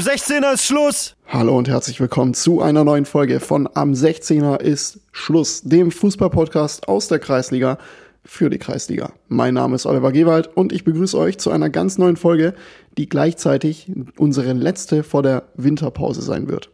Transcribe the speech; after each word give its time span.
am 0.00 0.06
16er 0.06 0.54
ist 0.54 0.64
Schluss. 0.64 1.14
Hallo 1.26 1.58
und 1.58 1.68
herzlich 1.68 2.00
willkommen 2.00 2.32
zu 2.32 2.62
einer 2.62 2.84
neuen 2.84 3.04
Folge 3.04 3.38
von 3.38 3.68
Am 3.74 3.92
16er 3.92 4.58
ist 4.58 5.00
Schluss, 5.12 5.60
dem 5.60 5.90
Fußballpodcast 5.90 6.88
aus 6.88 7.08
der 7.08 7.18
Kreisliga 7.18 7.76
für 8.24 8.48
die 8.48 8.56
Kreisliga. 8.56 9.12
Mein 9.28 9.52
Name 9.52 9.76
ist 9.76 9.84
Oliver 9.84 10.10
Gewald 10.10 10.56
und 10.56 10.72
ich 10.72 10.84
begrüße 10.84 11.18
euch 11.18 11.36
zu 11.36 11.50
einer 11.50 11.68
ganz 11.68 11.98
neuen 11.98 12.16
Folge, 12.16 12.54
die 12.96 13.10
gleichzeitig 13.10 13.92
unsere 14.16 14.54
letzte 14.54 15.02
vor 15.02 15.22
der 15.22 15.42
Winterpause 15.56 16.22
sein 16.22 16.48
wird. 16.48 16.70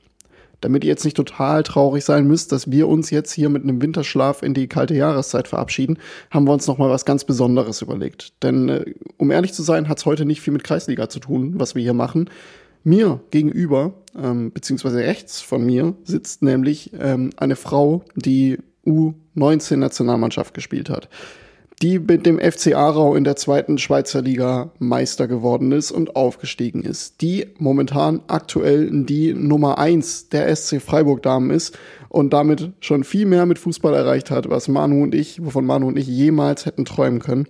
Damit 0.61 0.84
ihr 0.84 0.91
jetzt 0.91 1.05
nicht 1.05 1.16
total 1.16 1.65
traurig 1.65 2.05
sein 2.05 2.29
müsst, 2.29 2.52
dass 2.52 2.70
wir 2.70 2.87
uns 2.87 3.11
jetzt 3.11 3.33
hier 3.33 3.48
mit 3.48 3.65
einem 3.65 3.83
Winterschlaf 3.83 4.45
in 4.45 4.55
die 4.55 4.69
kalte 4.69 4.95
Jahreszeit 4.95 5.48
verabschieden, 5.48 5.98
haben 6.30 6.47
wir 6.47 6.52
uns 6.52 6.69
noch 6.69 6.79
mal 6.79 6.91
was 6.91 7.05
ganz 7.05 7.24
Besonderes 7.24 7.83
überlegt. 7.83 8.41
Denn 8.45 8.69
äh, 8.69 8.95
um 9.16 9.33
ehrlich 9.33 9.52
zu 9.52 9.65
sein, 9.65 9.88
hat 9.88 9.98
es 9.98 10.06
heute 10.06 10.24
nicht 10.24 10.41
viel 10.41 10.52
mit 10.52 10.62
Kreisliga 10.62 11.09
zu 11.09 11.19
tun, 11.19 11.55
was 11.56 11.74
wir 11.74 11.83
hier 11.83 11.93
machen. 11.93 12.30
Mir 12.87 13.21
gegenüber, 13.31 13.95
ähm, 14.17 14.53
beziehungsweise 14.53 14.99
rechts 14.99 15.41
von 15.41 15.65
mir, 15.65 15.95
sitzt 16.05 16.43
nämlich 16.43 16.93
ähm, 16.99 17.31
eine 17.37 17.57
Frau, 17.57 18.05
die 18.15 18.59
U19-Nationalmannschaft 18.87 20.55
gespielt 20.55 20.89
hat 20.89 21.09
die 21.83 21.99
mit 21.99 22.25
dem 22.25 22.39
FC 22.39 22.75
Aarau 22.75 23.15
in 23.15 23.25
der 23.25 23.37
zweiten 23.37 23.77
Schweizer 23.77 24.23
Liga 24.23 24.71
Meister 24.79 25.29
geworden 25.29 25.73
ist 25.73 25.93
und 25.93 26.17
aufgestiegen 26.17 26.83
ist, 26.83 27.21
die 27.21 27.49
momentan 27.59 28.23
aktuell 28.29 28.89
die 29.05 29.34
Nummer 29.34 29.79
eins 29.79 30.29
der 30.31 30.55
SC 30.55 30.81
Freiburg 30.81 31.23
Damen 31.23 31.51
ist 31.51 31.79
und 32.09 32.33
damit 32.33 32.73
schon 32.81 33.05
viel 33.05 33.27
mehr 33.27 33.45
mit 33.45 33.59
Fußball 33.59 33.93
erreicht 33.93 34.31
hat, 34.31 34.48
was 34.48 34.69
Manu 34.69 35.03
und 35.03 35.15
ich, 35.15 35.45
wovon 35.45 35.67
Manu 35.67 35.89
und 35.89 35.98
ich 35.98 36.06
jemals 36.06 36.65
hätten 36.65 36.87
träumen 36.87 37.21
können. 37.21 37.47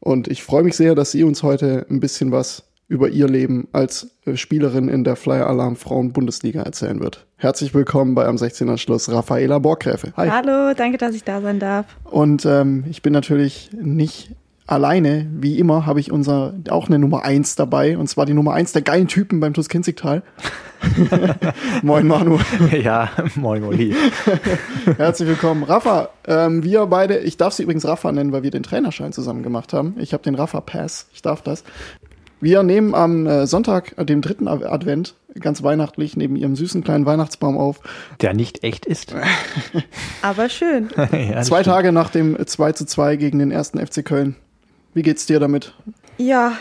Und 0.00 0.28
ich 0.28 0.42
freue 0.42 0.62
mich 0.62 0.76
sehr, 0.76 0.94
dass 0.94 1.10
sie 1.10 1.24
uns 1.24 1.42
heute 1.42 1.84
ein 1.90 2.00
bisschen 2.00 2.32
was 2.32 2.67
über 2.88 3.10
ihr 3.10 3.28
Leben 3.28 3.68
als 3.72 4.10
äh, 4.24 4.36
Spielerin 4.36 4.88
in 4.88 5.04
der 5.04 5.16
Flyer 5.16 5.46
Alarm 5.46 5.76
Frauen 5.76 6.12
Bundesliga 6.12 6.62
erzählen 6.62 7.00
wird. 7.00 7.26
Herzlich 7.36 7.74
willkommen 7.74 8.14
bei 8.14 8.26
am 8.26 8.36
16er 8.36 8.78
Schluss 8.78 9.10
Raffaela 9.10 9.58
Borgräfe. 9.58 10.12
Hi. 10.16 10.28
Hallo, 10.28 10.74
danke, 10.74 10.98
dass 10.98 11.14
ich 11.14 11.22
da 11.22 11.40
sein 11.40 11.58
darf. 11.60 11.86
Und 12.04 12.46
ähm, 12.46 12.84
ich 12.88 13.02
bin 13.02 13.12
natürlich 13.12 13.70
nicht 13.78 14.30
alleine. 14.66 15.26
Wie 15.32 15.58
immer 15.58 15.86
habe 15.86 16.00
ich 16.00 16.10
unser 16.10 16.54
auch 16.70 16.88
eine 16.88 16.98
Nummer 16.98 17.24
eins 17.24 17.56
dabei 17.56 17.96
und 17.96 18.08
zwar 18.08 18.26
die 18.26 18.34
Nummer 18.34 18.54
eins 18.54 18.72
der 18.72 18.82
geilen 18.82 19.06
Typen 19.06 19.40
beim 19.40 19.54
TuS 19.54 19.68
Kinzigtal. 19.68 20.22
moin 21.82 22.06
Manu. 22.06 22.38
Ja, 22.82 23.10
moin 23.34 23.64
Oli. 23.64 23.94
Herzlich 24.96 25.28
willkommen. 25.28 25.62
Rafa, 25.62 26.10
ähm, 26.26 26.62
wir 26.62 26.86
beide, 26.86 27.18
ich 27.18 27.36
darf 27.36 27.52
sie 27.52 27.64
übrigens 27.64 27.86
Rafa 27.86 28.12
nennen, 28.12 28.32
weil 28.32 28.42
wir 28.42 28.50
den 28.50 28.62
Trainerschein 28.62 29.12
zusammen 29.12 29.42
gemacht 29.42 29.72
haben. 29.72 29.96
Ich 29.98 30.12
habe 30.12 30.22
den 30.22 30.34
Rafa 30.34 30.60
Pass, 30.60 31.08
ich 31.12 31.22
darf 31.22 31.42
das. 31.42 31.64
Wir 32.40 32.62
nehmen 32.62 32.94
am 32.94 33.26
äh, 33.26 33.46
Sonntag, 33.46 33.94
äh, 33.96 34.04
dem 34.04 34.22
dritten 34.22 34.46
Advent, 34.46 35.14
ganz 35.40 35.62
weihnachtlich 35.62 36.16
neben 36.16 36.36
ihrem 36.36 36.54
süßen 36.54 36.84
kleinen 36.84 37.04
Weihnachtsbaum 37.04 37.58
auf. 37.58 37.80
Der 38.20 38.34
nicht 38.34 38.62
echt 38.62 38.86
ist. 38.86 39.14
Aber 40.22 40.48
schön. 40.48 40.88
ja, 41.12 41.42
Zwei 41.42 41.62
Tage 41.62 41.90
nach 41.90 42.10
dem 42.10 42.36
2 42.44 42.72
zu 42.72 42.86
2 42.86 43.16
gegen 43.16 43.38
den 43.38 43.50
ersten 43.50 43.84
FC 43.84 44.04
Köln. 44.04 44.36
Wie 44.94 45.02
geht's 45.02 45.26
dir 45.26 45.40
damit? 45.40 45.74
Ja, 46.16 46.52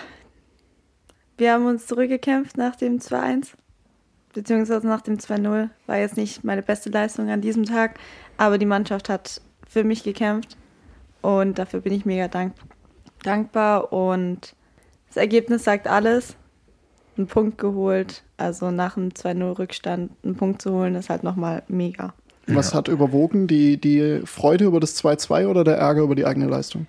wir 1.37 1.53
haben 1.53 1.67
uns 1.67 1.85
zurückgekämpft 1.85 2.57
nach 2.57 2.75
dem 2.75 2.97
2-1, 2.97 3.49
beziehungsweise 4.33 4.87
nach 4.87 5.01
dem 5.01 5.17
2-0. 5.17 5.69
War 5.85 5.97
jetzt 5.97 6.17
nicht 6.17 6.43
meine 6.43 6.63
beste 6.63 6.89
Leistung 6.89 7.29
an 7.29 7.41
diesem 7.41 7.65
Tag, 7.65 7.99
aber 8.37 8.57
die 8.57 8.65
Mannschaft 8.65 9.09
hat 9.09 9.41
für 9.67 9.83
mich 9.83 10.03
gekämpft 10.03 10.57
und 11.21 11.59
dafür 11.59 11.81
bin 11.81 11.93
ich 11.93 12.05
mega 12.05 12.27
dank 12.27 12.53
dankbar 13.23 13.91
und 13.91 14.55
das 15.17 15.23
Ergebnis 15.23 15.63
sagt 15.63 15.87
alles. 15.87 16.35
Einen 17.17 17.25
Punkt 17.25 17.57
geholt, 17.57 18.21
also 18.37 18.69
nach 18.69 18.97
einem 18.97 19.09
2-0-Rückstand 19.09 20.11
einen 20.23 20.35
Punkt 20.35 20.61
zu 20.61 20.71
holen, 20.71 20.93
ist 20.93 21.09
halt 21.09 21.23
nochmal 21.23 21.63
mega. 21.67 22.13
Was 22.45 22.75
hat 22.75 22.87
überwogen? 22.87 23.47
Die, 23.47 23.81
die 23.81 24.21
Freude 24.25 24.65
über 24.65 24.79
das 24.79 25.03
2-2 25.03 25.47
oder 25.47 25.63
der 25.63 25.77
Ärger 25.77 26.03
über 26.03 26.13
die 26.13 26.25
eigene 26.25 26.45
Leistung? 26.45 26.85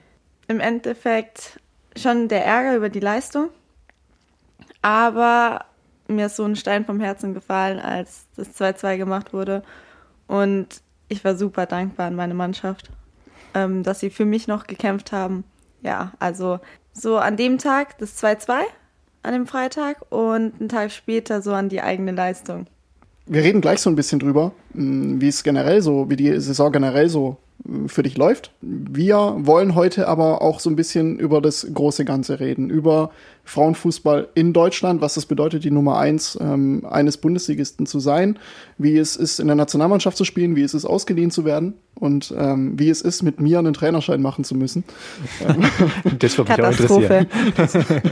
Im 0.46 0.60
Endeffekt 0.60 1.58
schon 1.96 2.28
der 2.28 2.44
Ärger 2.44 2.76
über 2.76 2.90
die 2.90 3.00
Leistung. 3.00 3.48
Aber 4.82 5.64
mir 6.06 6.26
ist 6.26 6.36
so 6.36 6.44
ein 6.44 6.54
Stein 6.54 6.84
vom 6.84 7.00
Herzen 7.00 7.32
gefallen, 7.32 7.80
als 7.80 8.26
das 8.36 8.60
2-2 8.60 8.98
gemacht 8.98 9.32
wurde. 9.32 9.62
Und 10.26 10.82
ich 11.08 11.24
war 11.24 11.34
super 11.34 11.64
dankbar 11.64 12.08
an 12.08 12.14
meine 12.14 12.34
Mannschaft, 12.34 12.90
ähm, 13.54 13.82
dass 13.82 14.00
sie 14.00 14.10
für 14.10 14.26
mich 14.26 14.46
noch 14.46 14.66
gekämpft 14.66 15.12
haben. 15.12 15.44
Ja, 15.80 16.12
also 16.18 16.60
so 16.98 17.16
an 17.16 17.36
dem 17.36 17.58
Tag 17.58 17.98
das 17.98 18.22
2-2 18.22 18.60
an 19.22 19.32
dem 19.32 19.46
Freitag 19.46 20.04
und 20.10 20.54
einen 20.58 20.68
Tag 20.68 20.90
später 20.90 21.42
so 21.42 21.52
an 21.52 21.68
die 21.68 21.82
eigene 21.82 22.12
Leistung. 22.12 22.66
Wir 23.26 23.42
reden 23.42 23.60
gleich 23.60 23.80
so 23.80 23.90
ein 23.90 23.96
bisschen 23.96 24.18
drüber, 24.18 24.52
hm, 24.72 25.20
wie 25.20 25.28
es 25.28 25.42
generell 25.42 25.82
so, 25.82 26.08
wie 26.08 26.16
die 26.16 26.40
Saison 26.40 26.72
generell 26.72 27.08
so 27.08 27.36
für 27.86 28.02
dich 28.02 28.16
läuft. 28.16 28.52
Wir 28.60 29.34
wollen 29.38 29.74
heute 29.74 30.08
aber 30.08 30.42
auch 30.42 30.60
so 30.60 30.70
ein 30.70 30.76
bisschen 30.76 31.18
über 31.18 31.40
das 31.40 31.66
große 31.72 32.04
Ganze 32.04 32.40
reden, 32.40 32.70
über 32.70 33.10
Frauenfußball 33.44 34.28
in 34.34 34.52
Deutschland, 34.52 35.00
was 35.00 35.14
das 35.14 35.26
bedeutet, 35.26 35.64
die 35.64 35.70
Nummer 35.70 35.98
eins 35.98 36.38
ähm, 36.40 36.86
eines 36.88 37.16
Bundesligisten 37.16 37.86
zu 37.86 37.98
sein, 37.98 38.38
wie 38.78 38.96
es 38.96 39.16
ist, 39.16 39.40
in 39.40 39.48
der 39.48 39.56
Nationalmannschaft 39.56 40.16
zu 40.16 40.24
spielen, 40.24 40.54
wie 40.54 40.62
es 40.62 40.72
ist, 40.72 40.84
ausgeliehen 40.84 41.30
zu 41.30 41.44
werden 41.44 41.74
und 41.94 42.32
ähm, 42.36 42.78
wie 42.78 42.90
es 42.90 43.02
ist, 43.02 43.22
mit 43.22 43.40
mir 43.40 43.58
einen 43.58 43.74
Trainerschein 43.74 44.22
machen 44.22 44.44
zu 44.44 44.54
müssen. 44.54 44.84
das 46.18 46.38
würde 46.38 46.52
mich 46.52 46.62
auch 46.62 46.70
interessieren. 46.70 47.26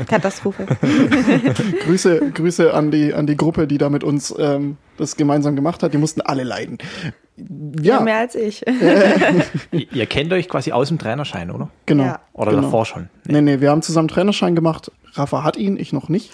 Katastrophe. 0.08 0.66
Grüße, 1.84 2.32
Grüße 2.34 2.74
an 2.74 2.90
die, 2.90 3.14
an 3.14 3.26
die 3.26 3.36
Gruppe, 3.36 3.66
die 3.66 3.78
da 3.78 3.90
mit 3.90 4.04
uns 4.04 4.34
ähm, 4.38 4.76
das 4.96 5.16
gemeinsam 5.16 5.54
gemacht 5.54 5.82
hat. 5.82 5.94
Die 5.94 5.98
mussten 5.98 6.20
alle 6.20 6.42
leiden. 6.42 6.78
Ja, 7.36 7.96
ja 7.96 8.00
mehr 8.00 8.18
als 8.18 8.34
ich. 8.34 8.64
Ihr 9.70 10.06
kennt 10.06 10.32
euch 10.32 10.48
quasi 10.48 10.72
aus 10.72 10.88
dem 10.88 10.98
Trainerschein, 10.98 11.50
oder? 11.50 11.68
Genau. 11.86 12.04
Ja. 12.04 12.20
Oder 12.32 12.52
genau. 12.52 12.62
davor 12.62 12.86
schon? 12.86 13.08
Nee. 13.24 13.40
nee, 13.40 13.56
nee, 13.56 13.60
wir 13.60 13.70
haben 13.70 13.82
zusammen 13.82 14.08
Trainerschein 14.08 14.54
gemacht. 14.54 14.90
Rafa 15.12 15.44
hat 15.44 15.56
ihn, 15.56 15.76
ich 15.76 15.92
noch 15.92 16.08
nicht. 16.08 16.30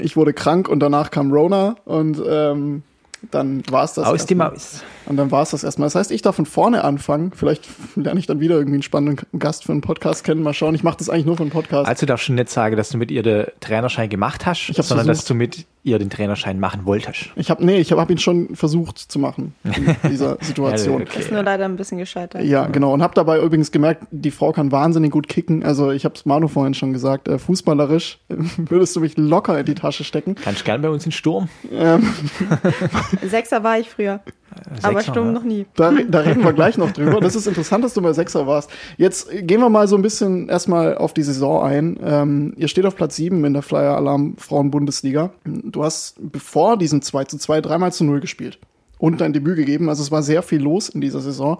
Ich 0.00 0.16
wurde 0.16 0.32
krank 0.32 0.68
und 0.68 0.80
danach 0.80 1.10
kam 1.10 1.32
Rona 1.32 1.76
und 1.84 2.20
ähm, 2.28 2.82
dann 3.30 3.62
war 3.70 3.84
es 3.84 3.94
das. 3.94 4.06
Aus 4.06 4.26
dem 4.26 4.38
Maus. 4.38 4.82
Und 5.06 5.16
dann 5.16 5.30
war 5.30 5.42
es 5.42 5.50
das 5.50 5.64
erstmal. 5.64 5.86
Das 5.86 5.94
heißt, 5.94 6.10
ich 6.12 6.22
darf 6.22 6.36
von 6.36 6.46
vorne 6.46 6.84
anfangen. 6.84 7.32
Vielleicht 7.34 7.66
lerne 7.96 8.20
ich 8.20 8.26
dann 8.26 8.40
wieder 8.40 8.56
irgendwie 8.56 8.76
einen 8.76 8.82
spannenden 8.82 9.26
Gast 9.38 9.64
für 9.64 9.72
einen 9.72 9.80
Podcast 9.80 10.24
kennen. 10.24 10.42
Mal 10.42 10.54
schauen. 10.54 10.74
Ich 10.74 10.84
mache 10.84 10.98
das 10.98 11.08
eigentlich 11.08 11.26
nur 11.26 11.36
für 11.36 11.42
einen 11.42 11.50
Podcast. 11.50 11.88
Also 11.88 12.00
du 12.00 12.06
darfst 12.06 12.26
schon 12.26 12.36
nicht 12.36 12.50
sagen, 12.50 12.76
dass 12.76 12.90
du 12.90 12.98
mit 12.98 13.10
ihr 13.10 13.22
den 13.22 13.46
Trainerschein 13.60 14.08
gemacht 14.08 14.46
hast, 14.46 14.66
sondern 14.66 15.06
versucht. 15.06 15.08
dass 15.08 15.24
du 15.24 15.34
mit 15.34 15.66
ihr 15.88 15.98
den 15.98 16.10
Trainerschein 16.10 16.60
machen 16.60 16.84
wolltest. 16.84 17.30
Ich 17.36 17.50
habe 17.50 17.64
nee, 17.64 17.78
ich 17.78 17.90
habe 17.90 18.00
hab 18.00 18.10
ihn 18.10 18.18
schon 18.18 18.54
versucht 18.54 18.98
zu 18.98 19.18
machen 19.18 19.54
in 19.64 19.96
dieser 20.10 20.38
Situation. 20.40 21.02
okay. 21.02 21.20
Ist 21.20 21.32
nur 21.32 21.42
leider 21.42 21.64
ein 21.64 21.76
bisschen 21.76 21.98
gescheitert. 21.98 22.44
Ja, 22.44 22.66
genau. 22.66 22.92
Und 22.92 23.02
habe 23.02 23.14
dabei 23.14 23.40
übrigens 23.40 23.70
gemerkt, 23.72 24.06
die 24.10 24.30
Frau 24.30 24.52
kann 24.52 24.72
wahnsinnig 24.72 25.10
gut 25.10 25.28
kicken. 25.28 25.64
Also 25.64 25.90
ich 25.90 26.04
habe 26.04 26.14
es 26.14 26.26
Manu 26.26 26.48
vorhin 26.48 26.74
schon 26.74 26.92
gesagt. 26.92 27.28
Äh, 27.28 27.38
fußballerisch 27.38 28.18
würdest 28.56 28.96
du 28.96 29.00
mich 29.00 29.16
locker 29.16 29.58
in 29.58 29.66
die 29.66 29.74
Tasche 29.74 30.04
stecken. 30.04 30.34
Kannst 30.34 30.64
gern 30.64 30.82
bei 30.82 30.90
uns 30.90 31.04
in 31.06 31.12
Sturm. 31.12 31.48
Ähm. 31.72 32.12
Sechser 33.22 33.62
war 33.62 33.78
ich 33.78 33.88
früher. 33.88 34.20
Sechser, 34.64 34.88
aber 34.88 35.00
Sturm 35.02 35.26
ja. 35.26 35.32
noch 35.32 35.44
nie. 35.44 35.66
Da, 35.74 35.92
da, 36.08 36.20
reden 36.20 36.44
wir 36.44 36.52
gleich 36.52 36.78
noch 36.78 36.90
drüber. 36.92 37.20
Das 37.20 37.34
ist 37.34 37.46
interessant, 37.46 37.84
dass 37.84 37.94
du 37.94 38.00
mal 38.00 38.14
Sechser 38.14 38.46
warst. 38.46 38.70
Jetzt 38.96 39.30
gehen 39.30 39.60
wir 39.60 39.68
mal 39.68 39.88
so 39.88 39.96
ein 39.96 40.02
bisschen 40.02 40.48
erstmal 40.48 40.96
auf 40.96 41.14
die 41.14 41.22
Saison 41.22 41.62
ein. 41.62 41.98
Ähm, 42.02 42.54
ihr 42.56 42.68
steht 42.68 42.86
auf 42.86 42.96
Platz 42.96 43.16
7 43.16 43.44
in 43.44 43.52
der 43.52 43.62
Flyer 43.62 43.96
Alarm 43.96 44.36
Frauen 44.36 44.70
Bundesliga. 44.70 45.30
Du 45.44 45.84
hast 45.84 46.16
bevor 46.20 46.76
diesem 46.76 47.02
2 47.02 47.24
zu 47.24 47.38
2 47.38 47.60
dreimal 47.60 47.92
zu 47.92 48.04
0 48.04 48.20
gespielt 48.20 48.58
und 48.98 49.20
dein 49.20 49.32
Debüt 49.32 49.56
gegeben. 49.56 49.88
Also 49.88 50.02
es 50.02 50.10
war 50.10 50.22
sehr 50.22 50.42
viel 50.42 50.60
los 50.60 50.88
in 50.88 51.00
dieser 51.00 51.20
Saison. 51.20 51.58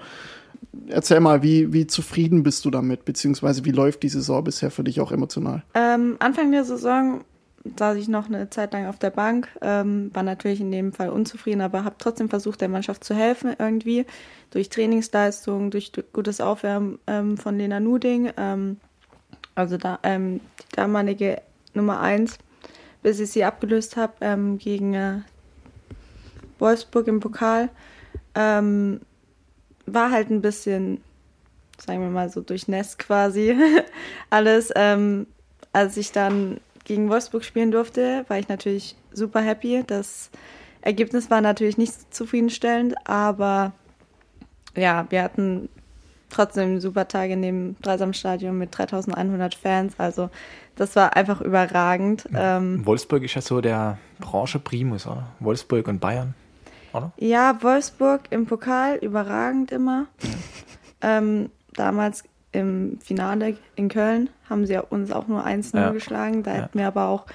Erzähl 0.88 1.20
mal, 1.20 1.42
wie, 1.42 1.72
wie 1.72 1.86
zufrieden 1.86 2.42
bist 2.42 2.64
du 2.64 2.70
damit, 2.70 3.04
beziehungsweise 3.04 3.64
wie 3.64 3.70
läuft 3.70 4.02
die 4.02 4.08
Saison 4.08 4.42
bisher 4.44 4.70
für 4.70 4.84
dich 4.84 5.00
auch 5.00 5.12
emotional? 5.12 5.62
Ähm, 5.74 6.16
Anfang 6.18 6.50
der 6.50 6.64
Saison 6.64 7.20
saß 7.76 7.96
ich 7.96 8.08
noch 8.08 8.26
eine 8.26 8.50
Zeit 8.50 8.72
lang 8.72 8.86
auf 8.86 8.98
der 8.98 9.10
Bank, 9.10 9.48
ähm, 9.60 10.10
war 10.14 10.22
natürlich 10.22 10.60
in 10.60 10.70
dem 10.70 10.92
Fall 10.92 11.10
unzufrieden, 11.10 11.60
aber 11.60 11.84
habe 11.84 11.96
trotzdem 11.98 12.28
versucht, 12.28 12.60
der 12.60 12.68
Mannschaft 12.68 13.04
zu 13.04 13.14
helfen 13.14 13.54
irgendwie 13.58 14.06
durch 14.50 14.68
Trainingsleistungen, 14.68 15.70
durch 15.70 15.92
gutes 16.12 16.40
Aufwärmen 16.40 16.98
ähm, 17.06 17.36
von 17.36 17.58
Lena 17.58 17.80
Nuding, 17.80 18.30
ähm, 18.36 18.78
also 19.54 19.76
da, 19.76 19.98
ähm, 20.02 20.40
die 20.60 20.76
damalige 20.76 21.42
Nummer 21.74 22.00
1, 22.00 22.38
bis 23.02 23.20
ich 23.20 23.30
sie 23.30 23.44
abgelöst 23.44 23.96
habe 23.96 24.14
ähm, 24.20 24.58
gegen 24.58 24.94
äh, 24.94 25.20
Wolfsburg 26.58 27.08
im 27.08 27.20
Pokal. 27.20 27.70
Ähm, 28.34 29.00
war 29.86 30.10
halt 30.10 30.30
ein 30.30 30.42
bisschen, 30.42 31.02
sagen 31.78 32.00
wir 32.00 32.10
mal 32.10 32.30
so, 32.30 32.40
durchnässt 32.40 32.98
quasi 32.98 33.56
alles. 34.30 34.70
als 35.72 35.96
ich 35.96 36.12
dann 36.12 36.60
gegen 36.88 37.08
Wolfsburg 37.08 37.44
spielen 37.44 37.70
durfte, 37.70 38.24
war 38.26 38.38
ich 38.38 38.48
natürlich 38.48 38.96
super 39.12 39.40
happy. 39.40 39.84
Das 39.86 40.30
Ergebnis 40.80 41.30
war 41.30 41.40
natürlich 41.40 41.78
nicht 41.78 42.12
zufriedenstellend, 42.12 42.94
aber 43.04 43.72
ja, 44.74 45.06
wir 45.10 45.22
hatten 45.22 45.68
trotzdem 46.30 46.80
super 46.80 47.06
Tag 47.06 47.30
in 47.30 47.42
dem 47.42 47.76
Dreisamstadion 47.82 48.56
mit 48.56 48.76
3100 48.76 49.54
Fans. 49.54 49.94
Also 49.98 50.30
das 50.76 50.96
war 50.96 51.14
einfach 51.16 51.40
überragend. 51.40 52.28
Ähm, 52.34 52.84
Wolfsburg 52.84 53.22
ist 53.22 53.34
ja 53.34 53.42
so 53.42 53.60
der 53.60 53.98
Branche 54.18 54.58
Primus, 54.58 55.06
oder? 55.06 55.26
Wolfsburg 55.40 55.88
und 55.88 56.00
Bayern, 56.00 56.34
oder? 56.92 57.12
Ja, 57.18 57.62
Wolfsburg 57.62 58.22
im 58.30 58.46
Pokal 58.46 58.96
überragend 58.96 59.72
immer. 59.72 60.06
ähm, 61.02 61.50
damals 61.74 62.24
im 62.52 62.98
Finale 63.00 63.56
in 63.76 63.88
Köln 63.88 64.30
haben 64.48 64.66
sie 64.66 64.78
uns 64.78 65.12
auch 65.12 65.26
nur 65.28 65.44
1-0 65.44 65.76
ja. 65.76 65.90
geschlagen. 65.90 66.42
Da 66.42 66.54
ja. 66.54 66.62
hätten 66.62 66.78
wir 66.78 66.86
aber 66.86 67.08
auch, 67.08 67.26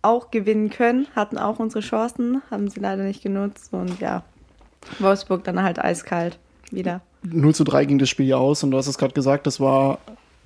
auch 0.00 0.30
gewinnen 0.30 0.70
können, 0.70 1.06
hatten 1.14 1.38
auch 1.38 1.58
unsere 1.58 1.80
Chancen, 1.80 2.42
haben 2.50 2.68
sie 2.68 2.80
leider 2.80 3.04
nicht 3.04 3.22
genutzt. 3.22 3.72
Und 3.72 4.00
ja, 4.00 4.22
Wolfsburg 4.98 5.44
dann 5.44 5.62
halt 5.62 5.78
eiskalt 5.78 6.38
wieder. 6.70 7.00
0 7.22 7.54
zu 7.54 7.64
3 7.64 7.84
ging 7.84 7.98
das 7.98 8.08
Spiel 8.08 8.26
ja 8.26 8.36
aus 8.36 8.62
und 8.64 8.70
du 8.70 8.78
hast 8.78 8.88
es 8.88 8.98
gerade 8.98 9.14
gesagt, 9.14 9.46
das 9.46 9.60
war 9.60 9.98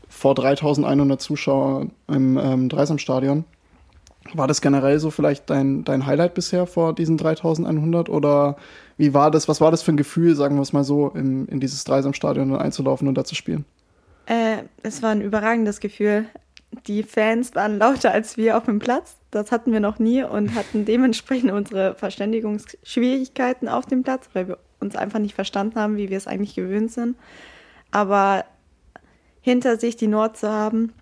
vor 0.09 0.35
3100 0.35 1.21
Zuschauern 1.21 1.93
im 2.09 2.37
ähm, 2.37 2.69
Dreisamstadion. 2.69 3.45
War 4.35 4.49
das 4.49 4.61
generell 4.61 4.99
so 4.99 5.11
vielleicht 5.11 5.49
dein, 5.51 5.85
dein 5.85 6.05
Highlight 6.05 6.35
bisher 6.35 6.67
vor 6.67 6.95
diesen 6.95 7.17
3100 7.17 8.09
oder 8.09 8.57
wie 8.97 9.15
war 9.15 9.31
das, 9.31 9.49
was 9.49 9.61
war 9.61 9.71
das 9.71 9.83
für 9.83 9.93
ein 9.93 9.97
Gefühl, 9.97 10.35
sagen 10.35 10.57
wir 10.57 10.63
es 10.63 10.73
mal 10.73 10.85
so, 10.85 11.09
in, 11.11 11.47
in 11.47 11.61
dieses 11.61 11.85
Dreisamstadion 11.85 12.55
einzulaufen 12.57 13.09
und 13.09 13.15
da 13.15 13.25
zu 13.25 13.35
spielen? 13.35 13.65
Äh, 14.27 14.65
es 14.83 15.03
war 15.03 15.11
ein 15.11 15.23
überragendes 15.23 15.81
Gefühl. 15.81 16.27
Die 16.87 17.03
Fans 17.03 17.55
waren 17.55 17.79
lauter 17.79 18.13
als 18.13 18.37
wir 18.37 18.57
auf 18.57 18.65
dem 18.65 18.81
Platz. 18.81 19.17
Das 19.31 19.53
hatten 19.53 19.73
wir 19.73 19.81
noch 19.81 19.99
nie 19.99 20.23
und 20.23 20.55
hatten 20.55 20.85
dementsprechend 20.85 21.53
unsere 21.53 21.95
Verständigungsschwierigkeiten 21.95 23.69
auf 23.69 23.87
dem 23.87 24.03
Platz, 24.03 24.29
weil 24.33 24.49
wir 24.49 24.59
uns 24.81 24.97
einfach 24.97 25.19
nicht 25.19 25.35
verstanden 25.35 25.77
haben, 25.77 25.97
wie 25.97 26.11
wir 26.11 26.17
es 26.17 26.27
eigentlich 26.27 26.55
gewöhnt 26.55 26.93
sind. 26.93 27.17
Aber 27.91 28.45
hinter 29.41 29.79
sich 29.79 29.97
die 29.97 30.09
Nord 30.09 30.37
zu 30.37 30.51
haben, 30.51 30.93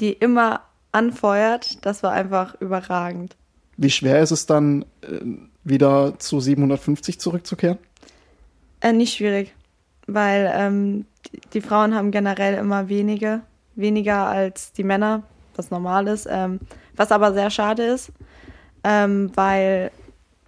die 0.00 0.12
immer 0.12 0.62
anfeuert, 0.90 1.84
das 1.86 2.02
war 2.02 2.12
einfach 2.12 2.60
überragend. 2.60 3.36
Wie 3.76 3.90
schwer 3.90 4.20
ist 4.20 4.32
es 4.32 4.46
dann, 4.46 4.84
äh, 5.02 5.20
wieder 5.64 6.18
zu 6.18 6.40
750 6.40 7.20
zurückzukehren? 7.20 7.78
Äh, 8.80 8.92
nicht 8.92 9.14
schwierig, 9.14 9.54
weil 10.14 10.52
ähm, 10.54 11.06
die, 11.52 11.60
Frauen 11.60 11.94
haben 11.94 12.10
generell 12.10 12.54
immer 12.54 12.88
wenige, 12.88 13.42
weniger 13.74 14.26
als 14.26 14.72
die 14.72 14.84
Männer, 14.84 15.22
was 15.56 15.70
normal 15.70 16.08
ist, 16.08 16.26
ähm, 16.30 16.60
was 16.96 17.12
aber 17.12 17.32
sehr 17.32 17.50
schade 17.50 17.84
ist, 17.84 18.12
ähm, 18.84 19.30
weil 19.34 19.90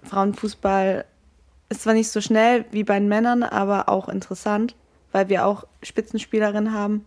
Frauenfußball 0.05 1.05
ist 1.69 1.83
zwar 1.83 1.95
nicht 1.95 2.11
so 2.11 2.21
schnell 2.21 2.65
wie 2.71 2.85
bei 2.85 2.99
den 2.99 3.09
Männern, 3.09 3.43
aber 3.43 3.89
auch 3.89 4.09
interessant, 4.09 4.75
weil 5.13 5.29
wir 5.29 5.47
auch 5.47 5.65
Spitzenspielerinnen 5.83 6.73
haben. 6.73 7.05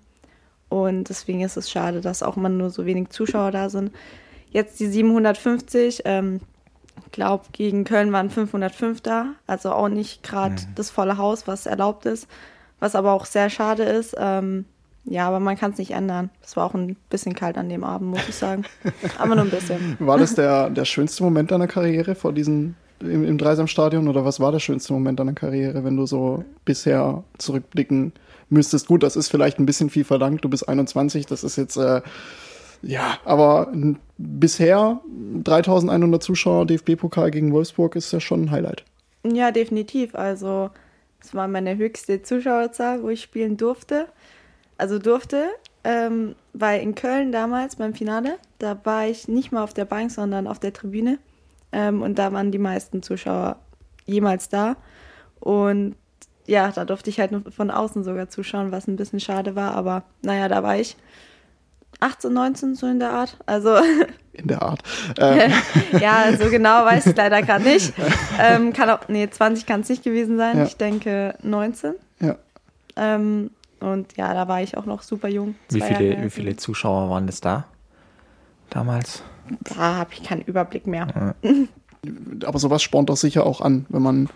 Und 0.69 1.09
deswegen 1.09 1.41
ist 1.41 1.57
es 1.57 1.71
schade, 1.71 2.01
dass 2.01 2.23
auch 2.23 2.37
immer 2.37 2.49
nur 2.49 2.69
so 2.69 2.85
wenig 2.85 3.09
Zuschauer 3.09 3.51
da 3.51 3.69
sind. 3.69 3.91
Jetzt 4.49 4.79
die 4.79 4.87
750, 4.87 6.01
ähm, 6.05 6.41
glaube 7.11 7.45
gegen 7.51 7.83
Köln 7.83 8.11
waren 8.11 8.29
505 8.29 9.01
da, 9.01 9.33
also 9.45 9.71
auch 9.71 9.89
nicht 9.89 10.23
gerade 10.23 10.55
mhm. 10.55 10.75
das 10.75 10.89
volle 10.89 11.17
Haus, 11.17 11.47
was 11.47 11.65
erlaubt 11.65 12.05
ist, 12.05 12.27
was 12.79 12.95
aber 12.95 13.13
auch 13.13 13.25
sehr 13.25 13.49
schade 13.49 13.83
ist. 13.83 14.15
Ähm, 14.17 14.65
ja, 15.09 15.27
aber 15.27 15.39
man 15.39 15.57
kann 15.57 15.71
es 15.71 15.77
nicht 15.77 15.91
ändern. 15.91 16.29
Es 16.43 16.57
war 16.57 16.65
auch 16.65 16.73
ein 16.73 16.97
bisschen 17.09 17.33
kalt 17.33 17.57
an 17.57 17.69
dem 17.69 17.85
Abend, 17.85 18.09
muss 18.09 18.27
ich 18.27 18.35
sagen. 18.35 18.63
aber 19.17 19.35
nur 19.35 19.45
ein 19.45 19.49
bisschen. 19.49 19.95
War 19.99 20.17
das 20.17 20.35
der, 20.35 20.69
der 20.69 20.83
schönste 20.83 21.23
Moment 21.23 21.51
deiner 21.51 21.67
Karriere 21.67 22.13
vor 22.13 22.33
diesen 22.33 22.75
im, 22.99 23.23
im 23.23 23.37
Dreisamstadion 23.37 24.07
oder 24.07 24.25
was 24.25 24.39
war 24.39 24.51
der 24.51 24.59
schönste 24.59 24.93
Moment 24.93 25.19
deiner 25.19 25.33
Karriere, 25.33 25.83
wenn 25.83 25.95
du 25.95 26.05
so 26.05 26.43
bisher 26.65 27.23
zurückblicken 27.37 28.13
müsstest? 28.49 28.87
Gut, 28.87 29.03
das 29.03 29.15
ist 29.15 29.29
vielleicht 29.29 29.59
ein 29.59 29.65
bisschen 29.65 29.89
viel 29.89 30.03
verlangt, 30.03 30.43
du 30.43 30.49
bist 30.49 30.67
21, 30.67 31.25
das 31.25 31.43
ist 31.43 31.57
jetzt, 31.57 31.77
äh, 31.77 32.01
ja, 32.81 33.17
aber 33.25 33.71
bisher 34.17 34.99
3100 35.43 36.21
Zuschauer, 36.21 36.65
DFB-Pokal 36.65 37.31
gegen 37.31 37.51
Wolfsburg 37.51 37.95
ist 37.95 38.11
ja 38.11 38.19
schon 38.19 38.43
ein 38.43 38.51
Highlight. 38.51 38.83
Ja, 39.23 39.51
definitiv. 39.51 40.15
Also, 40.15 40.69
es 41.21 41.33
war 41.33 41.47
meine 41.47 41.77
höchste 41.77 42.21
Zuschauerzahl, 42.21 43.03
wo 43.03 43.09
ich 43.09 43.21
spielen 43.21 43.57
durfte. 43.57 44.07
Also 44.77 44.99
durfte, 44.99 45.47
ähm, 45.83 46.35
weil 46.53 46.81
in 46.81 46.93
Köln 46.93 47.31
damals 47.31 47.77
beim 47.77 47.95
Finale, 47.95 48.37
da 48.59 48.79
war 48.83 49.07
ich 49.07 49.27
nicht 49.27 49.51
mal 49.51 49.63
auf 49.63 49.73
der 49.73 49.85
Bank, 49.85 50.11
sondern 50.11 50.45
auf 50.47 50.59
der 50.59 50.73
Tribüne. 50.73 51.17
Ähm, 51.71 52.01
und 52.01 52.19
da 52.19 52.31
waren 52.31 52.51
die 52.51 52.59
meisten 52.59 53.01
Zuschauer 53.01 53.57
jemals 54.05 54.49
da. 54.49 54.77
Und 55.39 55.95
ja, 56.45 56.71
da 56.71 56.85
durfte 56.85 57.09
ich 57.09 57.19
halt 57.19 57.31
nur 57.31 57.43
von 57.51 57.71
außen 57.71 58.03
sogar 58.03 58.29
zuschauen, 58.29 58.71
was 58.71 58.87
ein 58.87 58.95
bisschen 58.95 59.19
schade 59.19 59.55
war. 59.55 59.73
Aber 59.73 60.03
naja, 60.21 60.47
da 60.47 60.61
war 60.63 60.77
ich 60.77 60.95
18, 61.99 62.31
19, 62.31 62.75
so 62.75 62.87
in 62.87 62.99
der 62.99 63.11
Art. 63.11 63.37
Also. 63.45 63.75
In 64.33 64.49
der 64.49 64.61
Art. 64.61 64.83
Ähm. 65.17 65.51
ja, 65.99 66.25
so 66.39 66.51
genau 66.51 66.85
weiß 66.85 67.07
ich 67.07 67.15
leider 67.15 67.41
gerade 67.41 67.63
nicht. 67.63 67.93
Ähm, 68.39 68.71
kann 68.71 68.87
auch, 68.91 68.99
nee, 69.07 69.27
20 69.27 69.65
kann 69.65 69.81
es 69.81 69.89
nicht 69.89 70.03
gewesen 70.03 70.37
sein. 70.37 70.59
Ja. 70.59 70.65
Ich 70.65 70.77
denke 70.77 71.33
19. 71.41 71.95
Ja. 72.19 72.35
Ähm, 72.95 73.49
und 73.79 74.15
ja, 74.15 74.31
da 74.31 74.47
war 74.47 74.61
ich 74.61 74.77
auch 74.77 74.85
noch 74.85 75.01
super 75.01 75.27
jung. 75.27 75.55
Wie 75.69 75.81
viele, 75.81 76.21
wie 76.21 76.29
viele 76.29 76.55
Zuschauer 76.55 77.09
waren 77.09 77.25
das 77.25 77.41
da 77.41 77.65
damals? 78.69 79.23
Da 79.61 79.95
habe 79.95 80.13
ich 80.13 80.21
keinen 80.21 80.41
Überblick 80.41 80.85
mehr. 80.85 81.07
Ja. 81.43 81.51
Aber 82.45 82.59
sowas 82.59 82.83
spornt 82.83 83.09
doch 83.09 83.17
sicher 83.17 83.43
auch 83.43 83.59
an, 83.59 83.87
wenn 83.89 84.03
man 84.03 84.29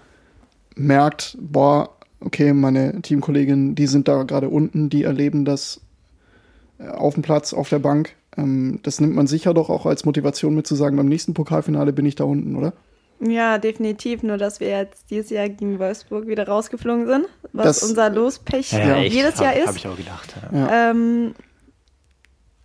merkt, 0.76 1.38
boah, 1.40 1.92
okay, 2.22 2.54
meine 2.54 3.02
Teamkolleginnen, 3.02 3.76
die 3.76 3.88
sind 3.88 4.08
da 4.08 4.24
gerade 4.24 4.50
unten, 4.50 4.90
die 4.90 5.04
erleben 5.04 5.46
das 5.46 5.82
auf 6.90 7.14
dem 7.14 7.24
Platz, 7.24 7.54
auf 7.54 7.70
der 7.70 7.80
Bank. 7.80 8.16
Ähm, 8.38 8.80
das 8.84 9.00
nimmt 9.00 9.16
man 9.16 9.28
sicher 9.28 9.54
doch 9.54 9.70
auch 9.70 9.86
als 9.86 10.06
Motivation 10.06 10.56
mit 10.56 10.68
zu 10.68 10.76
sagen, 10.76 10.98
beim 10.98 11.08
nächsten 11.08 11.34
Pokalfinale 11.34 11.94
bin 11.94 12.06
ich 12.06 12.16
da 12.16 12.24
unten, 12.24 12.56
oder? 12.56 12.74
Ja, 13.20 13.60
definitiv. 13.60 14.24
Nur, 14.24 14.38
dass 14.38 14.60
wir 14.60 14.70
jetzt 14.70 15.12
dieses 15.12 15.30
Jahr 15.30 15.48
gegen 15.48 15.78
Wolfsburg 15.80 16.28
wieder 16.28 16.48
rausgeflogen 16.48 17.06
sind, 17.06 17.28
was 17.54 17.80
das, 17.80 17.90
unser 17.90 18.10
Lospech 18.10 18.72
ja, 18.72 18.98
jedes 18.98 19.40
Jahr 19.40 19.56
ist. 19.56 19.68
Habe 19.68 19.78
ich 19.78 19.88
auch 19.88 19.98
gedacht. 19.98 20.36
Ja. 20.52 20.92
Ähm, 20.92 21.36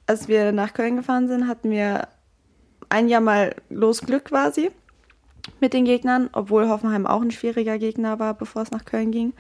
als 0.07 0.29
wir 0.29 0.53
nach 0.53 0.73
Köln 0.73 0.97
gefahren 0.97 1.29
sind, 1.29 1.47
hatten 1.47 1.71
wir 1.71 2.09
ein 2.89 3.09
Jahr 3.09 3.21
mal 3.21 3.55
Losglück 3.69 4.27
quasi 4.27 4.71
mit 5.61 5.75
den 5.75 5.85
Gegnern, 5.85 6.31
obwohl 6.33 6.69
Hoffenheim 6.69 7.07
auch 7.07 7.21
ein 7.21 7.31
schwieriger 7.31 7.79
Gegner 7.79 8.19
war, 8.19 8.35
bevor 8.35 8.63
es 8.63 8.71
nach 8.71 8.85
Köln 8.85 9.11
ging. 9.11 9.33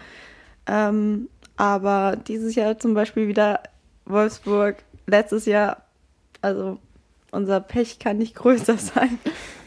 Ähm, 0.66 1.28
aber 1.56 2.16
dieses 2.16 2.54
Jahr 2.54 2.78
zum 2.78 2.94
Beispiel 2.94 3.28
wieder 3.28 3.60
Wolfsburg, 4.06 4.76
letztes 5.06 5.46
Jahr, 5.46 5.82
also 6.40 6.78
unser 7.32 7.60
Pech 7.60 7.98
kann 7.98 8.18
nicht 8.18 8.34
größer 8.34 8.78
sein. 8.78 9.18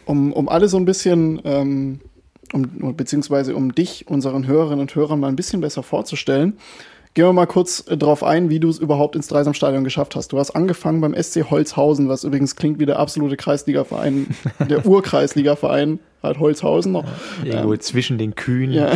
Um, 0.06 0.34
um 0.34 0.50
alle 0.50 0.68
so 0.68 0.78
ein 0.78 0.86
bisschen, 0.86 1.42
ähm, 1.44 2.00
um, 2.54 2.96
beziehungsweise 2.96 3.56
um 3.56 3.76
dich, 3.76 4.08
unseren 4.08 4.48
Hörerinnen 4.48 4.80
und 4.80 4.96
Hörern 4.96 5.20
mal 5.20 5.28
ein 5.28 5.36
bisschen 5.36 5.62
besser 5.62 5.84
vorzustellen, 5.84 6.58
Gehen 7.16 7.26
wir 7.26 7.34
mal 7.34 7.48
kurz 7.48 7.86
äh, 7.88 7.98
drauf 7.98 8.24
ein, 8.24 8.50
wie 8.50 8.60
du 8.60 8.70
es 8.70 8.78
überhaupt 8.78 9.16
ins 9.16 9.28
Dreisamstadion 9.28 9.84
geschafft 9.84 10.16
hast. 10.16 10.32
Du 10.32 10.38
hast 10.38 10.52
angefangen 10.52 11.02
beim 11.02 11.16
SC 11.16 11.50
Holzhausen, 11.50 12.08
was 12.08 12.24
übrigens 12.24 12.56
klingt 12.56 12.80
wie 12.80 12.86
der 12.86 13.00
absolute 13.00 13.36
Kreisligaverein, 13.36 14.28
der 14.70 14.86
Urkreisligaverein, 14.86 16.00
halt 16.22 16.40
Holzhausen 16.40 16.92
noch. 16.92 17.06
Ja, 17.44 17.56
irgendwo 17.56 17.74
ähm, 17.74 17.80
zwischen 17.80 18.18
den 18.18 18.36
Kühen. 18.36 18.72
Ja. 18.72 18.92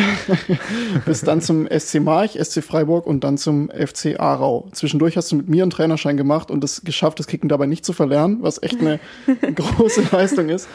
Bis 1.06 1.22
dann 1.22 1.42
zum 1.42 1.68
SC 1.68 2.02
March, 2.02 2.38
SC 2.42 2.64
Freiburg 2.64 3.06
und 3.06 3.24
dann 3.24 3.38
zum 3.38 3.70
FC 3.70 4.20
Aarau. 4.20 4.68
Zwischendurch 4.72 5.18
hast 5.18 5.32
du 5.32 5.38
mit 5.38 5.48
mir 5.48 5.64
einen 5.64 5.72
Trainerschein 5.72 6.18
gemacht 6.18 6.52
und 6.52 6.64
es 6.64 6.84
geschafft, 6.84 7.20
das 7.20 7.28
Kicken 7.28 7.50
dabei 7.50 7.66
nicht 7.66 7.86
zu 7.86 7.94
verlernen, 7.94 8.40
was 8.42 8.62
echt 8.62 8.80
eine 8.80 9.00
große 9.56 10.04
Leistung 10.12 10.50
ist. 10.50 10.68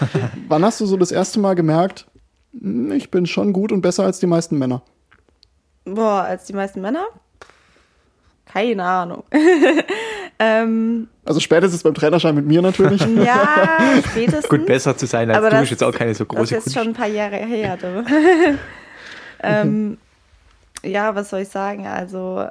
Wann 0.48 0.64
hast 0.64 0.80
du 0.80 0.86
so 0.86 0.96
das 0.96 1.12
erste 1.12 1.40
Mal 1.40 1.54
gemerkt, 1.54 2.06
hm, 2.58 2.92
ich 2.92 3.10
bin 3.10 3.26
schon 3.26 3.52
gut 3.52 3.72
und 3.72 3.82
besser 3.82 4.04
als 4.04 4.18
die 4.18 4.26
meisten 4.26 4.58
Männer? 4.58 4.82
Boah, 5.84 6.22
als 6.22 6.44
die 6.44 6.52
meisten 6.52 6.80
Männer? 6.80 7.06
Keine 8.44 8.84
Ahnung. 8.84 9.24
ähm, 10.38 11.08
also 11.24 11.40
spätestens 11.40 11.82
beim 11.82 11.94
Trainerschein 11.94 12.34
mit 12.34 12.46
mir 12.46 12.62
natürlich. 12.62 13.04
Ja, 13.16 13.68
spätestens. 14.08 14.48
Gut, 14.48 14.66
besser 14.66 14.96
zu 14.96 15.06
sein 15.06 15.28
als 15.30 15.38
aber 15.38 15.50
du 15.50 15.56
das, 15.56 15.64
ist 15.64 15.70
jetzt 15.70 15.84
auch 15.84 15.92
keine 15.92 16.14
so 16.14 16.24
große 16.24 16.54
Das 16.54 16.66
ist 16.66 16.66
jetzt 16.66 16.74
schon 16.74 16.88
ein 16.88 16.94
paar 16.94 17.08
Jahre 17.08 17.36
her. 17.36 17.76
ähm, 19.42 19.98
ja, 20.84 21.14
was 21.14 21.30
soll 21.30 21.40
ich 21.40 21.48
sagen? 21.48 21.86
Also, 21.86 22.46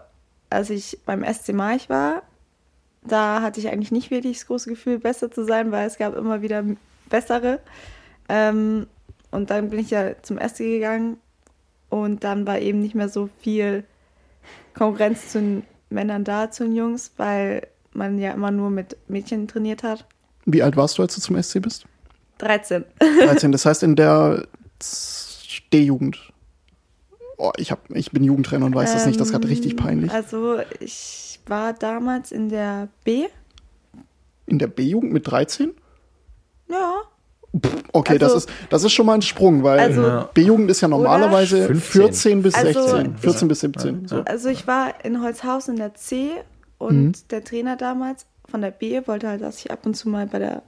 als 0.50 0.70
ich 0.70 1.00
beim 1.06 1.24
SC 1.24 1.53
March 1.53 1.89
war, 1.89 2.24
da 3.03 3.41
hatte 3.41 3.60
ich 3.60 3.70
eigentlich 3.70 3.91
nicht 3.91 4.12
wirklich 4.12 4.39
das 4.39 4.48
große 4.48 4.70
Gefühl, 4.70 5.00
besser 5.00 5.32
zu 5.32 5.46
sein, 5.46 5.72
weil 5.72 5.88
es 5.88 5.98
gab 5.98 6.15
immer 6.15 6.41
wieder 6.41 6.63
bessere. 7.10 7.60
Ähm, 8.27 8.88
und 9.32 9.50
dann 9.50 9.70
bin 9.70 9.79
ich 9.79 9.91
ja 9.91 10.22
zum 10.22 10.38
SC 10.38 10.58
gegangen 10.60 11.17
und 11.89 12.24
dann 12.25 12.46
war 12.46 12.60
eben 12.60 12.82
nicht 12.82 12.96
mehr 12.96 13.10
so 13.10 13.29
viel 13.39 13.86
Konkurrenz 14.74 15.29
zu 15.29 15.39
den 15.39 15.63
Männern 15.89 16.25
da, 16.25 16.51
zu 16.51 16.65
den 16.65 16.75
Jungs, 16.75 17.12
weil 17.17 17.67
man 17.98 18.18
ja 18.18 18.32
immer 18.32 18.51
nur 18.51 18.70
mit 18.70 18.98
Mädchen 19.08 19.48
trainiert 19.48 19.84
hat. 19.84 20.06
Wie 20.46 20.63
alt 20.63 20.77
warst 20.77 20.98
du, 20.98 21.01
als 21.01 21.16
du 21.16 21.22
zum 21.22 21.42
SC 21.42 21.62
bist? 21.62 21.86
13. 22.38 22.86
13, 23.00 23.51
das 23.51 23.66
heißt 23.66 23.84
in 23.84 23.96
der 23.96 24.48
D-Jugend. 25.74 26.32
oh, 27.38 27.51
ich, 27.58 27.72
hab, 27.72 27.89
ich 27.89 28.12
bin 28.12 28.24
Jugendtrainer 28.24 28.66
und 28.66 28.75
weiß 28.75 28.92
ähm, 28.92 28.96
das 28.96 29.06
nicht, 29.08 29.20
das 29.20 29.27
ist 29.27 29.34
gerade 29.34 29.50
richtig 29.50 29.75
peinlich. 29.75 30.12
Also 30.12 30.60
ich 30.80 31.39
war 31.48 31.74
damals 31.74 32.32
in 32.32 32.50
der 32.50 32.89
B. 33.04 33.25
In 34.46 34.60
der 34.60 34.68
B-Jugend 34.68 35.12
mit 35.12 35.30
13? 35.30 35.74
Ja. 36.70 36.94
Okay, 37.94 38.13
also, 38.13 38.25
das, 38.25 38.36
ist, 38.36 38.50
das 38.70 38.84
ist 38.84 38.92
schon 38.94 39.06
mal 39.06 39.16
ein 39.16 39.22
Sprung, 39.22 39.63
weil 39.63 39.80
also, 39.80 40.30
B-Jugend 40.34 40.70
ist 40.70 40.82
ja 40.82 40.88
normalerweise 40.88 41.74
14 41.74 42.44
bis 42.44 42.54
also 42.54 42.88
16, 42.88 43.18
14 43.18 43.42
ich, 43.42 43.48
bis 43.48 43.60
17. 43.62 44.08
So. 44.08 44.22
Also 44.25 44.50
ich 44.50 44.68
war 44.68 44.94
in 45.04 45.22
Holzhausen 45.22 45.75
in 45.75 45.80
der 45.80 45.96
C 45.96 46.32
und 46.78 47.06
mhm. 47.08 47.14
der 47.30 47.44
Trainer 47.44 47.76
damals 47.76 48.26
von 48.50 48.62
der 48.62 48.72
B 48.72 49.02
wollte 49.06 49.28
halt, 49.28 49.42
dass 49.42 49.60
ich 49.60 49.72
ab 49.72 49.86
und 49.86 49.96
zu 49.96 50.10
mal 50.10 50.28
bei 50.28 50.40
der, 50.40 50.64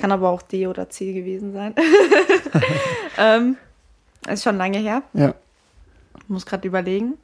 kann 0.00 0.12
aber 0.12 0.30
auch 0.30 0.42
D 0.42 0.66
oder 0.66 0.88
C 0.90 1.12
gewesen 1.12 1.52
sein. 1.52 1.74
ähm, 3.18 3.56
ist 4.28 4.42
schon 4.42 4.56
lange 4.56 4.78
her. 4.78 5.02
Ja. 5.12 5.34
Muss 6.28 6.46
gerade 6.46 6.66
überlegen. 6.66 7.14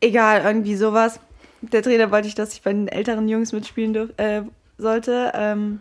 Egal, 0.00 0.42
irgendwie 0.44 0.76
sowas. 0.76 1.18
Der 1.60 1.82
Trainer 1.82 2.10
wollte 2.12 2.28
ich, 2.28 2.34
dass 2.36 2.52
ich 2.52 2.62
bei 2.62 2.72
den 2.72 2.86
älteren 2.86 3.28
Jungs 3.28 3.52
mitspielen 3.52 4.16
äh, 4.16 4.42
sollte. 4.76 5.32
Ähm, 5.34 5.80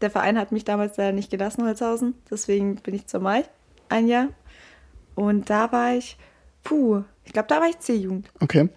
der 0.00 0.10
Verein 0.10 0.38
hat 0.38 0.50
mich 0.50 0.64
damals 0.64 0.96
leider 0.96 1.12
nicht 1.12 1.30
gelassen, 1.30 1.64
Holzhausen. 1.64 2.14
Deswegen 2.30 2.76
bin 2.76 2.94
ich 2.94 3.06
zur 3.06 3.20
Mai 3.20 3.44
ein 3.90 4.08
Jahr. 4.08 4.28
Und 5.14 5.50
da 5.50 5.70
war 5.72 5.94
ich, 5.94 6.16
puh, 6.64 7.02
ich 7.24 7.34
glaube, 7.34 7.48
da 7.48 7.60
war 7.60 7.68
ich 7.68 7.78
C-Jugend. 7.78 8.30
Okay. 8.40 8.70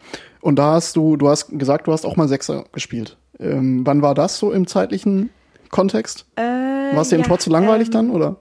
Und 0.43 0.57
da 0.57 0.73
hast 0.73 0.95
du, 0.95 1.15
du 1.17 1.29
hast 1.29 1.57
gesagt, 1.57 1.87
du 1.87 1.93
hast 1.93 2.05
auch 2.05 2.15
mal 2.15 2.27
Sechser 2.27 2.65
gespielt. 2.71 3.17
Ähm, 3.39 3.85
wann 3.85 4.01
war 4.01 4.13
das 4.13 4.37
so 4.37 4.51
im 4.51 4.67
zeitlichen 4.67 5.29
Kontext? 5.69 6.25
Äh, 6.35 6.41
war 6.41 7.01
es 7.01 7.09
dir 7.09 7.17
ja, 7.17 7.23
im 7.23 7.27
Tor 7.27 7.39
zu 7.39 7.49
langweilig 7.49 7.87
ähm, 7.87 7.93
dann, 7.93 8.09
oder? 8.11 8.35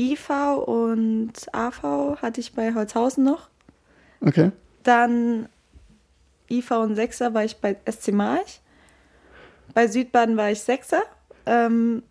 IV 0.00 0.30
und 0.66 1.32
AV 1.52 2.16
hatte 2.22 2.40
ich 2.40 2.54
bei 2.54 2.74
Holzhausen 2.74 3.22
noch. 3.22 3.48
Okay. 4.20 4.50
Dann 4.82 5.48
IV 6.50 6.70
und 6.70 6.94
Sechser 6.94 7.34
war 7.34 7.44
ich 7.44 7.58
bei 7.58 7.76
SC 7.88 8.12
March. 8.12 8.60
Bei 9.74 9.86
Südbaden 9.86 10.36
war 10.36 10.50
ich 10.50 10.60
Sechser 10.60 11.02
ähm, 11.48 12.02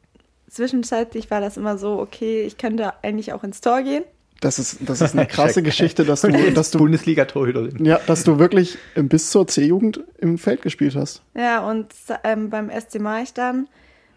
zwischenzeitlich 0.49 1.29
war 1.29 1.41
das 1.41 1.57
immer 1.57 1.77
so, 1.77 1.99
okay, 1.99 2.41
ich 2.41 2.57
könnte 2.57 2.93
eigentlich 3.03 3.33
auch 3.33 3.43
ins 3.43 3.61
Tor 3.61 3.81
gehen. 3.81 4.03
Das 4.41 4.59
ist, 4.59 4.77
das 4.81 5.01
ist 5.01 5.13
eine 5.13 5.25
krasse 5.27 5.63
Geschichte, 5.63 6.05
dass 6.05 6.21
du, 6.21 6.51
dass 6.53 6.71
du 6.71 6.79
Bundesliga-Torhüterin. 6.79 7.83
Ja, 7.83 7.99
dass 8.05 8.23
du 8.23 8.39
wirklich 8.39 8.77
bis 8.95 9.31
zur 9.31 9.47
C-Jugend 9.47 10.01
im 10.19 10.37
Feld 10.37 10.61
gespielt 10.61 10.95
hast. 10.95 11.23
Ja, 11.35 11.67
und 11.67 11.87
ähm, 12.23 12.49
beim 12.49 12.69
SC 12.69 12.99
March 12.99 13.33
dann 13.33 13.67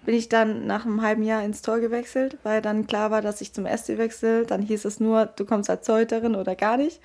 bin 0.05 0.15
ich 0.15 0.29
dann 0.29 0.67
nach 0.67 0.87
einem 0.87 1.03
halben 1.03 1.23
Jahr 1.23 1.45
ins 1.45 1.63
Tor 1.63 1.79
gewechselt, 1.79 2.39
weil 2.43 2.63
dann 2.63 2.87
klar 2.87 3.11
war, 3.11 3.23
dass 3.23 3.41
ich 3.41 3.53
zum 3.53 3.67
SC 3.67 3.99
wechsle. 3.99 4.47
Dann 4.47 4.63
hieß 4.63 4.85
es 4.85 5.01
nur, 5.01 5.27
du 5.27 5.45
kommst 5.45 5.69
als 5.69 5.87
Torhüterin 5.87 6.35
oder 6.35 6.57
gar 6.57 6.77
nicht. 6.77 7.01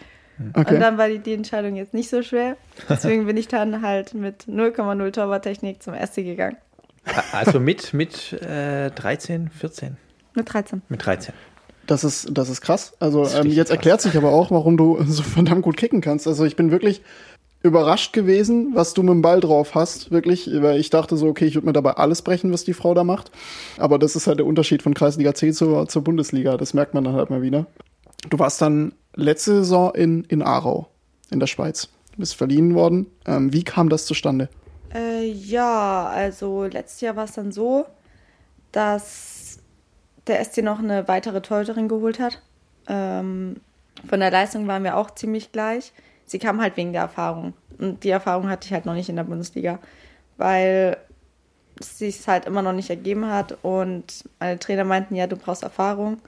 Okay. 0.54 0.76
Und 0.76 0.82
dann 0.82 0.98
war 0.98 1.08
die, 1.08 1.20
die 1.20 1.34
Entscheidung 1.34 1.76
jetzt 1.76 1.94
nicht 1.94 2.10
so 2.10 2.22
schwer. 2.22 2.58
Deswegen 2.90 3.26
bin 3.26 3.38
ich 3.38 3.48
dann 3.48 3.82
halt 3.82 4.14
mit 4.14 4.46
0,0 4.48 5.12
Torwarttechnik 5.12 5.82
zum 5.82 5.94
SC 5.94 6.16
gegangen. 6.18 6.58
Also 7.32 7.60
mit, 7.60 7.94
mit 7.94 8.34
äh, 8.34 8.90
13, 8.90 9.50
14? 9.50 9.98
Mit 10.34 10.52
13. 10.52 10.82
Mit 10.90 11.06
13. 11.06 11.34
Das 11.88 12.04
ist, 12.04 12.30
das 12.32 12.50
ist 12.50 12.62
krass. 12.62 12.94
Also 13.00 13.24
ist 13.24 13.36
ähm, 13.36 13.48
jetzt 13.48 13.68
krass. 13.68 13.78
erklärt 13.78 14.02
sich 14.02 14.18
aber 14.18 14.30
auch, 14.30 14.52
warum 14.52 14.78
du 14.78 15.02
so 15.08 15.24
verdammt 15.24 15.64
gut 15.64 15.78
kicken 15.78 16.02
kannst. 16.02 16.28
Also 16.28 16.46
ich 16.46 16.56
bin 16.56 16.72
wirklich 16.72 17.02
überrascht 17.62 18.14
gewesen, 18.14 18.72
was 18.76 18.94
du 18.94 19.02
mit 19.02 19.12
dem 19.12 19.22
Ball 19.22 19.40
drauf 19.40 19.74
hast. 19.76 20.12
Wirklich, 20.12 20.50
weil 20.54 20.80
ich 20.80 20.92
dachte 20.92 21.18
so, 21.18 21.28
okay, 21.28 21.46
ich 21.46 21.56
würde 21.56 21.68
mir 21.68 21.74
dabei 21.74 21.94
alles 21.94 22.22
brechen, 22.22 22.54
was 22.54 22.64
die 22.64 22.74
Frau 22.74 22.94
da 22.94 23.04
macht. 23.04 23.32
Aber 23.78 23.98
das 23.98 24.16
ist 24.16 24.28
halt 24.28 24.40
der 24.40 24.46
Unterschied 24.46 24.84
von 24.84 24.94
Kreisliga 24.94 25.34
C 25.34 25.52
zur, 25.52 25.88
zur 25.88 26.04
Bundesliga. 26.04 26.58
Das 26.58 26.74
merkt 26.74 26.94
man 26.94 27.04
dann 27.04 27.16
halt 27.16 27.30
mal 27.30 27.42
wieder. 27.42 27.66
Du 28.30 28.40
warst 28.40 28.62
dann 28.62 28.94
letzte 29.16 29.56
Saison 29.58 29.94
in, 29.96 30.24
in 30.26 30.42
Aarau, 30.42 30.88
in 31.32 31.40
der 31.40 31.48
Schweiz. 31.48 31.90
Du 32.12 32.20
bist 32.20 32.36
verliehen 32.36 32.76
worden. 32.76 33.08
Ähm, 33.26 33.52
wie 33.52 33.64
kam 33.64 33.90
das 33.90 34.06
zustande? 34.06 34.50
Äh, 34.94 35.26
ja, 35.32 36.08
also 36.08 36.66
letztes 36.66 37.02
Jahr 37.02 37.16
war 37.16 37.26
es 37.26 37.34
dann 37.34 37.52
so, 37.52 37.86
dass 38.72 39.35
der 40.28 40.44
SC 40.44 40.64
noch 40.64 40.80
eine 40.80 41.08
weitere 41.08 41.42
Torhüterin 41.42 41.88
geholt 41.88 42.20
hat. 42.20 42.42
Ähm, 42.88 43.62
von 44.08 44.20
der 44.20 44.32
Leistung 44.32 44.68
waren 44.68 44.84
wir 44.84 44.98
auch 44.98 45.12
ziemlich 45.12 45.52
gleich. 45.52 45.94
Sie 46.26 46.40
kam 46.40 46.62
halt 46.62 46.78
wegen 46.78 46.94
der 46.94 47.04
Erfahrung. 47.04 47.54
Und 47.78 48.04
die 48.04 48.10
Erfahrung 48.10 48.50
hatte 48.50 48.66
ich 48.66 48.74
halt 48.74 48.86
noch 48.86 48.94
nicht 48.94 49.10
in 49.10 49.16
der 49.16 49.24
Bundesliga, 49.24 49.80
weil 50.38 50.98
es 51.80 52.00
sich 52.00 52.28
halt 52.28 52.46
immer 52.46 52.62
noch 52.62 52.74
nicht 52.74 52.90
ergeben 52.90 53.28
hat. 53.28 53.58
Und 53.62 54.24
meine 54.40 54.60
Trainer 54.60 54.84
meinten, 54.84 55.16
ja, 55.16 55.28
du 55.28 55.36
brauchst 55.36 55.64
Erfahrung. 55.64 56.20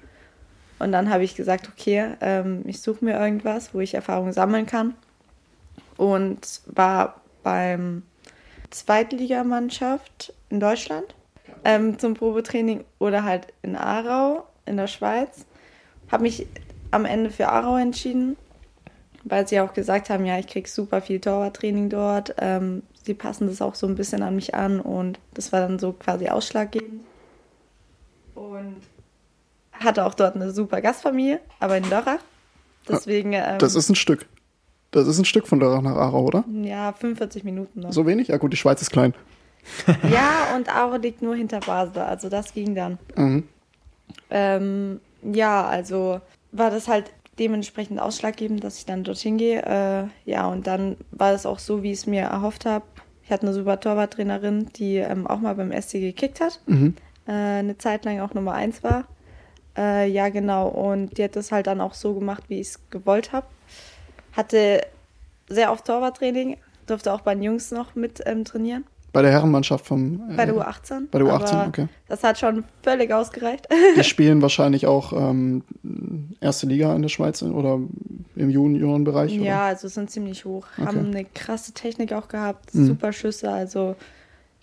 Und 0.80 0.92
dann 0.92 1.10
habe 1.10 1.24
ich 1.24 1.36
gesagt, 1.36 1.70
okay, 1.70 2.16
ähm, 2.22 2.62
ich 2.66 2.82
suche 2.82 3.04
mir 3.04 3.20
irgendwas, 3.20 3.74
wo 3.74 3.80
ich 3.80 3.94
Erfahrung 3.94 4.32
sammeln 4.32 4.66
kann. 4.66 4.94
Und 5.96 6.62
war 6.68 7.22
beim 7.42 8.04
Zweitligamannschaft 8.70 10.34
in 10.50 10.60
Deutschland 10.60 11.16
ähm, 11.68 12.00
zum 12.00 12.14
Probetraining 12.14 12.86
oder 12.98 13.24
halt 13.24 13.48
in 13.62 13.76
Aarau 13.76 14.48
in 14.66 14.78
der 14.78 14.88
Schweiz. 14.88 15.46
Habe 16.10 16.24
mich 16.24 16.48
am 16.92 17.04
Ende 17.04 17.30
für 17.30 17.50
Aarau 17.50 17.76
entschieden, 17.76 18.38
weil 19.26 19.46
sie 19.46 19.60
auch 19.60 19.74
gesagt 19.74 20.10
haben, 20.10 20.26
ja, 20.26 20.40
ich 20.40 20.48
kriege 20.48 20.70
super 20.70 21.02
viel 21.02 21.20
Torwarttraining 21.20 21.90
dort. 21.90 22.34
Ähm, 22.40 22.84
sie 23.04 23.14
passen 23.14 23.48
das 23.48 23.62
auch 23.62 23.76
so 23.76 23.86
ein 23.86 23.96
bisschen 23.96 24.24
an 24.24 24.36
mich 24.36 24.56
an 24.56 24.80
und 24.80 25.20
das 25.34 25.52
war 25.52 25.60
dann 25.60 25.78
so 25.78 25.92
quasi 25.92 26.30
ausschlaggebend. 26.30 27.02
Und 28.34 28.78
hatte 29.74 30.06
auch 30.06 30.14
dort 30.14 30.36
eine 30.36 30.52
super 30.52 30.80
Gastfamilie, 30.80 31.42
aber 31.60 31.78
in 31.78 31.90
Dörrach. 31.90 32.20
Deswegen. 32.88 33.34
Ähm, 33.34 33.60
das 33.60 33.76
ist 33.76 33.90
ein 33.90 33.96
Stück. 33.96 34.26
Das 34.92 35.06
ist 35.06 35.20
ein 35.20 35.26
Stück 35.26 35.48
von 35.48 35.60
Dörrach 35.60 35.82
nach 35.82 35.98
Aarau, 35.98 36.24
oder? 36.24 36.46
Ja, 36.64 36.94
45 36.94 37.44
Minuten 37.44 37.82
noch. 37.82 37.92
So 37.92 38.06
wenig? 38.06 38.30
Ja 38.30 38.38
gut, 38.38 38.54
die 38.54 38.58
Schweiz 38.58 38.82
ist 38.82 38.92
klein. 38.92 39.14
ja, 40.12 40.56
und 40.56 40.70
Aarau 40.70 40.98
liegt 40.98 41.22
nur 41.22 41.36
hinter 41.36 41.60
Basel, 41.60 42.02
also 42.02 42.30
das 42.30 42.54
ging 42.54 42.76
dann. 42.76 42.98
Mhm. 43.16 43.48
Ähm, 44.30 45.00
ja, 45.22 45.66
also 45.66 46.22
war 46.52 46.72
das 46.72 46.88
halt 46.88 47.12
dementsprechend 47.40 48.00
ausschlaggebend, 48.00 48.64
dass 48.64 48.80
ich 48.80 48.86
dann 48.86 49.04
dorthin 49.04 49.38
gehe. 49.38 49.62
Äh, 49.62 50.08
ja, 50.30 50.48
und 50.48 50.68
dann 50.68 50.98
war 51.12 51.34
es 51.34 51.46
auch 51.46 51.60
so, 51.60 51.84
wie 51.84 51.92
ich 51.92 52.00
es 52.00 52.08
mir 52.08 52.24
erhofft 52.24 52.66
habe. 52.66 52.86
Ich 53.24 53.32
hatte 53.32 53.44
eine 53.44 53.54
super 53.54 53.80
Torwarttrainerin, 53.80 54.70
die 54.76 54.98
ähm, 54.98 55.28
auch 55.28 55.40
mal 55.40 55.56
beim 55.56 55.72
SC 55.72 55.94
gekickt 55.94 56.42
hat. 56.42 56.62
Mhm. 56.66 56.96
Äh, 57.28 57.32
eine 57.32 57.78
Zeit 57.78 58.06
lang 58.06 58.22
auch 58.22 58.34
Nummer 58.34 58.54
eins 58.54 58.84
war. 58.84 59.06
Äh, 59.78 60.10
ja, 60.10 60.30
genau. 60.30 60.68
Und 60.70 61.18
die 61.18 61.24
hat 61.26 61.36
das 61.36 61.52
halt 61.52 61.68
dann 61.68 61.82
auch 61.82 61.94
so 61.94 62.14
gemacht, 62.14 62.46
wie 62.48 62.60
ich 62.60 62.68
es 62.70 62.90
gewollt 62.90 63.34
habe 63.34 63.46
hatte 64.38 64.86
sehr 65.50 65.72
oft 65.72 65.86
Torwarttraining, 65.86 66.58
durfte 66.86 67.12
auch 67.12 67.22
bei 67.22 67.34
den 67.34 67.44
Jungs 67.44 67.72
noch 67.72 67.96
mit 67.96 68.22
ähm, 68.26 68.46
trainieren. 68.46 68.86
Bei 69.18 69.24
der 69.24 69.32
Herrenmannschaft 69.32 69.88
vom. 69.88 70.22
Äh, 70.30 70.36
bei 70.36 70.46
der 70.46 70.54
U18. 70.54 71.08
Bei 71.10 71.18
der 71.18 71.28
U18, 71.28 71.70
okay. 71.70 71.88
Das 72.08 72.22
hat 72.22 72.38
schon 72.38 72.64
völlig 72.84 73.12
ausgereicht. 73.12 73.68
Die 73.98 74.04
spielen 74.04 74.44
wahrscheinlich 74.44 74.86
auch 74.86 75.12
ähm, 75.12 75.64
erste 76.40 76.68
Liga 76.68 76.96
in 76.96 77.02
der 77.02 77.10
Schweiz 77.10 77.42
oder 77.42 77.80
im 78.36 78.50
Juniorenbereich? 78.52 79.34
Ja, 79.34 79.40
oder? 79.42 79.62
also 79.62 79.88
sind 79.88 80.12
ziemlich 80.12 80.46
hoch. 80.46 80.68
Okay. 80.78 80.86
Haben 80.86 81.08
eine 81.08 81.26
krasse 81.26 81.72
Technik 81.72 82.14
auch 82.14 82.28
gehabt, 82.28 82.76
mhm. 82.76 82.86
super 82.86 83.12
Schüsse. 83.12 83.50
Also 83.50 83.96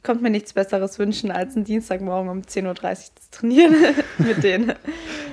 konnte 0.04 0.23
mir 0.23 0.30
nichts 0.30 0.52
Besseres 0.52 1.00
wünschen, 1.00 1.32
als 1.32 1.56
einen 1.56 1.64
Dienstagmorgen 1.64 2.30
um 2.30 2.42
10.30 2.42 2.68
Uhr 2.68 2.75
zu 2.76 3.30
trainieren 3.32 3.75
mit 4.18 4.44
denen. 4.44 4.75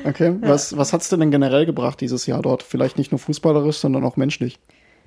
Okay, 0.04 0.36
was, 0.42 0.76
was 0.76 0.94
hat 0.94 1.02
es 1.02 1.10
denn 1.10 1.30
generell 1.30 1.68
gebracht 1.68 2.02
dieses 2.02 2.26
Jahr 2.26 2.42
dort? 2.42 2.64
Vielleicht 2.64 2.98
nicht 2.98 3.12
nur 3.12 3.20
fußballerisch, 3.20 3.78
sondern 3.78 4.04
auch 4.04 4.18
menschlich? 4.18 4.58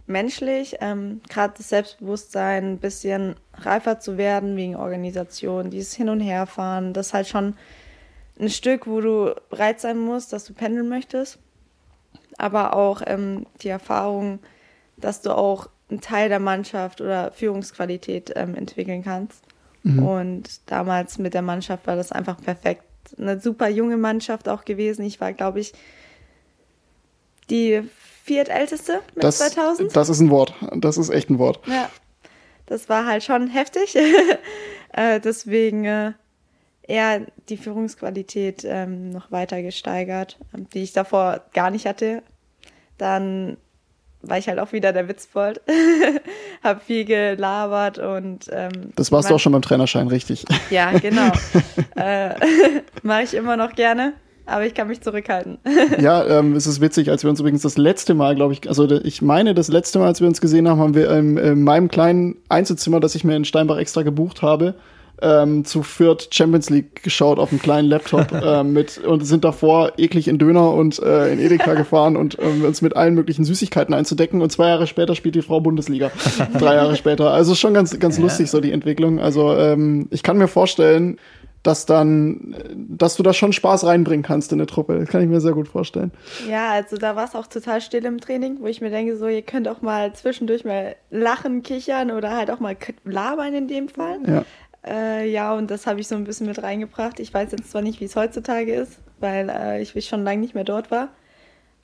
Menschlich, 0.06 0.76
ähm, 0.80 1.22
gerade 1.30 1.54
das 1.56 1.70
Selbstbewusstsein, 1.70 2.72
ein 2.72 2.78
bisschen 2.78 3.36
reifer 3.54 4.00
zu 4.00 4.18
werden 4.18 4.56
wegen 4.56 4.76
Organisation, 4.76 5.70
dieses 5.70 5.94
Hin- 5.94 6.10
und 6.10 6.20
Herfahren, 6.20 6.92
das 6.92 7.08
ist 7.08 7.14
halt 7.14 7.28
schon 7.28 7.54
ein 8.38 8.50
Stück, 8.50 8.86
wo 8.86 9.00
du 9.00 9.34
bereit 9.48 9.80
sein 9.80 9.98
musst, 9.98 10.32
dass 10.32 10.44
du 10.44 10.52
pendeln 10.52 10.88
möchtest. 10.88 11.38
Aber 12.36 12.74
auch 12.74 13.00
ähm, 13.06 13.46
die 13.62 13.68
Erfahrung, 13.68 14.40
dass 14.96 15.22
du 15.22 15.36
auch 15.36 15.68
einen 15.88 16.00
Teil 16.00 16.28
der 16.28 16.40
Mannschaft 16.40 17.00
oder 17.00 17.30
Führungsqualität 17.32 18.32
ähm, 18.34 18.54
entwickeln 18.54 19.04
kannst. 19.04 19.42
Mhm. 19.84 20.02
Und 20.02 20.70
damals 20.70 21.18
mit 21.18 21.34
der 21.34 21.42
Mannschaft 21.42 21.86
war 21.86 21.96
das 21.96 22.10
einfach 22.10 22.40
perfekt. 22.40 22.84
Eine 23.18 23.38
super 23.38 23.68
junge 23.68 23.96
Mannschaft 23.96 24.48
auch 24.48 24.64
gewesen. 24.64 25.04
Ich 25.04 25.20
war, 25.20 25.32
glaube 25.32 25.60
ich, 25.60 25.72
die 27.50 27.82
viertälteste 28.24 29.00
mit 29.14 29.22
das, 29.22 29.38
2000. 29.38 29.94
Das 29.94 30.08
ist 30.08 30.20
ein 30.20 30.30
Wort. 30.30 30.54
Das 30.74 30.96
ist 30.96 31.10
echt 31.10 31.28
ein 31.28 31.38
Wort. 31.38 31.60
Ja, 31.66 31.90
das 32.66 32.88
war 32.88 33.06
halt 33.06 33.22
schon 33.22 33.48
heftig. 33.48 33.96
äh, 34.92 35.20
deswegen 35.20 35.84
äh, 35.84 36.12
eher 36.82 37.26
die 37.50 37.58
Führungsqualität 37.58 38.64
ähm, 38.64 39.10
noch 39.10 39.30
weiter 39.30 39.60
gesteigert, 39.60 40.38
ähm, 40.54 40.66
die 40.72 40.82
ich 40.82 40.92
davor 40.92 41.42
gar 41.52 41.70
nicht 41.70 41.86
hatte. 41.86 42.22
Dann 42.96 43.58
war 44.22 44.38
ich 44.38 44.48
halt 44.48 44.58
auch 44.58 44.72
wieder 44.72 44.94
der 44.94 45.06
Witzbold. 45.06 45.60
hab 46.62 46.82
viel 46.82 47.04
gelabert 47.04 47.98
und. 47.98 48.48
Ähm, 48.50 48.92
das 48.96 49.12
warst 49.12 49.28
du 49.28 49.34
auch 49.34 49.40
schon 49.40 49.52
beim 49.52 49.60
Trainerschein, 49.60 50.08
richtig? 50.08 50.46
Ja, 50.70 50.98
genau. 50.98 51.30
äh, 51.96 52.30
Mache 53.02 53.24
ich 53.24 53.34
immer 53.34 53.58
noch 53.58 53.74
gerne. 53.74 54.14
Aber 54.46 54.66
ich 54.66 54.74
kann 54.74 54.88
mich 54.88 55.00
zurückhalten. 55.00 55.58
ja, 56.00 56.24
ähm, 56.26 56.54
es 56.54 56.66
ist 56.66 56.80
witzig, 56.80 57.10
als 57.10 57.22
wir 57.22 57.30
uns 57.30 57.40
übrigens 57.40 57.62
das 57.62 57.78
letzte 57.78 58.14
Mal, 58.14 58.34
glaube 58.34 58.52
ich, 58.52 58.68
also 58.68 58.90
ich 58.90 59.22
meine, 59.22 59.54
das 59.54 59.68
letzte 59.68 59.98
Mal, 59.98 60.06
als 60.06 60.20
wir 60.20 60.28
uns 60.28 60.40
gesehen 60.40 60.68
haben, 60.68 60.80
haben 60.80 60.94
wir 60.94 61.10
ähm, 61.10 61.38
in 61.38 61.62
meinem 61.62 61.88
kleinen 61.88 62.36
Einzelzimmer, 62.48 63.00
das 63.00 63.14
ich 63.14 63.24
mir 63.24 63.36
in 63.36 63.44
Steinbach 63.44 63.78
extra 63.78 64.02
gebucht 64.02 64.42
habe, 64.42 64.74
ähm, 65.22 65.64
zu 65.64 65.82
Fürth 65.82 66.28
Champions 66.30 66.70
League 66.70 67.02
geschaut 67.02 67.38
auf 67.38 67.50
einem 67.50 67.62
kleinen 67.62 67.88
Laptop 67.88 68.32
äh, 68.42 68.62
mit 68.64 68.98
und 68.98 69.24
sind 69.24 69.44
davor 69.44 69.92
eklig 69.96 70.28
in 70.28 70.38
Döner 70.38 70.72
und 70.72 70.98
äh, 70.98 71.32
in 71.32 71.38
Edeka 71.38 71.74
gefahren 71.74 72.16
und 72.16 72.36
ähm, 72.40 72.64
uns 72.64 72.82
mit 72.82 72.96
allen 72.96 73.14
möglichen 73.14 73.44
Süßigkeiten 73.44 73.94
einzudecken. 73.94 74.42
Und 74.42 74.50
zwei 74.50 74.68
Jahre 74.68 74.86
später 74.86 75.14
spielt 75.14 75.34
die 75.34 75.42
Frau 75.42 75.60
Bundesliga. 75.60 76.10
Drei 76.58 76.74
Jahre 76.74 76.96
später. 76.96 77.30
Also 77.30 77.54
schon 77.54 77.74
ganz, 77.74 77.98
ganz 77.98 78.16
ja. 78.16 78.22
lustig 78.22 78.50
so 78.50 78.60
die 78.60 78.72
Entwicklung. 78.72 79.20
Also 79.20 79.56
ähm, 79.56 80.08
ich 80.10 80.22
kann 80.22 80.36
mir 80.36 80.48
vorstellen, 80.48 81.18
dass 81.64 81.86
dann, 81.86 82.54
dass 82.76 83.16
du 83.16 83.22
da 83.22 83.32
schon 83.32 83.52
Spaß 83.52 83.86
reinbringen 83.86 84.22
kannst 84.22 84.52
in 84.52 84.60
eine 84.60 84.66
Truppe. 84.66 84.98
Das 84.98 85.08
kann 85.08 85.22
ich 85.22 85.28
mir 85.28 85.40
sehr 85.40 85.54
gut 85.54 85.66
vorstellen. 85.66 86.12
Ja, 86.48 86.70
also 86.70 86.96
da 86.96 87.16
war 87.16 87.24
es 87.24 87.34
auch 87.34 87.46
total 87.46 87.80
still 87.80 88.04
im 88.04 88.20
Training, 88.20 88.58
wo 88.60 88.66
ich 88.66 88.82
mir 88.82 88.90
denke, 88.90 89.16
so, 89.16 89.26
ihr 89.26 89.42
könnt 89.42 89.66
auch 89.66 89.80
mal 89.80 90.12
zwischendurch 90.12 90.64
mal 90.64 90.94
lachen, 91.10 91.62
kichern 91.62 92.10
oder 92.10 92.36
halt 92.36 92.50
auch 92.50 92.60
mal 92.60 92.76
labern 93.04 93.54
in 93.54 93.66
dem 93.66 93.88
Fall. 93.88 94.18
Ja. 94.26 94.44
Äh, 94.86 95.30
ja, 95.30 95.54
und 95.54 95.70
das 95.70 95.86
habe 95.86 96.00
ich 96.00 96.06
so 96.06 96.14
ein 96.14 96.24
bisschen 96.24 96.46
mit 96.46 96.62
reingebracht. 96.62 97.18
Ich 97.18 97.32
weiß 97.32 97.52
jetzt 97.52 97.70
zwar 97.70 97.80
nicht, 97.80 98.00
wie 98.00 98.04
es 98.04 98.14
heutzutage 98.14 98.74
ist, 98.74 99.00
weil 99.18 99.48
äh, 99.48 99.80
ich 99.80 100.06
schon 100.06 100.22
lange 100.22 100.42
nicht 100.42 100.54
mehr 100.54 100.64
dort 100.64 100.90
war, 100.90 101.08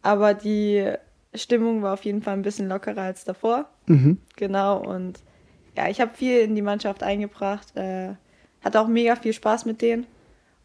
aber 0.03 0.35
die 0.35 0.93
Stimmung 1.35 1.83
war 1.83 1.95
auf 1.95 2.05
jeden 2.05 2.21
Fall 2.21 2.35
ein 2.35 2.43
bisschen 2.43 2.69
lockerer 2.69 3.03
als 3.03 3.25
davor. 3.25 3.71
Mhm. 3.87 4.19
Genau, 4.37 4.79
und 4.79 5.21
ja, 5.75 5.89
ich 5.89 6.03
habe 6.03 6.13
viel 6.13 6.41
in 6.41 6.55
die 6.55 6.63
Mannschaft 6.63 7.03
eingebracht, 7.03 7.75
äh, 7.77 8.11
hatte 8.63 8.81
auch 8.81 8.89
mega 8.89 9.17
viel 9.17 9.33
Spaß 9.33 9.65
mit 9.65 9.83
denen 9.83 10.07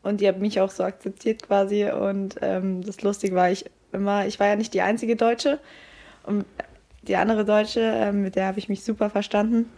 und 0.03 0.21
die 0.21 0.27
haben 0.27 0.41
mich 0.41 0.59
auch 0.59 0.71
so 0.71 0.83
akzeptiert 0.83 1.43
quasi. 1.43 1.89
Und 1.89 2.35
ähm, 2.41 2.83
das 2.83 3.01
Lustige 3.01 3.35
war, 3.35 3.49
ich 3.51 3.65
immer, 3.91 4.25
ich 4.25 4.39
war 4.39 4.47
ja 4.47 4.55
nicht 4.55 4.73
die 4.73 4.81
einzige 4.81 5.15
Deutsche 5.15 5.59
und 6.23 6.45
die 7.03 7.15
andere 7.15 7.45
Deutsche, 7.45 7.81
äh, 7.81 8.11
mit 8.11 8.35
der 8.35 8.47
habe 8.47 8.59
ich 8.59 8.69
mich 8.69 8.83
super 8.83 9.09
verstanden 9.09 9.69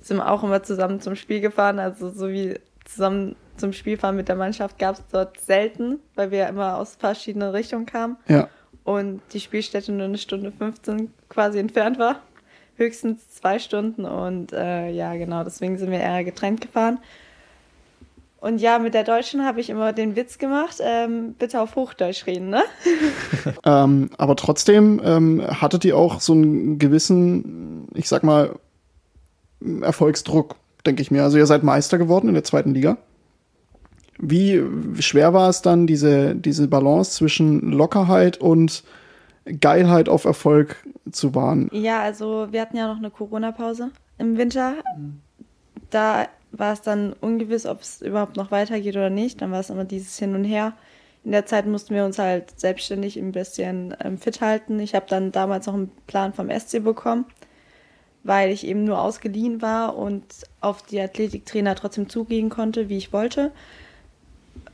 sind 0.00 0.18
wir 0.18 0.30
auch 0.30 0.42
immer 0.42 0.62
zusammen 0.62 1.00
zum 1.00 1.16
Spiel 1.16 1.40
gefahren. 1.40 1.78
Also 1.78 2.10
so 2.10 2.28
wie 2.28 2.58
zusammen 2.84 3.36
zum 3.56 3.72
Spiel 3.72 3.96
fahren 3.96 4.16
mit 4.16 4.28
der 4.28 4.36
Mannschaft 4.36 4.78
gab 4.78 4.96
es 4.96 5.02
dort 5.10 5.40
selten, 5.40 5.98
weil 6.14 6.30
wir 6.30 6.46
immer 6.48 6.76
aus 6.76 6.96
verschiedenen 6.96 7.50
Richtungen 7.50 7.86
kamen. 7.86 8.16
Ja. 8.28 8.48
Und 8.84 9.20
die 9.32 9.40
Spielstätte 9.40 9.92
nur 9.92 10.04
eine 10.04 10.18
Stunde 10.18 10.52
15 10.52 11.12
quasi 11.28 11.58
entfernt 11.58 11.98
war. 11.98 12.20
Höchstens 12.76 13.30
zwei 13.30 13.58
Stunden. 13.58 14.04
Und 14.04 14.52
äh, 14.52 14.90
ja, 14.90 15.14
genau, 15.14 15.44
deswegen 15.44 15.78
sind 15.78 15.90
wir 15.90 16.00
eher 16.00 16.24
getrennt 16.24 16.60
gefahren. 16.60 16.98
Und 18.38 18.60
ja, 18.60 18.78
mit 18.78 18.94
der 18.94 19.02
Deutschen 19.02 19.44
habe 19.44 19.60
ich 19.60 19.70
immer 19.70 19.92
den 19.92 20.14
Witz 20.14 20.38
gemacht, 20.38 20.76
ähm, 20.80 21.34
bitte 21.38 21.60
auf 21.60 21.74
Hochdeutsch 21.74 22.26
reden, 22.26 22.50
ne? 22.50 22.62
ähm, 23.64 24.10
aber 24.18 24.36
trotzdem 24.36 25.00
ähm, 25.04 25.42
hattet 25.60 25.84
ihr 25.84 25.96
auch 25.96 26.20
so 26.20 26.32
einen 26.32 26.78
gewissen, 26.78 27.88
ich 27.94 28.08
sag 28.08 28.22
mal, 28.22 28.54
Erfolgsdruck, 29.80 30.56
denke 30.84 31.02
ich 31.02 31.10
mir. 31.10 31.22
Also 31.22 31.38
ihr 31.38 31.46
seid 31.46 31.62
Meister 31.62 31.98
geworden 31.98 32.28
in 32.28 32.34
der 32.34 32.44
zweiten 32.44 32.74
Liga. 32.74 32.98
Wie 34.18 34.62
schwer 35.00 35.34
war 35.34 35.48
es 35.48 35.62
dann, 35.62 35.86
diese, 35.86 36.34
diese 36.34 36.68
Balance 36.68 37.12
zwischen 37.12 37.72
Lockerheit 37.72 38.38
und 38.38 38.84
Geilheit 39.60 40.08
auf 40.08 40.24
Erfolg 40.24 40.84
zu 41.10 41.34
wahren? 41.34 41.70
Ja, 41.72 42.00
also 42.00 42.48
wir 42.50 42.60
hatten 42.60 42.76
ja 42.76 42.88
noch 42.88 42.98
eine 42.98 43.10
Corona-Pause 43.10 43.90
im 44.18 44.36
Winter. 44.36 44.74
Da 45.90 46.26
war 46.52 46.72
es 46.72 46.82
dann 46.82 47.12
ungewiss, 47.14 47.66
ob 47.66 47.82
es 47.82 48.02
überhaupt 48.02 48.36
noch 48.36 48.50
weitergeht 48.50 48.96
oder 48.96 49.10
nicht. 49.10 49.40
Dann 49.40 49.52
war 49.52 49.60
es 49.60 49.70
immer 49.70 49.84
dieses 49.84 50.18
Hin 50.18 50.34
und 50.34 50.44
Her. 50.44 50.72
In 51.24 51.32
der 51.32 51.46
Zeit 51.46 51.66
mussten 51.66 51.94
wir 51.94 52.04
uns 52.04 52.18
halt 52.18 52.58
selbstständig 52.58 53.18
ein 53.18 53.32
bisschen 53.32 53.94
ähm, 54.02 54.18
fit 54.18 54.40
halten. 54.40 54.78
Ich 54.78 54.94
habe 54.94 55.06
dann 55.08 55.32
damals 55.32 55.66
noch 55.66 55.74
einen 55.74 55.90
Plan 56.06 56.32
vom 56.32 56.50
SC 56.50 56.82
bekommen 56.82 57.26
weil 58.26 58.50
ich 58.50 58.66
eben 58.66 58.84
nur 58.84 59.00
ausgeliehen 59.00 59.62
war 59.62 59.96
und 59.96 60.24
auf 60.60 60.82
die 60.82 61.00
Athletiktrainer 61.00 61.76
trotzdem 61.76 62.08
zugehen 62.08 62.48
konnte, 62.48 62.88
wie 62.88 62.96
ich 62.96 63.12
wollte. 63.12 63.52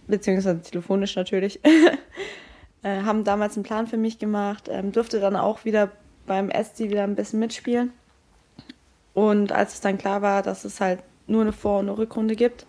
Beziehungsweise 0.06 0.62
telefonisch 0.62 1.16
natürlich. 1.16 1.60
äh, 2.82 3.02
haben 3.02 3.24
damals 3.24 3.56
einen 3.56 3.64
Plan 3.64 3.86
für 3.86 3.96
mich 3.96 4.18
gemacht, 4.18 4.68
ähm, 4.70 4.92
durfte 4.92 5.20
dann 5.20 5.36
auch 5.36 5.64
wieder 5.64 5.90
beim 6.26 6.50
SC 6.50 6.90
wieder 6.90 7.04
ein 7.04 7.14
bisschen 7.14 7.40
mitspielen. 7.40 7.92
Und 9.14 9.52
als 9.52 9.74
es 9.74 9.80
dann 9.80 9.98
klar 9.98 10.22
war, 10.22 10.42
dass 10.42 10.64
es 10.64 10.80
halt 10.80 11.00
nur 11.26 11.42
eine 11.42 11.52
Vor- 11.52 11.80
und 11.80 11.88
eine 11.88 11.98
Rückrunde 11.98 12.36
gibt, 12.36 12.66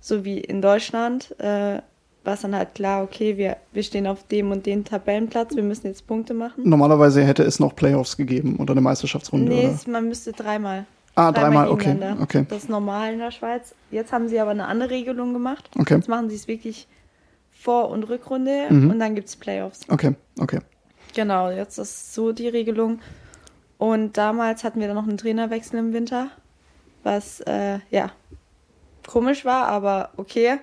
so 0.00 0.24
wie 0.24 0.38
in 0.38 0.62
Deutschland, 0.62 1.34
äh, 1.38 1.80
war 2.22 2.34
es 2.34 2.42
dann 2.42 2.54
halt 2.54 2.74
klar, 2.74 3.02
okay, 3.02 3.36
wir, 3.38 3.56
wir 3.72 3.82
stehen 3.82 4.06
auf 4.06 4.26
dem 4.26 4.50
und 4.50 4.66
dem 4.66 4.84
Tabellenplatz, 4.84 5.56
wir 5.56 5.62
müssen 5.62 5.86
jetzt 5.86 6.06
Punkte 6.06 6.34
machen. 6.34 6.68
Normalerweise 6.68 7.24
hätte 7.24 7.42
es 7.42 7.60
noch 7.60 7.74
Playoffs 7.74 8.16
gegeben 8.16 8.56
oder 8.58 8.72
eine 8.72 8.82
Meisterschaftsrunde. 8.82 9.52
Nee, 9.52 9.68
oder? 9.68 9.90
man 9.90 10.08
müsste 10.08 10.32
dreimal. 10.32 10.84
Ah, 11.14 11.32
dreimal, 11.32 11.66
dreimal 11.66 11.70
okay. 11.70 12.22
okay. 12.22 12.46
Das 12.48 12.64
ist 12.64 12.68
normal 12.68 13.14
in 13.14 13.18
der 13.18 13.30
Schweiz. 13.30 13.74
Jetzt 13.90 14.12
haben 14.12 14.28
sie 14.28 14.38
aber 14.38 14.52
eine 14.52 14.66
andere 14.66 14.90
Regelung 14.90 15.32
gemacht. 15.32 15.68
Okay. 15.78 15.94
Jetzt 15.94 16.08
machen 16.08 16.28
sie 16.28 16.36
es 16.36 16.46
wirklich 16.46 16.86
Vor- 17.60 17.90
und 17.90 18.04
Rückrunde 18.04 18.68
mhm. 18.70 18.90
und 18.90 18.98
dann 18.98 19.14
gibt 19.14 19.28
es 19.28 19.36
Playoffs. 19.36 19.80
Okay, 19.88 20.14
okay. 20.38 20.60
Genau, 21.14 21.50
jetzt 21.50 21.76
ist 21.76 22.14
so 22.14 22.32
die 22.32 22.48
Regelung. 22.48 23.00
Und 23.76 24.16
damals 24.16 24.64
hatten 24.64 24.80
wir 24.80 24.86
dann 24.86 24.96
noch 24.96 25.06
einen 25.06 25.18
Trainerwechsel 25.18 25.78
im 25.78 25.92
Winter, 25.92 26.30
was 27.02 27.40
äh, 27.42 27.80
ja 27.90 28.12
komisch 29.06 29.44
war, 29.44 29.66
aber 29.66 30.10
okay. 30.16 30.58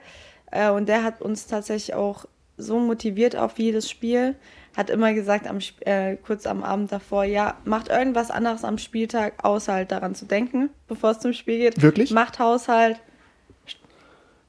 Äh, 0.51 0.71
und 0.71 0.89
der 0.89 1.03
hat 1.03 1.21
uns 1.21 1.45
tatsächlich 1.45 1.93
auch 1.93 2.25
so 2.57 2.79
motiviert 2.79 3.35
auf 3.35 3.59
jedes 3.59 3.89
Spiel. 3.89 4.35
Hat 4.75 4.89
immer 4.89 5.13
gesagt, 5.13 5.47
am, 5.47 5.59
äh, 5.81 6.15
kurz 6.15 6.47
am 6.47 6.63
Abend 6.63 6.91
davor, 6.91 7.25
ja, 7.25 7.57
macht 7.63 7.89
irgendwas 7.89 8.31
anderes 8.31 8.63
am 8.63 8.79
Spieltag, 8.79 9.43
außer 9.43 9.73
halt 9.73 9.91
daran 9.91 10.15
zu 10.15 10.25
denken, 10.25 10.69
bevor 10.87 11.11
es 11.11 11.19
zum 11.19 11.33
Spiel 11.33 11.59
geht. 11.59 11.81
Wirklich? 11.81 12.11
Macht 12.11 12.39
Haushalt, 12.39 12.99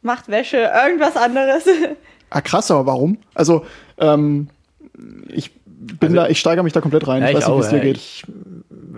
macht 0.00 0.28
Wäsche, 0.28 0.58
irgendwas 0.58 1.16
anderes. 1.16 1.64
Ah, 2.30 2.40
krass, 2.40 2.70
aber 2.70 2.86
warum? 2.86 3.18
Also, 3.34 3.64
ähm, 3.98 4.48
ich 5.28 5.52
bin 5.78 6.10
also, 6.10 6.16
da, 6.16 6.28
ich 6.28 6.40
steigere 6.40 6.64
mich 6.64 6.72
da 6.72 6.80
komplett 6.80 7.06
rein. 7.06 7.22
Ja, 7.22 7.30
ich 7.30 7.36
weiß 7.36 7.48
nicht, 7.48 7.56
wie 7.56 7.60
es 7.60 7.68
dir 7.70 7.80
geht. 7.80 7.96
Ich, 7.96 8.24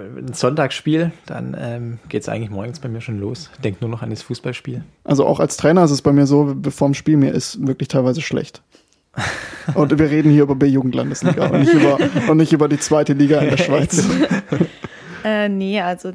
ein 0.01 0.33
Sonntagsspiel, 0.33 1.13
dann 1.27 1.57
ähm, 1.59 1.99
geht 2.09 2.23
es 2.23 2.29
eigentlich 2.29 2.51
morgens 2.51 2.81
bei 2.81 2.89
mir 2.89 3.01
schon 3.01 3.19
los. 3.19 3.51
Denk 3.63 3.81
nur 3.81 3.91
noch 3.91 4.03
an 4.03 4.11
das 4.11 4.23
Fußballspiel. 4.23 4.83
Also 5.05 5.27
auch 5.27 5.41
als 5.41 5.57
Trainer 5.57 5.85
ist 5.85 5.91
es 5.91 6.03
bei 6.03 6.13
mir 6.13 6.27
so, 6.27 6.55
bevor 6.57 6.89
dem 6.89 6.95
Spiel 6.95 7.17
mir 7.17 7.33
ist 7.33 7.67
wirklich 7.67 7.89
teilweise 7.89 8.23
schlecht. 8.23 8.63
und 9.75 9.99
wir 9.99 10.11
reden 10.11 10.31
hier 10.31 10.45
über 10.45 10.55
B-Jugendlandesliga 10.55 11.49
und, 11.49 11.61
nicht 11.61 11.73
über, 11.73 11.99
und 12.29 12.37
nicht 12.37 12.53
über 12.53 12.69
die 12.69 12.79
zweite 12.79 13.13
Liga 13.13 13.41
in 13.41 13.51
der 13.51 13.57
Schweiz. 13.57 14.07
äh, 15.25 15.49
nee, 15.49 15.81
also 15.81 16.13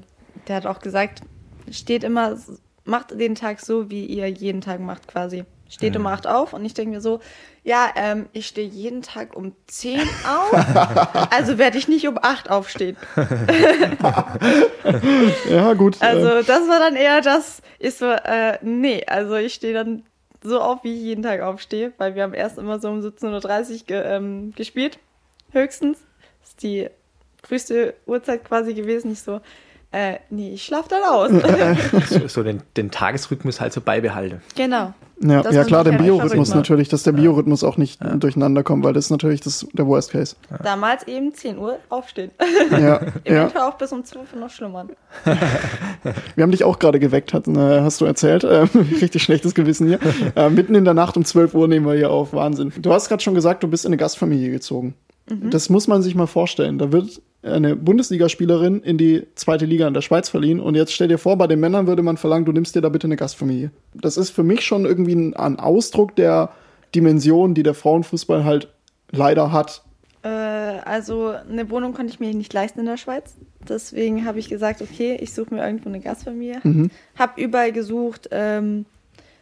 der 0.47 0.55
hat 0.55 0.65
auch 0.65 0.79
gesagt, 0.79 1.21
steht 1.69 2.03
immer, 2.03 2.37
macht 2.85 3.19
den 3.19 3.35
Tag 3.35 3.59
so, 3.59 3.89
wie 3.89 4.05
ihr 4.05 4.27
jeden 4.29 4.61
Tag 4.61 4.79
macht 4.79 5.07
quasi. 5.07 5.43
Steht 5.67 5.95
mhm. 5.95 6.01
um 6.01 6.07
8 6.07 6.27
auf 6.27 6.53
und 6.53 6.63
ich 6.63 6.73
denke 6.73 6.95
mir 6.95 7.01
so, 7.01 7.19
ja, 7.63 7.89
ähm, 7.95 8.27
ich 8.33 8.45
stehe 8.45 8.67
jeden 8.67 9.01
Tag 9.01 9.35
um 9.35 9.53
10 9.67 9.99
auf, 9.99 10.53
also 11.31 11.57
werde 11.57 11.79
ich 11.79 11.87
nicht 11.87 12.07
um 12.07 12.19
8 12.21 12.51
aufstehen. 12.51 12.95
ja, 15.49 15.73
gut. 15.73 15.99
Also 16.01 16.27
äh. 16.27 16.43
das 16.43 16.67
war 16.69 16.79
dann 16.79 16.95
eher 16.95 17.21
das, 17.21 17.61
ist 17.79 17.97
so, 17.99 18.11
äh, 18.11 18.59
nee, 18.61 19.03
also 19.07 19.35
ich 19.35 19.55
stehe 19.55 19.73
dann 19.73 20.03
so 20.43 20.61
auf, 20.61 20.83
wie 20.83 20.93
ich 20.93 21.01
jeden 21.01 21.23
Tag 21.23 21.41
aufstehe, 21.41 21.91
weil 21.97 22.15
wir 22.15 22.23
haben 22.23 22.33
erst 22.33 22.57
immer 22.57 22.79
so 22.79 22.89
um 22.89 22.99
17.30 22.99 23.71
Uhr 23.71 23.79
ge 23.87 24.03
ähm, 24.05 24.53
gespielt, 24.55 24.99
höchstens. 25.51 25.99
Das 26.41 26.49
ist 26.49 26.63
die 26.63 26.89
früheste 27.43 27.95
Uhrzeit 28.05 28.43
quasi 28.45 28.73
gewesen. 28.73 29.11
Ich 29.11 29.21
so, 29.21 29.41
äh, 29.91 30.17
nee, 30.29 30.53
ich 30.53 30.63
schlafe 30.63 30.89
dann 30.89 31.03
aus. 31.03 31.31
so, 32.09 32.27
so 32.27 32.43
den, 32.43 32.61
den, 32.77 32.91
Tagesrhythmus 32.91 33.61
halt 33.61 33.73
so 33.73 33.81
beibehalte. 33.81 34.41
Genau. 34.55 34.93
Ja, 35.21 35.49
ja 35.49 35.63
klar, 35.63 35.83
der 35.83 35.93
Biorhythmus 35.93 36.53
natürlich, 36.53 36.89
dass 36.89 37.03
der 37.03 37.13
Biorhythmus 37.13 37.63
auch 37.63 37.77
nicht 37.77 38.03
ja. 38.03 38.15
durcheinander 38.15 38.63
kommt, 38.63 38.83
weil 38.83 38.93
das 38.93 39.05
ist 39.05 39.11
natürlich 39.11 39.39
das, 39.39 39.65
der 39.73 39.87
Worst 39.87 40.11
Case. 40.11 40.35
Ja. 40.51 40.57
Damals 40.57 41.07
eben 41.07 41.33
10 41.33 41.57
Uhr 41.57 41.79
aufstehen. 41.89 42.31
Ja. 42.71 43.01
Eventuell 43.23 43.63
auch 43.63 43.75
bis 43.75 43.91
um 43.91 44.03
12 44.03 44.33
Uhr 44.33 44.39
noch 44.39 44.49
schlummern. 44.49 44.89
Wir 46.35 46.43
haben 46.43 46.51
dich 46.51 46.63
auch 46.63 46.79
gerade 46.79 46.99
geweckt, 46.99 47.33
hat, 47.33 47.47
äh, 47.47 47.81
hast 47.81 48.01
du 48.01 48.05
erzählt. 48.05 48.43
Äh, 48.43 48.67
richtig 49.01 49.23
schlechtes 49.23 49.53
Gewissen 49.53 49.87
hier. 49.87 49.99
Äh, 50.35 50.49
mitten 50.49 50.75
in 50.75 50.83
der 50.83 50.93
Nacht 50.93 51.15
um 51.15 51.23
12 51.23 51.53
Uhr 51.53 51.67
nehmen 51.67 51.85
wir 51.85 51.93
hier 51.93 52.11
auf. 52.11 52.33
Wahnsinn. 52.33 52.73
Du 52.77 52.91
hast 52.91 53.07
gerade 53.07 53.23
schon 53.23 53.35
gesagt, 53.35 53.63
du 53.63 53.67
bist 53.67 53.85
in 53.85 53.89
eine 53.89 53.97
Gastfamilie 53.97 54.51
gezogen. 54.51 54.95
Mhm. 55.29 55.49
Das 55.51 55.69
muss 55.69 55.87
man 55.87 56.01
sich 56.01 56.15
mal 56.15 56.27
vorstellen. 56.27 56.77
Da 56.77 56.91
wird 56.91 57.21
eine 57.45 57.75
Bundesligaspielerin 57.75 58.81
in 58.81 58.97
die 58.97 59.23
zweite 59.35 59.65
Liga 59.65 59.87
in 59.87 59.93
der 59.93 60.01
Schweiz 60.01 60.29
verliehen. 60.29 60.59
Und 60.59 60.75
jetzt 60.75 60.93
stell 60.93 61.07
dir 61.07 61.17
vor, 61.17 61.37
bei 61.37 61.47
den 61.47 61.59
Männern 61.59 61.87
würde 61.87 62.01
man 62.01 62.17
verlangen, 62.17 62.45
du 62.45 62.51
nimmst 62.51 62.75
dir 62.75 62.81
da 62.81 62.89
bitte 62.89 63.07
eine 63.07 63.15
Gastfamilie. 63.15 63.71
Das 63.93 64.17
ist 64.17 64.31
für 64.31 64.43
mich 64.43 64.61
schon 64.61 64.85
irgendwie 64.85 65.15
ein, 65.15 65.35
ein 65.35 65.59
Ausdruck 65.59 66.15
der 66.15 66.51
Dimension, 66.93 67.53
die 67.53 67.63
der 67.63 67.73
Frauenfußball 67.73 68.43
halt 68.43 68.69
leider 69.11 69.51
hat. 69.51 69.83
Äh, 70.23 70.27
also 70.27 71.35
eine 71.49 71.69
Wohnung 71.69 71.93
konnte 71.93 72.11
ich 72.11 72.19
mir 72.19 72.33
nicht 72.33 72.53
leisten 72.53 72.79
in 72.79 72.85
der 72.87 72.97
Schweiz. 72.97 73.35
Deswegen 73.67 74.25
habe 74.25 74.39
ich 74.39 74.49
gesagt, 74.49 74.81
okay, 74.81 75.17
ich 75.21 75.33
suche 75.33 75.53
mir 75.53 75.65
irgendwo 75.65 75.89
eine 75.89 75.99
Gastfamilie. 75.99 76.59
Mhm. 76.63 76.89
Habe 77.17 77.41
überall 77.41 77.71
gesucht 77.71 78.29
ähm, 78.31 78.85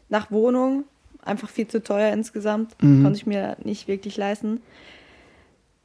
nach 0.10 0.30
Wohnung, 0.30 0.84
einfach 1.24 1.50
viel 1.50 1.68
zu 1.68 1.82
teuer 1.82 2.12
insgesamt. 2.12 2.76
Mhm. 2.82 3.04
Konnte 3.04 3.18
ich 3.18 3.26
mir 3.26 3.56
nicht 3.63 3.88
wirklich 3.88 4.18
leisten. 4.18 4.62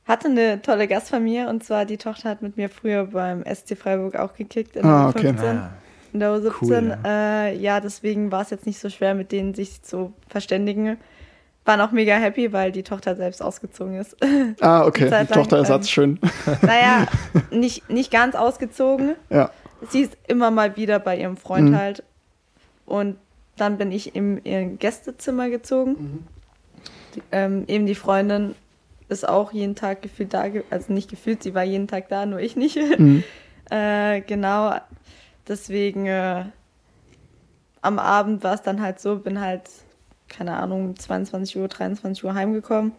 Hatte 0.09 0.29
eine 0.29 0.63
tolle 0.63 0.89
Gastfamilie 0.89 1.49
und 1.49 1.63
zwar 1.63 1.85
die 1.85 1.99
Tochter 1.99 2.31
hat 2.31 2.43
mit 2.43 2.57
mir 2.57 2.69
früher 2.69 3.05
beim 3.05 3.45
SC 3.45 3.77
Freiburg 3.77 4.17
auch 4.17 4.35
gekickt 4.35 4.77
in 4.77 4.85
ah, 4.85 5.13
der 5.13 5.23
U15. 5.23 5.39
Okay. 5.39 5.49
Ah. 5.49 5.71
In 6.15 6.21
der 6.21 6.31
U17. 6.31 6.53
Cool, 6.63 6.99
ja. 7.05 7.45
Äh, 7.45 7.57
ja, 7.59 7.81
deswegen 7.81 8.33
war 8.33 8.41
es 8.41 8.51
jetzt 8.51 8.65
nicht 8.65 8.81
so 8.81 8.89
schwer, 8.89 9.15
mit 9.15 9.31
denen 9.31 9.55
sich 9.55 9.83
zu 9.83 10.15
verständigen 10.27 10.97
waren 11.69 11.83
auch 11.83 11.93
mega 11.93 12.15
happy, 12.15 12.53
weil 12.53 12.73
die 12.73 12.83
Tochter 12.83 13.15
selbst 13.15 13.41
ausgezogen 13.41 13.95
ist. 14.01 14.17
Ah, 14.61 14.85
okay. 14.85 15.11
Die 15.11 15.33
Tochterersatz, 15.33 15.87
ähm, 15.87 15.89
schön. 15.89 16.21
Naja, 16.63 17.07
nicht, 17.51 17.89
nicht 17.91 18.11
ganz 18.11 18.35
ausgezogen. 18.35 19.15
Ja. 19.31 19.51
Sie 19.91 20.01
ist 20.01 20.17
immer 20.27 20.51
mal 20.51 20.77
wieder 20.77 20.99
bei 20.99 21.19
ihrem 21.19 21.37
Freund 21.37 21.71
mhm. 21.71 21.77
halt. 21.77 22.03
Und 22.87 23.17
dann 23.57 23.77
bin 23.77 23.93
ich 23.93 24.17
in 24.17 24.43
ihr 24.45 24.65
Gästezimmer 24.65 25.51
gezogen. 25.51 25.91
Mhm. 25.91 26.27
Die, 27.15 27.23
ähm, 27.31 27.65
eben 27.69 27.87
die 27.87 27.95
Freundin 27.95 28.55
ist 29.09 29.29
auch 29.29 29.53
jeden 29.53 29.75
Tag 29.75 30.03
gefühlt 30.03 30.35
da, 30.35 30.45
also 30.71 30.93
nicht 30.93 31.11
gefühlt, 31.11 31.43
sie 31.43 31.55
war 31.55 31.65
jeden 31.65 31.89
Tag 31.89 32.09
da, 32.09 32.27
nur 32.27 32.41
ich 32.41 32.57
nicht. 32.57 32.77
Mhm. 32.99 33.25
äh, 33.71 34.21
genau. 34.21 34.75
Deswegen 35.47 36.07
äh, 36.07 36.45
am 37.81 37.99
Abend 37.99 38.45
war 38.45 38.55
es 38.55 38.63
dann 38.63 38.83
halt 38.83 39.01
so, 39.01 39.17
bin 39.17 39.41
halt 39.41 39.63
keine 40.29 40.57
Ahnung, 40.57 40.97
22 40.97 41.57
Uhr, 41.57 41.69
23 41.69 42.25
Uhr 42.25 42.35
heimgekommen. 42.35 42.93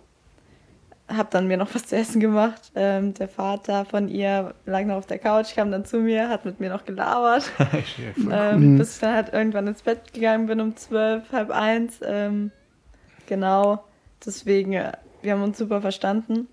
Hab 1.07 1.31
dann 1.31 1.47
mir 1.47 1.57
noch 1.57 1.73
was 1.73 1.87
zu 1.87 1.95
essen 1.95 2.19
gemacht. 2.19 2.71
Ähm, 2.75 3.15
der 3.15 3.27
Vater 3.27 3.85
von 3.85 4.09
ihr 4.09 4.53
lag 4.65 4.83
noch 4.85 4.97
auf 4.97 5.07
der 5.07 5.17
Couch, 5.17 5.55
kam 5.55 5.71
dann 5.71 5.85
zu 5.85 5.97
mir, 5.97 6.29
hat 6.29 6.45
mit 6.45 6.59
mir 6.59 6.69
noch 6.69 6.85
gelabert. 6.85 7.51
ähm, 8.31 8.77
bis 8.77 8.95
ich 8.95 8.99
dann 8.99 9.15
halt 9.15 9.33
irgendwann 9.33 9.65
ins 9.67 9.81
Bett 9.81 10.13
gegangen 10.13 10.45
bin 10.45 10.61
um 10.61 10.75
12, 10.75 11.31
halb 11.31 11.49
eins. 11.49 11.99
Ähm, 12.03 12.51
genau. 13.25 13.83
Deswegen, 14.23 14.73
äh, 14.73 14.91
wir 15.21 15.33
haben 15.33 15.43
uns 15.43 15.57
super 15.57 15.81
verstanden. 15.81 16.47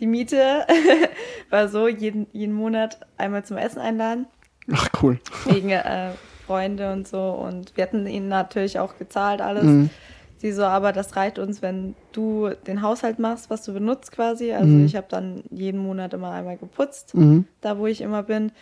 Die 0.00 0.06
Miete 0.06 0.66
war 1.50 1.68
so, 1.68 1.88
jeden, 1.88 2.26
jeden 2.32 2.54
Monat 2.54 3.00
einmal 3.16 3.44
zum 3.44 3.56
Essen 3.56 3.80
einladen. 3.80 4.26
Ach, 4.72 4.88
cool. 5.02 5.20
Wegen 5.44 5.70
äh, 5.70 6.10
Freunde 6.46 6.92
und 6.92 7.06
so. 7.06 7.30
Und 7.30 7.76
wir 7.76 7.84
hatten 7.84 8.06
ihnen 8.06 8.28
natürlich 8.28 8.78
auch 8.78 8.98
gezahlt, 8.98 9.40
alles. 9.40 9.64
Mhm. 9.64 9.90
Sie 10.38 10.52
so, 10.52 10.64
aber 10.64 10.92
das 10.92 11.16
reicht 11.16 11.38
uns, 11.38 11.62
wenn 11.62 11.94
du 12.12 12.50
den 12.66 12.82
Haushalt 12.82 13.18
machst, 13.18 13.50
was 13.50 13.62
du 13.62 13.72
benutzt 13.72 14.12
quasi. 14.12 14.52
Also 14.52 14.66
mhm. 14.66 14.84
ich 14.84 14.96
habe 14.96 15.06
dann 15.08 15.44
jeden 15.50 15.80
Monat 15.80 16.12
immer 16.12 16.32
einmal 16.32 16.56
geputzt, 16.56 17.14
mhm. 17.14 17.46
da 17.60 17.78
wo 17.78 17.86
ich 17.86 18.00
immer 18.00 18.24
bin. 18.24 18.52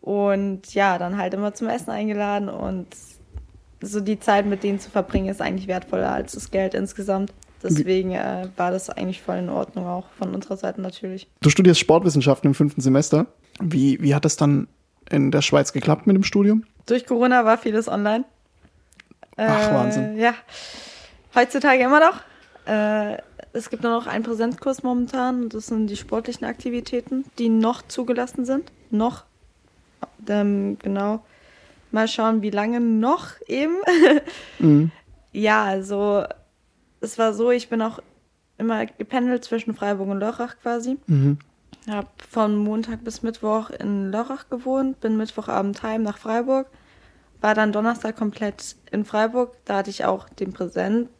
Und 0.00 0.74
ja, 0.74 0.98
dann 0.98 1.16
halt 1.16 1.32
immer 1.32 1.54
zum 1.54 1.68
Essen 1.68 1.90
eingeladen 1.90 2.50
und 2.50 2.88
so 3.80 4.00
die 4.00 4.20
Zeit 4.20 4.46
mit 4.46 4.62
denen 4.62 4.78
zu 4.78 4.90
verbringen 4.90 5.28
ist 5.28 5.40
eigentlich 5.40 5.68
wertvoller 5.68 6.12
als 6.12 6.32
das 6.32 6.50
Geld 6.50 6.74
insgesamt. 6.74 7.32
Deswegen 7.64 8.12
äh, 8.12 8.48
war 8.56 8.70
das 8.70 8.90
eigentlich 8.90 9.22
voll 9.22 9.36
in 9.36 9.48
Ordnung, 9.48 9.86
auch 9.86 10.06
von 10.18 10.34
unserer 10.34 10.56
Seite 10.56 10.80
natürlich. 10.80 11.28
Du 11.40 11.50
studierst 11.50 11.80
Sportwissenschaften 11.80 12.48
im 12.48 12.54
fünften 12.54 12.80
Semester. 12.80 13.26
Wie, 13.60 14.00
wie 14.02 14.14
hat 14.14 14.24
das 14.24 14.36
dann 14.36 14.68
in 15.10 15.30
der 15.30 15.42
Schweiz 15.42 15.72
geklappt 15.72 16.06
mit 16.06 16.14
dem 16.14 16.24
Studium? 16.24 16.64
Durch 16.86 17.06
Corona 17.06 17.44
war 17.44 17.56
vieles 17.56 17.88
online. 17.88 18.24
Ach, 19.36 19.70
äh, 19.70 19.74
Wahnsinn. 19.74 20.18
Ja. 20.18 20.34
Heutzutage 21.34 21.82
immer 21.82 22.00
noch. 22.00 22.20
Äh, 22.66 23.18
es 23.52 23.70
gibt 23.70 23.82
nur 23.82 23.92
noch 23.92 24.06
einen 24.06 24.24
Präsenzkurs 24.24 24.82
momentan. 24.82 25.48
Das 25.48 25.66
sind 25.66 25.86
die 25.88 25.96
sportlichen 25.96 26.44
Aktivitäten, 26.44 27.24
die 27.38 27.48
noch 27.48 27.82
zugelassen 27.88 28.44
sind. 28.44 28.70
Noch. 28.90 29.24
Ähm, 30.28 30.76
genau. 30.82 31.24
Mal 31.90 32.08
schauen, 32.08 32.42
wie 32.42 32.50
lange 32.50 32.80
noch 32.80 33.28
eben. 33.46 33.76
mhm. 34.58 34.90
Ja, 35.32 35.64
also 35.64 36.24
es 37.04 37.18
war 37.18 37.34
so, 37.34 37.50
ich 37.50 37.68
bin 37.68 37.82
auch 37.82 38.00
immer 38.58 38.86
gependelt 38.86 39.44
zwischen 39.44 39.74
Freiburg 39.74 40.08
und 40.08 40.18
Lörrach 40.18 40.56
quasi. 40.62 40.96
Mhm. 41.06 41.38
Habe 41.88 42.08
von 42.30 42.56
Montag 42.56 43.04
bis 43.04 43.22
Mittwoch 43.22 43.70
in 43.70 44.10
Lörrach 44.10 44.48
gewohnt, 44.48 45.00
bin 45.00 45.16
Mittwochabend 45.16 45.82
heim 45.82 46.02
nach 46.02 46.18
Freiburg, 46.18 46.66
war 47.40 47.54
dann 47.54 47.72
Donnerstag 47.72 48.16
komplett 48.16 48.76
in 48.90 49.04
Freiburg. 49.04 49.56
Da 49.66 49.76
hatte 49.78 49.90
ich 49.90 50.04
auch 50.04 50.28
den 50.28 50.52
Präsent. 50.52 51.10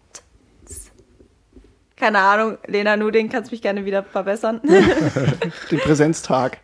Keine 1.96 2.18
Ahnung, 2.18 2.58
Lena 2.66 2.96
Nuding, 2.96 3.28
kannst 3.28 3.52
mich 3.52 3.62
gerne 3.62 3.84
wieder 3.84 4.02
verbessern. 4.02 4.60
den 5.70 5.78
Präsenztag. 5.80 6.58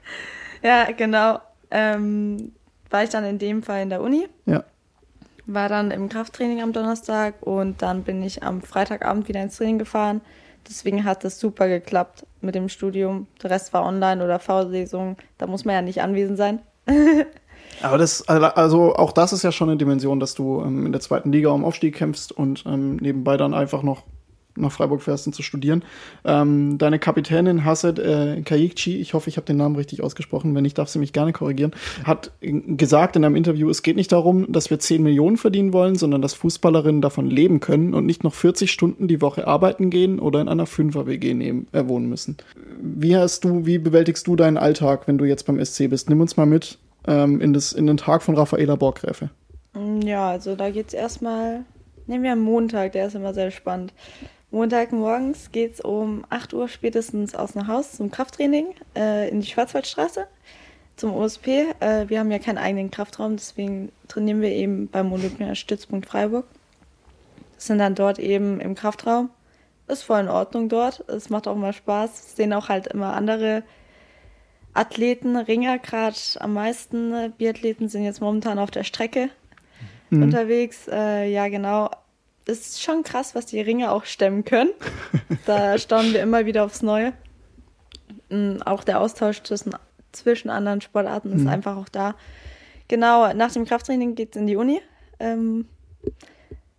Ja, 0.62 0.90
genau. 0.90 1.40
Ähm, 1.70 2.52
war 2.88 3.04
ich 3.04 3.10
dann 3.10 3.24
in 3.24 3.38
dem 3.38 3.62
Fall 3.62 3.82
in 3.82 3.90
der 3.90 4.00
Uni. 4.00 4.28
Ja. 4.46 4.64
War 5.52 5.68
dann 5.68 5.90
im 5.90 6.08
Krafttraining 6.08 6.62
am 6.62 6.72
Donnerstag 6.72 7.34
und 7.40 7.82
dann 7.82 8.04
bin 8.04 8.22
ich 8.22 8.44
am 8.44 8.62
Freitagabend 8.62 9.26
wieder 9.28 9.42
ins 9.42 9.56
Training 9.56 9.78
gefahren. 9.78 10.20
Deswegen 10.68 11.04
hat 11.04 11.24
das 11.24 11.40
super 11.40 11.68
geklappt 11.68 12.24
mit 12.40 12.54
dem 12.54 12.68
Studium. 12.68 13.26
Der 13.42 13.50
Rest 13.50 13.72
war 13.72 13.84
online 13.84 14.22
oder 14.22 14.38
V-Lesung. 14.38 15.16
Da 15.38 15.46
muss 15.48 15.64
man 15.64 15.74
ja 15.74 15.82
nicht 15.82 16.02
anwesend 16.02 16.36
sein. 16.36 16.60
Aber 17.82 17.98
das, 17.98 18.28
also 18.28 18.94
auch 18.94 19.12
das 19.12 19.32
ist 19.32 19.42
ja 19.42 19.52
schon 19.52 19.70
eine 19.70 19.78
Dimension, 19.78 20.20
dass 20.20 20.34
du 20.34 20.60
ähm, 20.60 20.86
in 20.86 20.92
der 20.92 21.00
zweiten 21.00 21.32
Liga 21.32 21.50
um 21.50 21.64
Aufstieg 21.64 21.96
kämpfst 21.96 22.30
und 22.30 22.64
ähm, 22.66 22.96
nebenbei 22.96 23.36
dann 23.36 23.54
einfach 23.54 23.82
noch 23.82 24.04
nach 24.60 24.72
Freiburg 24.72 25.02
fährst, 25.02 25.26
um 25.26 25.32
zu 25.32 25.42
studieren. 25.42 25.84
Ähm, 26.24 26.78
deine 26.78 26.98
Kapitänin 26.98 27.64
Hasset 27.64 27.98
äh, 27.98 28.42
Kayikci, 28.42 29.00
ich 29.00 29.14
hoffe, 29.14 29.28
ich 29.28 29.36
habe 29.36 29.46
den 29.46 29.56
Namen 29.56 29.76
richtig 29.76 30.02
ausgesprochen, 30.02 30.54
wenn 30.54 30.62
nicht, 30.62 30.78
darf 30.78 30.88
sie 30.88 30.98
mich 30.98 31.12
gerne 31.12 31.32
korrigieren, 31.32 31.72
hat 32.04 32.32
gesagt 32.40 33.16
in 33.16 33.24
einem 33.24 33.36
Interview, 33.36 33.68
es 33.70 33.82
geht 33.82 33.96
nicht 33.96 34.12
darum, 34.12 34.50
dass 34.50 34.70
wir 34.70 34.78
10 34.78 35.02
Millionen 35.02 35.36
verdienen 35.36 35.72
wollen, 35.72 35.96
sondern 35.96 36.22
dass 36.22 36.34
Fußballerinnen 36.34 37.02
davon 37.02 37.28
leben 37.28 37.60
können 37.60 37.94
und 37.94 38.06
nicht 38.06 38.24
noch 38.24 38.34
40 38.34 38.70
Stunden 38.70 39.08
die 39.08 39.20
Woche 39.20 39.46
arbeiten 39.46 39.90
gehen 39.90 40.18
oder 40.18 40.40
in 40.40 40.48
einer 40.48 40.66
Fünfer-WG 40.66 41.30
äh, 41.30 41.88
wohnen 41.88 42.08
müssen. 42.08 42.36
Wie 42.80 43.16
hast 43.16 43.44
du, 43.44 43.66
wie 43.66 43.78
bewältigst 43.78 44.26
du 44.26 44.36
deinen 44.36 44.56
Alltag, 44.56 45.06
wenn 45.06 45.18
du 45.18 45.24
jetzt 45.24 45.46
beim 45.46 45.62
SC 45.64 45.88
bist? 45.88 46.08
Nimm 46.08 46.20
uns 46.20 46.36
mal 46.36 46.46
mit 46.46 46.78
ähm, 47.06 47.40
in, 47.40 47.52
das, 47.52 47.72
in 47.72 47.86
den 47.86 47.96
Tag 47.96 48.22
von 48.22 48.36
Raffaela 48.36 48.76
Borgräfe. 48.76 49.30
Ja, 50.04 50.30
also 50.30 50.56
da 50.56 50.70
geht 50.70 50.88
es 50.88 50.94
erstmal, 50.94 51.64
nehmen 52.06 52.24
wir 52.24 52.32
am 52.32 52.40
Montag, 52.40 52.92
der 52.92 53.06
ist 53.06 53.14
immer 53.14 53.34
sehr 53.34 53.50
spannend. 53.50 53.92
Montagmorgens 54.50 55.52
geht 55.52 55.74
es 55.74 55.80
um 55.80 56.24
8 56.28 56.54
Uhr 56.54 56.68
spätestens 56.68 57.34
aus 57.34 57.54
nach 57.54 57.68
Haus 57.68 57.92
zum 57.92 58.10
Krafttraining 58.10 58.74
äh, 58.96 59.28
in 59.28 59.40
die 59.40 59.46
Schwarzwaldstraße 59.46 60.26
zum 60.96 61.14
OSP. 61.14 61.66
Äh, 61.78 62.08
wir 62.08 62.18
haben 62.18 62.30
ja 62.32 62.40
keinen 62.40 62.58
eigenen 62.58 62.90
Kraftraum, 62.90 63.36
deswegen 63.36 63.92
trainieren 64.08 64.40
wir 64.40 64.50
eben 64.50 64.88
beim 64.88 65.12
Olympia-Stützpunkt 65.12 66.06
Freiburg. 66.06 66.46
Das 67.54 67.66
sind 67.66 67.78
dann 67.78 67.94
dort 67.94 68.18
eben 68.18 68.60
im 68.60 68.74
Kraftraum. 68.74 69.30
Ist 69.86 70.02
voll 70.02 70.20
in 70.20 70.28
Ordnung 70.28 70.68
dort. 70.68 71.04
Es 71.08 71.30
macht 71.30 71.46
auch 71.46 71.56
mal 71.56 71.72
Spaß. 71.72 72.10
Es 72.12 72.36
sehen 72.36 72.52
auch 72.52 72.68
halt 72.68 72.86
immer 72.88 73.14
andere 73.14 73.62
Athleten, 74.72 75.36
Ringer 75.36 75.78
gerade 75.78 76.16
am 76.38 76.54
meisten. 76.54 77.32
Biathleten 77.38 77.88
sind 77.88 78.04
jetzt 78.04 78.20
momentan 78.20 78.58
auf 78.58 78.70
der 78.70 78.84
Strecke 78.84 79.30
mhm. 80.10 80.22
unterwegs. 80.22 80.88
Äh, 80.88 81.30
ja, 81.30 81.48
genau 81.48 81.90
ist 82.50 82.82
schon 82.82 83.02
krass, 83.02 83.34
was 83.34 83.46
die 83.46 83.60
Ringe 83.60 83.90
auch 83.90 84.04
stemmen 84.04 84.44
können. 84.44 84.70
da 85.46 85.78
staunen 85.78 86.12
wir 86.12 86.22
immer 86.22 86.46
wieder 86.46 86.64
aufs 86.64 86.82
Neue. 86.82 87.12
Mm, 88.30 88.62
auch 88.64 88.84
der 88.84 89.00
Austausch 89.00 89.42
zwischen, 89.42 89.74
zwischen 90.12 90.50
anderen 90.50 90.80
Sportarten 90.80 91.32
ist 91.32 91.42
mhm. 91.42 91.48
einfach 91.48 91.76
auch 91.76 91.88
da. 91.88 92.14
Genau, 92.88 93.32
nach 93.34 93.52
dem 93.52 93.64
Krafttraining 93.64 94.14
geht 94.14 94.34
es 94.34 94.40
in 94.40 94.46
die 94.46 94.56
Uni. 94.56 94.80
Ähm, 95.18 95.66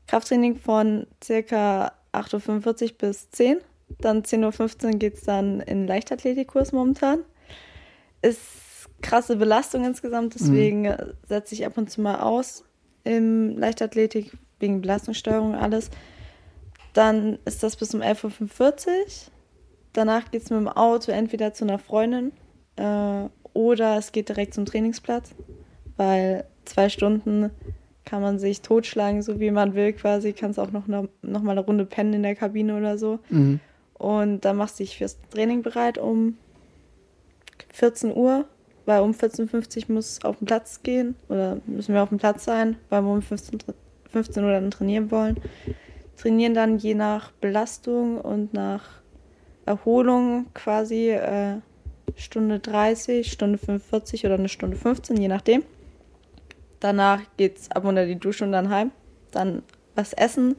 Krafttraining 0.08 0.58
von 0.58 1.08
circa 1.24 1.94
8.45 2.12 2.84
Uhr 2.84 2.98
bis 2.98 3.30
10 3.32 3.60
Dann 4.00 4.24
10.15 4.24 4.86
Uhr 4.86 4.92
geht 4.92 5.16
es 5.16 5.24
dann 5.24 5.62
in 5.62 5.88
Leichtathletikkurs 5.88 6.74
momentan. 6.74 7.20
Ist 8.22 8.90
krasse 9.02 9.36
Belastung 9.38 9.86
insgesamt, 9.86 10.36
deswegen 10.36 10.84
mhm. 10.84 11.14
setze 11.28 11.56
ich 11.56 11.66
ab 11.66 11.78
und 11.78 11.90
zu 11.90 12.02
mal 12.02 12.20
aus 12.20 12.66
im 13.04 13.58
Leichtathletik, 13.58 14.38
wegen 14.62 14.82
Belastungssteuerung 14.82 15.52
und 15.52 15.56
alles. 15.56 15.90
Dann 16.94 17.40
ist 17.46 17.64
das 17.64 17.76
bis 17.76 17.94
um 17.94 18.02
11.45 18.02 18.88
Uhr. 18.88 18.94
Danach 19.94 20.32
geht 20.32 20.44
es 20.44 20.50
mit 20.50 20.60
dem 20.60 20.68
Auto 20.68 21.12
entweder 21.12 21.54
zu 21.54 21.66
einer 21.66 21.80
Freundin 21.80 22.32
äh, 22.78 23.28
oder 23.54 23.98
es 23.98 24.12
geht 24.12 24.30
direkt 24.30 24.54
zum 24.54 24.66
Trainingsplatz, 24.66 25.36
weil 25.98 26.46
zwei 26.66 26.90
Stunden 26.90 27.50
kann 28.06 28.22
man 28.22 28.40
sich 28.40 28.62
totschlagen, 28.62 29.22
so 29.22 29.40
wie 29.40 29.52
man 29.52 29.76
will 29.76 29.94
quasi. 29.94 30.34
Kannst 30.34 30.60
auch 30.60 30.72
noch, 30.72 30.88
noch, 30.88 31.08
noch 31.22 31.42
mal 31.42 31.52
eine 31.52 31.62
Runde 31.62 31.86
pennen 31.86 32.14
in 32.14 32.24
der 32.24 32.36
Kabine 32.36 32.78
oder 32.78 32.98
so. 32.98 33.20
Mhm. 33.30 33.60
Und 33.94 34.46
dann 34.46 34.58
machst 34.58 34.80
du 34.80 34.84
dich 34.84 34.98
fürs 34.98 35.18
Training 35.30 35.62
bereit 35.62 35.98
um 35.98 36.38
14 37.74 38.16
Uhr, 38.16 38.46
weil 38.86 39.02
um 39.02 39.12
14.50 39.12 39.90
Uhr 39.90 39.96
muss 39.96 40.24
auf 40.24 40.38
den 40.40 40.46
Platz 40.46 40.82
gehen 40.82 41.16
oder 41.30 41.58
müssen 41.68 41.94
wir 41.94 42.02
auf 42.02 42.10
dem 42.10 42.18
Platz 42.18 42.44
sein, 42.44 42.78
weil 42.90 43.04
wir 43.04 43.12
um 43.12 43.22
15, 43.22 43.60
15 44.12 44.44
Uhr 44.44 44.52
dann 44.52 44.72
trainieren 44.72 45.12
wollen. 45.12 45.38
Trainieren 46.18 46.54
dann 46.54 46.78
je 46.78 46.94
nach 46.94 47.32
Belastung 47.32 48.20
und 48.20 48.54
nach 48.54 49.02
Erholung 49.66 50.48
quasi 50.54 51.10
äh, 51.10 51.58
Stunde 52.16 52.60
30, 52.60 53.32
Stunde 53.32 53.58
45 53.58 54.26
oder 54.26 54.36
eine 54.36 54.50
Stunde 54.50 54.78
15, 54.78 55.18
je 55.18 55.28
nachdem. 55.28 55.64
Danach 56.80 57.22
geht 57.38 57.58
es 57.58 57.72
ab 57.72 57.86
unter 57.86 58.06
die 58.06 58.18
Dusche 58.20 58.44
und 58.44 58.52
dann 58.52 58.70
heim. 58.70 58.92
Dann 59.32 59.64
was 59.96 60.14
essen 60.14 60.56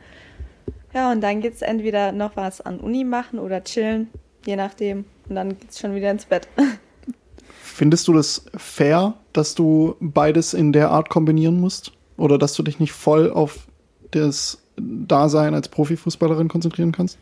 Ja, 0.95 1.11
und 1.11 1.21
dann 1.21 1.41
geht 1.41 1.55
es 1.55 1.63
entweder 1.63 2.13
noch 2.13 2.37
was 2.37 2.61
an 2.61 2.79
Uni 2.79 3.05
machen 3.05 3.39
oder 3.39 3.65
chillen, 3.65 4.09
je 4.47 4.57
nachdem. 4.57 5.05
Und 5.29 5.37
dann 5.37 5.51
geht 5.59 5.71
es 5.71 5.79
schon 5.79 5.95
wieder 5.95 6.11
ins 6.11 6.25
Bett. 6.25 6.49
Findest 7.63 8.07
du 8.09 8.13
das 8.13 8.45
fair, 8.57 9.15
dass 9.33 9.55
du 9.55 9.97
beides 10.01 10.53
in 10.53 10.73
der 10.73 10.91
Art 10.91 11.09
kombinieren 11.09 11.61
musst? 11.61 11.93
Oder 12.23 12.39
dass 12.39 12.55
du 12.55 12.63
dich 12.63 12.79
nicht 12.79 12.93
voll 12.93 13.33
auf 13.33 13.67
das 14.13 14.63
Dasein 14.77 15.55
als 15.55 15.69
Profifußballerin 15.69 16.47
konzentrieren 16.47 16.93
kannst? 16.93 17.19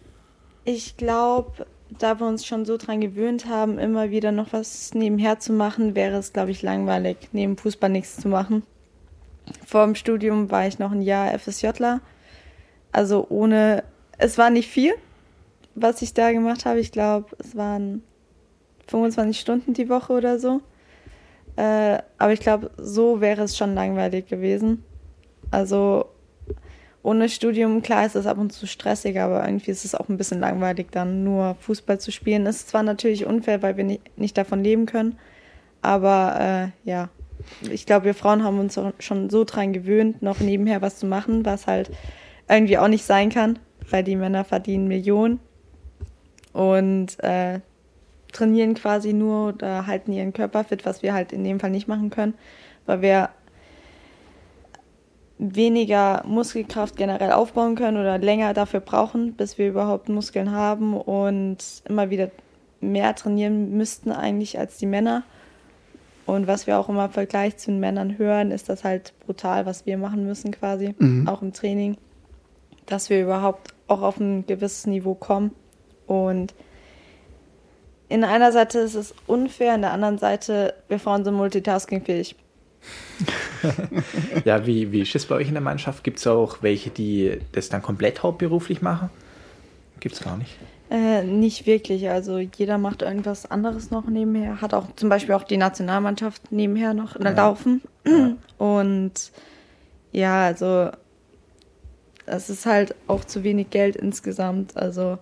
Ich 0.67 0.99
glaube, 0.99 1.65
da 1.99 2.21
wir 2.21 2.27
uns 2.27 2.45
schon 2.45 2.67
so 2.67 2.77
dran 2.77 3.01
gewöhnt 3.01 3.47
haben, 3.47 3.79
immer 3.79 4.11
wieder 4.11 4.31
noch 4.31 4.53
was 4.53 4.93
nebenher 4.93 5.39
zu 5.39 5.55
machen, 5.55 5.95
wäre 5.95 6.19
es, 6.19 6.35
glaube 6.35 6.51
ich, 6.51 6.61
langweilig, 6.61 7.17
neben 7.33 7.57
Fußball 7.57 7.89
nichts 7.89 8.19
zu 8.19 8.29
machen. 8.29 8.63
Vor 9.67 9.87
dem 9.87 9.95
Studium 9.95 10.51
war 10.51 10.67
ich 10.67 10.79
noch 10.79 10.93
ein 10.93 11.01
Jahr 11.01 11.33
FSJler. 11.39 12.03
Also 12.93 13.25
ohne, 13.31 13.85
es 14.19 14.37
war 14.37 14.51
nicht 14.51 14.69
viel, 14.69 14.93
was 15.75 16.03
ich 16.03 16.13
da 16.13 16.31
gemacht 16.31 16.67
habe. 16.67 16.79
Ich 16.79 16.93
glaube, 16.93 17.29
es 17.39 17.57
waren 17.57 18.03
25 18.89 19.41
Stunden 19.41 19.73
die 19.73 19.89
Woche 19.89 20.13
oder 20.13 20.39
so. 20.39 20.61
Äh, 21.57 22.03
aber 22.19 22.35
ich 22.35 22.41
glaube, 22.41 22.71
so 22.77 23.23
wäre 23.23 23.45
es 23.45 23.57
schon 23.57 23.75
langweilig 23.75 24.27
gewesen. 24.27 24.85
Also 25.51 26.07
ohne 27.03 27.29
Studium, 27.29 27.83
klar 27.83 28.05
ist 28.05 28.15
es 28.15 28.27
ab 28.27 28.39
und 28.39 28.53
zu 28.53 28.67
stressig, 28.67 29.19
aber 29.19 29.45
irgendwie 29.45 29.71
ist 29.71 29.85
es 29.85 29.95
auch 29.95 30.09
ein 30.09 30.19
bisschen 30.19 30.41
langweilig, 30.41 30.89
dann 30.91 31.25
nur 31.25 31.57
Fußball 31.61 31.99
zu 31.99 32.13
spielen. 32.13 32.47
Ist 32.47 32.69
zwar 32.69 32.83
natürlich 32.83 33.25
unfair, 33.25 33.63
weil 33.63 33.77
wir 33.77 33.85
nicht, 33.85 34.19
nicht 34.19 34.37
davon 34.37 34.63
leben 34.63 34.87
können, 34.87 35.19
aber 35.81 36.73
äh, 36.85 36.89
ja, 36.89 37.09
ich 37.71 37.87
glaube, 37.87 38.05
wir 38.05 38.15
Frauen 38.15 38.45
haben 38.45 38.59
uns 38.59 38.79
schon 38.99 39.31
so 39.31 39.45
dran 39.45 39.73
gewöhnt, 39.73 40.21
noch 40.21 40.41
nebenher 40.41 40.83
was 40.83 40.99
zu 40.99 41.07
machen, 41.07 41.47
was 41.47 41.67
halt 41.67 41.91
irgendwie 42.49 42.77
auch 42.77 42.89
nicht 42.89 43.05
sein 43.05 43.31
kann, 43.31 43.59
weil 43.89 44.05
die 44.05 44.17
Männer 44.17 44.45
verdienen 44.45 44.89
Millionen 44.89 45.41
und 46.53 47.19
äh, 47.23 47.61
trainieren 48.33 48.75
quasi 48.75 49.15
nur 49.15 49.55
oder 49.55 49.87
halten 49.87 50.13
ihren 50.13 50.35
Körper 50.35 50.65
fit, 50.65 50.85
was 50.85 51.03
wir 51.03 51.15
halt 51.15 51.33
in 51.33 51.45
dem 51.45 51.61
Fall 51.61 51.71
nicht 51.71 51.89
machen 51.89 52.11
können, 52.11 52.35
weil 52.85 53.01
wir 53.01 53.31
weniger 55.41 56.23
Muskelkraft 56.27 56.97
generell 56.97 57.33
aufbauen 57.33 57.75
können 57.75 57.97
oder 57.97 58.19
länger 58.19 58.53
dafür 58.53 58.81
brauchen, 58.81 59.33
bis 59.33 59.57
wir 59.57 59.69
überhaupt 59.69 60.11
Muskeln 60.11 60.53
haben 60.53 60.95
und 60.95 61.57
immer 61.89 62.11
wieder 62.11 62.31
mehr 62.81 63.15
trainieren 63.15 63.77
müssten 63.77 64.13
eigentlich 64.13 64.59
als 64.59 64.77
die 64.77 64.87
Männer. 64.87 65.23
Und 66.27 66.47
was 66.47 66.67
wir 66.67 66.79
auch 66.79 66.91
immer 66.91 67.07
im 67.07 67.11
Vergleich 67.11 67.57
zu 67.57 67.71
den 67.71 67.81
Männern 67.81 68.19
hören, 68.19 68.51
ist 68.51 68.69
das 68.69 68.85
halt 68.85 69.15
brutal, 69.25 69.65
was 69.65 69.87
wir 69.87 69.97
machen 69.97 70.27
müssen 70.27 70.53
quasi, 70.53 70.95
mhm. 70.99 71.27
auch 71.27 71.41
im 71.41 71.55
Training, 71.55 71.97
dass 72.87 73.09
wir 73.09 73.23
überhaupt 73.23 73.75
auch 73.89 74.03
auf 74.03 74.21
ein 74.21 74.47
gewisses 74.47 74.87
Niveau 74.87 75.15
kommen. 75.15 75.53
Und 76.07 76.55
in 78.11 78.25
einer 78.25 78.53
Seite 78.53 78.81
ist 78.81 78.95
es 78.95 79.15
unfair, 79.27 79.75
in 79.75 79.83
der 79.83 79.93
anderen 79.93 80.19
Seite, 80.19 80.75
wir 80.89 80.99
Frauen 80.99 81.25
sind 81.25 81.35
multitaskingfähig. 81.35 82.37
ja, 84.45 84.67
wie, 84.67 84.93
wie 84.93 85.03
ist 85.03 85.15
es 85.15 85.27
bei 85.27 85.37
euch 85.37 85.49
in 85.49 85.55
der 85.55 85.63
Mannschaft? 85.63 86.05
Gibt 86.05 86.19
es 86.19 86.27
auch 86.27 86.63
welche, 86.63 86.91
die 86.91 87.39
das 87.53 87.69
dann 87.69 87.83
komplett 87.83 88.23
hauptberuflich 88.23 88.83
machen? 88.83 89.11
Gibt 90.01 90.15
es 90.15 90.23
gar 90.23 90.37
nicht. 90.37 90.57
Äh, 90.91 91.23
nicht 91.23 91.67
wirklich. 91.67 92.09
Also 92.09 92.39
jeder 92.39 92.79
macht 92.79 93.03
irgendwas 93.03 93.51
anderes 93.51 93.91
noch 93.91 94.07
nebenher. 94.07 94.61
Hat 94.61 94.75
auch 94.75 94.87
zum 94.97 95.09
Beispiel 95.09 95.35
auch 95.35 95.45
die 95.45 95.57
Nationalmannschaft 95.57 96.51
nebenher 96.51 96.95
noch 96.95 97.19
ja. 97.21 97.31
laufen. 97.31 97.83
Ja. 98.07 98.33
Und 98.59 99.13
ja, 100.13 100.47
also 100.47 100.91
es 102.27 102.51
ist 102.51 102.67
halt 102.67 102.95
auch 103.07 103.25
zu 103.25 103.45
wenig 103.45 103.71
Geld 103.71 103.97
insgesamt. 103.97 104.77
Also 104.77 105.19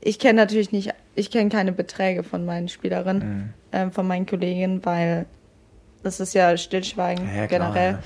ich 0.00 0.18
kenne 0.18 0.40
natürlich 0.40 0.70
nicht, 0.72 0.92
ich 1.14 1.30
kenne 1.30 1.50
keine 1.50 1.72
Beträge 1.72 2.22
von 2.22 2.44
meinen 2.44 2.68
Spielerinnen, 2.68 3.54
mhm. 3.72 3.78
äh, 3.78 3.90
von 3.90 4.06
meinen 4.06 4.26
Kolleginnen, 4.26 4.84
weil 4.84 5.26
das 6.02 6.20
ist 6.20 6.34
ja 6.34 6.56
Stillschweigen 6.56 7.28
ja, 7.34 7.46
generell 7.46 7.92
klar, 7.92 8.02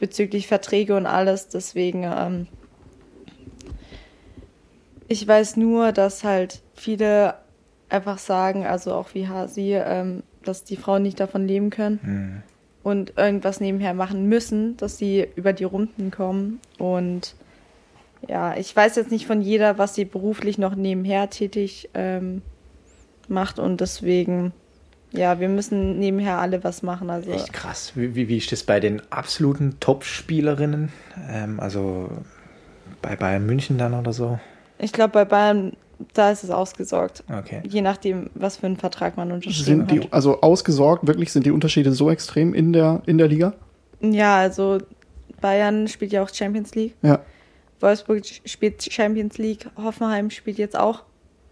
bezüglich 0.00 0.46
Verträge 0.46 0.96
und 0.96 1.06
alles. 1.06 1.48
Deswegen, 1.48 2.04
ähm, 2.04 2.46
ich 5.08 5.26
weiß 5.26 5.56
nur, 5.56 5.92
dass 5.92 6.24
halt 6.24 6.62
viele 6.74 7.34
einfach 7.88 8.18
sagen, 8.18 8.66
also 8.66 8.94
auch 8.94 9.14
wie 9.14 9.28
Hasi, 9.28 9.74
ähm, 9.74 10.22
dass 10.44 10.64
die 10.64 10.76
Frauen 10.76 11.02
nicht 11.02 11.20
davon 11.20 11.46
leben 11.46 11.70
können 11.70 12.00
mhm. 12.02 12.42
und 12.82 13.16
irgendwas 13.16 13.60
nebenher 13.60 13.94
machen 13.94 14.28
müssen, 14.28 14.76
dass 14.76 14.98
sie 14.98 15.26
über 15.36 15.52
die 15.52 15.64
Runden 15.64 16.10
kommen. 16.10 16.60
Und 16.78 17.34
ja, 18.26 18.56
ich 18.56 18.74
weiß 18.74 18.96
jetzt 18.96 19.10
nicht 19.10 19.26
von 19.26 19.40
jeder, 19.40 19.78
was 19.78 19.94
sie 19.94 20.04
beruflich 20.04 20.58
noch 20.58 20.74
nebenher 20.74 21.30
tätig 21.30 21.90
ähm, 21.94 22.42
macht 23.28 23.58
und 23.58 23.80
deswegen 23.80 24.52
ja, 25.12 25.40
wir 25.40 25.48
müssen 25.48 25.98
nebenher 25.98 26.38
alle 26.38 26.62
was 26.64 26.82
machen. 26.82 27.10
Also. 27.10 27.30
Echt 27.32 27.52
krass. 27.52 27.92
Wie, 27.94 28.14
wie, 28.14 28.28
wie 28.28 28.36
ist 28.36 28.52
das 28.52 28.62
bei 28.62 28.80
den 28.80 29.00
absoluten 29.10 29.80
Top-Spielerinnen? 29.80 30.92
Ähm, 31.28 31.60
also 31.60 32.10
bei 33.00 33.16
Bayern 33.16 33.46
München 33.46 33.78
dann 33.78 33.94
oder 33.94 34.12
so? 34.12 34.38
Ich 34.78 34.92
glaube, 34.92 35.12
bei 35.12 35.24
Bayern, 35.24 35.72
da 36.14 36.30
ist 36.30 36.44
es 36.44 36.50
ausgesorgt. 36.50 37.24
Okay. 37.32 37.62
Je 37.66 37.80
nachdem, 37.80 38.30
was 38.34 38.58
für 38.58 38.66
einen 38.66 38.76
Vertrag 38.76 39.16
man 39.16 39.32
unterschrieben 39.32 39.64
sind 39.64 39.90
die, 39.90 40.00
hat. 40.00 40.12
Also 40.12 40.40
ausgesorgt, 40.40 41.06
wirklich, 41.06 41.32
sind 41.32 41.46
die 41.46 41.50
Unterschiede 41.50 41.92
so 41.92 42.10
extrem 42.10 42.54
in 42.54 42.72
der, 42.72 43.02
in 43.06 43.18
der 43.18 43.28
Liga? 43.28 43.54
Ja, 44.00 44.36
also 44.36 44.78
Bayern 45.40 45.88
spielt 45.88 46.12
ja 46.12 46.22
auch 46.22 46.32
Champions 46.32 46.74
League. 46.74 46.94
Ja. 47.02 47.20
Wolfsburg 47.80 48.24
spielt 48.44 48.82
Champions 48.92 49.38
League. 49.38 49.68
Hoffenheim 49.76 50.30
spielt 50.30 50.58
jetzt 50.58 50.76
auch 50.76 51.04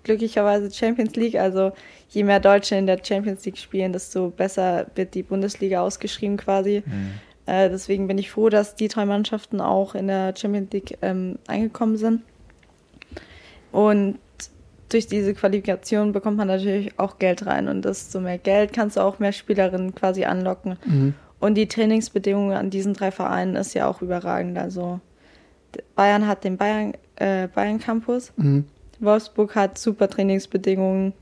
glücklicherweise 0.06 0.72
Champions 0.72 1.14
League. 1.16 1.36
Also 1.36 1.72
je 2.08 2.24
mehr 2.24 2.40
Deutsche 2.40 2.76
in 2.76 2.86
der 2.86 2.98
Champions 3.02 3.44
League 3.44 3.58
spielen, 3.58 3.92
desto 3.92 4.30
besser 4.30 4.86
wird 4.94 5.14
die 5.14 5.22
Bundesliga 5.22 5.82
ausgeschrieben 5.82 6.36
quasi. 6.38 6.82
Mhm. 6.86 7.10
Äh, 7.46 7.68
deswegen 7.68 8.06
bin 8.06 8.16
ich 8.16 8.30
froh, 8.30 8.48
dass 8.48 8.74
die 8.74 8.88
drei 8.88 9.04
Mannschaften 9.04 9.60
auch 9.60 9.94
in 9.94 10.06
der 10.06 10.34
Champions 10.36 10.72
League 10.72 10.98
ähm, 11.02 11.38
eingekommen 11.46 11.96
sind. 11.96 12.22
Und 13.72 14.18
durch 14.88 15.08
diese 15.08 15.34
Qualifikation 15.34 16.12
bekommt 16.12 16.36
man 16.36 16.48
natürlich 16.48 16.98
auch 16.98 17.18
Geld 17.18 17.44
rein. 17.44 17.68
Und 17.68 17.84
desto 17.84 18.20
mehr 18.20 18.38
Geld 18.38 18.72
kannst 18.72 18.96
du 18.96 19.00
auch 19.00 19.18
mehr 19.18 19.32
Spielerinnen 19.32 19.94
quasi 19.94 20.24
anlocken. 20.24 20.78
Mhm. 20.84 21.14
Und 21.40 21.54
die 21.54 21.66
Trainingsbedingungen 21.66 22.56
an 22.56 22.70
diesen 22.70 22.94
drei 22.94 23.10
Vereinen 23.10 23.56
ist 23.56 23.74
ja 23.74 23.88
auch 23.88 24.00
überragend. 24.00 24.56
Also 24.56 25.00
Bayern 25.94 26.26
hat 26.26 26.44
den 26.44 26.56
Bayern, 26.56 26.94
äh, 27.16 27.48
Bayern 27.48 27.78
Campus. 27.78 28.32
Mhm. 28.36 28.64
Wolfsburg 29.00 29.54
hat 29.54 29.78
super 29.78 30.08
Trainingsbedingungen. 30.08 31.12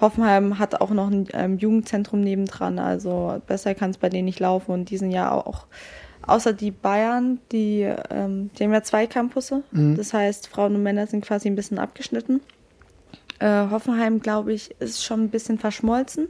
Hoffenheim 0.00 0.58
hat 0.58 0.80
auch 0.80 0.90
noch 0.90 1.10
ein 1.10 1.26
ähm, 1.32 1.58
Jugendzentrum 1.58 2.20
nebendran, 2.20 2.78
also 2.78 3.40
besser 3.46 3.74
kann 3.74 3.90
es 3.90 3.98
bei 3.98 4.10
denen 4.10 4.26
nicht 4.26 4.40
laufen. 4.40 4.72
Und 4.72 4.90
diesen 4.90 5.10
Jahr 5.10 5.46
auch, 5.46 5.66
außer 6.26 6.52
die 6.52 6.70
Bayern, 6.70 7.40
die, 7.50 7.82
ähm, 8.10 8.50
die 8.58 8.64
haben 8.64 8.72
ja 8.72 8.82
zwei 8.82 9.06
Campusse. 9.06 9.62
Mhm. 9.70 9.96
Das 9.96 10.12
heißt, 10.12 10.48
Frauen 10.48 10.74
und 10.74 10.82
Männer 10.82 11.06
sind 11.06 11.24
quasi 11.24 11.48
ein 11.48 11.56
bisschen 11.56 11.78
abgeschnitten. 11.78 12.40
Äh, 13.38 13.70
Hoffenheim, 13.70 14.20
glaube 14.20 14.52
ich, 14.52 14.74
ist 14.80 15.02
schon 15.02 15.24
ein 15.24 15.30
bisschen 15.30 15.58
verschmolzen. 15.58 16.28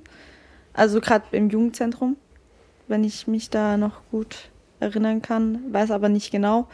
Also 0.72 1.00
gerade 1.00 1.24
im 1.32 1.50
Jugendzentrum, 1.50 2.16
wenn 2.86 3.02
ich 3.02 3.26
mich 3.26 3.50
da 3.50 3.76
noch 3.76 4.02
gut 4.10 4.50
erinnern 4.78 5.22
kann, 5.22 5.72
weiß 5.72 5.90
aber 5.90 6.08
nicht 6.08 6.30
genau. 6.30 6.68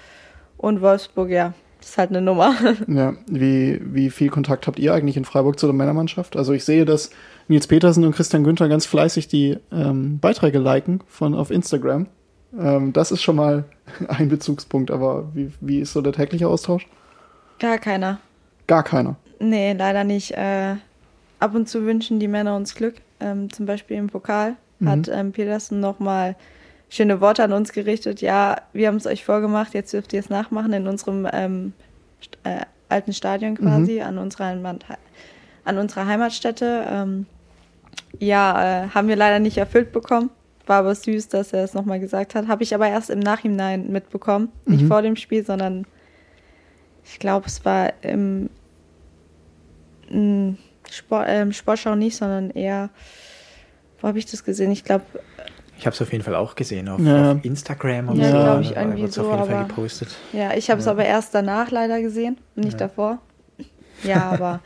Und 0.57 0.81
Wolfsburg, 0.81 1.31
ja, 1.31 1.55
das 1.83 1.91
ist 1.91 1.99
halt 1.99 2.11
eine 2.11 2.23
Nummer. 2.23 2.55
Ja, 2.87 3.15
wie, 3.27 3.81
wie 3.83 4.11
viel 4.11 4.29
Kontakt 4.29 4.69
habt 4.69 4.79
ihr 4.79 4.95
eigentlich 4.95 5.17
in 5.17 5.25
Freiburg 5.25 5.59
zu 5.59 5.67
der 5.67 5.75
Männermannschaft? 5.75 6.37
Also 6.37 6.53
ich 6.53 6.65
sehe, 6.65 6.85
dass 6.85 7.11
Nils 7.49 7.67
Petersen 7.67 8.05
und 8.05 8.15
Christian 8.15 8.45
Günther 8.45 8.69
ganz 8.69 8.87
fleißig 8.87 9.27
die 9.27 9.59
ähm, 9.73 10.21
Beiträge 10.21 10.61
liken 10.61 11.01
von 11.09 11.35
auf 11.35 11.51
Instagram. 11.51 12.07
Ähm, 12.57 12.93
das 12.93 13.11
ist 13.11 13.23
schon 13.23 13.35
mal 13.35 13.65
ein 14.09 14.29
Bezugspunkt, 14.29 14.93
aber 14.93 15.29
wie, 15.35 15.51
wie 15.61 15.81
ist 15.81 15.93
so 15.93 16.03
der 16.03 16.13
tägliche 16.13 16.47
Austausch? 16.47 16.87
Gar 17.59 17.79
keiner. 17.79 18.21
Gar 18.69 18.85
keiner? 18.85 19.17
Nee, 19.41 19.73
leider 19.73 20.05
nicht. 20.05 20.33
Äh, 20.33 20.77
ab 21.41 21.55
und 21.57 21.69
zu 21.69 21.85
wünschen 21.85 22.21
die 22.21 22.29
Männer 22.29 22.55
uns 22.55 22.77
Glück. 22.77 22.95
Ähm, 23.19 23.53
zum 23.53 23.67
Beispiel 23.67 23.97
im 23.97 24.07
Pokal 24.07 24.55
mhm. 24.79 24.89
hat 24.89 25.09
ähm, 25.09 25.33
Petersen 25.33 25.81
nochmal 25.81 26.37
schöne 26.93 27.23
Worte 27.23 27.43
an 27.43 27.53
uns 27.53 27.73
gerichtet. 27.73 28.21
Ja, 28.21 28.61
wir 28.75 28.89
haben 28.89 28.97
es 28.97 29.07
euch 29.07 29.25
vorgemacht, 29.25 29.73
jetzt 29.73 29.95
dürft 29.95 30.13
ihr 30.13 30.21
es 30.21 30.29
nachmachen 30.29 30.75
in 30.75 30.87
unserem 30.87 31.27
ähm, 31.33 31.73
äh, 32.45 32.67
alten 32.91 33.15
Stadion 33.15 33.57
quasi, 33.57 33.95
mhm. 33.95 34.03
an, 34.03 34.19
unserer, 34.19 34.77
an 35.65 35.79
unserer 35.79 36.07
Heimatstätte. 36.07 36.85
Ähm, 36.87 37.27
ja, 38.19 38.85
äh, 38.85 38.89
haben 38.91 39.09
wir 39.09 39.17
leider 39.17 39.39
nicht 39.39 39.57
erfüllt 39.57 39.91
bekommen. 39.93 40.29
War 40.67 40.81
aber 40.81 40.95
süß, 40.95 41.29
dass 41.29 41.55
er 41.55 41.65
es 41.65 41.73
nochmal 41.73 41.99
gesagt 41.99 42.35
hat. 42.35 42.47
Habe 42.47 42.63
ich 42.63 42.75
aber 42.75 42.89
erst 42.89 43.09
im 43.09 43.21
Nachhinein 43.21 43.91
mitbekommen. 43.91 44.53
Mhm. 44.67 44.75
Nicht 44.75 44.87
vor 44.87 45.01
dem 45.01 45.17
Spiel, 45.17 45.47
sondern 45.47 45.87
ich 47.05 47.19
glaube, 47.19 47.47
es 47.47 47.65
war 47.65 47.95
im, 48.03 48.51
im 50.11 50.59
Sport, 50.91 51.27
äh, 51.27 51.51
Sportschau 51.55 51.95
nicht, 51.95 52.17
sondern 52.17 52.51
eher, 52.51 52.91
wo 54.03 54.09
habe 54.09 54.19
ich 54.19 54.27
das 54.27 54.45
gesehen? 54.45 54.71
Ich 54.73 54.85
glaube, 54.85 55.07
Ich 55.83 55.87
habe 55.87 55.95
es 55.95 56.01
auf 56.01 56.13
jeden 56.13 56.23
Fall 56.23 56.37
auch 56.37 56.55
gesehen 56.55 56.89
auf, 56.89 57.01
Ja. 57.01 57.33
auf 57.33 57.45
Instagram 57.45 58.09
und 58.11 58.17
Ja, 58.21 58.31
so. 58.31 58.39
glaub 58.39 58.61
ich, 58.61 58.71
da 58.71 58.83
irgendwie 58.83 59.09
so, 59.09 59.23
auf 59.23 59.31
jeden 59.33 59.45
Fall 59.47 59.55
aber- 59.57 59.67
gepostet. 59.69 60.09
Ja, 60.33 60.55
ich 60.55 60.71
habe 60.71 60.79
es 60.81 60.87
aber 60.87 61.05
erst 61.05 61.35
danach 61.35 61.73
leider 61.73 62.01
gesehen, 62.01 62.39
nicht 62.55 62.81
davor. 62.81 63.19
Ja, 64.05 64.31
aber 64.31 64.61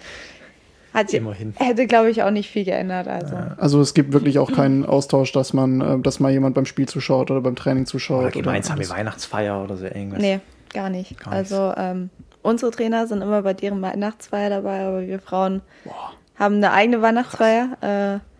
hat, 0.92 1.14
Immerhin. 1.14 1.54
hätte, 1.56 1.86
glaube 1.86 2.10
ich, 2.10 2.22
auch 2.22 2.30
nicht 2.30 2.50
viel 2.50 2.66
geändert. 2.66 3.08
Also. 3.08 3.34
Also 3.56 3.80
es 3.80 3.94
gibt 3.94 4.12
wirklich 4.12 4.38
auch 4.38 4.52
keinen 4.52 4.84
Austausch, 4.84 5.32
dass 5.32 5.54
man, 5.54 5.80
äh, 5.80 5.98
dass 6.00 6.20
mal 6.20 6.30
jemand 6.30 6.54
beim 6.54 6.66
Spiel 6.66 6.86
zuschaut 6.86 7.30
oder 7.30 7.40
beim 7.40 7.56
Training 7.56 7.86
zuschaut. 7.86 8.20
Oder 8.20 8.30
gemeinsame 8.32 8.80
alles. 8.80 8.90
Weihnachtsfeier 8.90 9.64
oder 9.64 9.78
so 9.78 9.86
irgendwas. 9.86 10.20
Nee, 10.20 10.40
gar 10.74 10.90
nicht. 10.90 11.18
Gar 11.18 11.32
also 11.32 11.72
ähm, 11.78 12.10
unsere 12.42 12.72
Trainer 12.72 13.06
sind 13.06 13.22
immer 13.22 13.40
bei 13.40 13.54
deren 13.54 13.80
Weihnachtsfeier 13.80 14.50
dabei, 14.50 14.80
aber 14.84 15.06
wir 15.06 15.18
Frauen 15.18 15.62
haben 16.38 16.56
eine 16.56 16.72
eigene 16.72 17.00
Weihnachtsfeier. 17.00 17.68
Äh, 17.80 18.35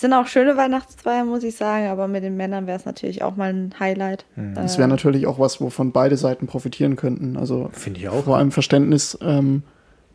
sind 0.00 0.12
auch 0.12 0.26
schöne 0.26 0.56
Weihnachtsfeier, 0.56 1.24
muss 1.24 1.42
ich 1.42 1.56
sagen, 1.56 1.88
aber 1.88 2.08
mit 2.08 2.22
den 2.22 2.36
Männern 2.36 2.66
wäre 2.66 2.78
es 2.78 2.84
natürlich 2.84 3.22
auch 3.22 3.36
mal 3.36 3.50
ein 3.52 3.74
Highlight. 3.80 4.24
Das 4.54 4.76
Äh, 4.76 4.78
wäre 4.78 4.88
natürlich 4.88 5.26
auch 5.26 5.38
was, 5.38 5.60
wovon 5.60 5.92
beide 5.92 6.16
Seiten 6.16 6.46
profitieren 6.46 6.96
könnten. 6.96 7.36
Also 7.36 7.70
Finde 7.72 8.00
ich 8.00 8.08
auch. 8.08 8.24
vor 8.24 8.36
allem 8.36 8.50
Verständnis, 8.52 9.18
ähm, 9.22 9.62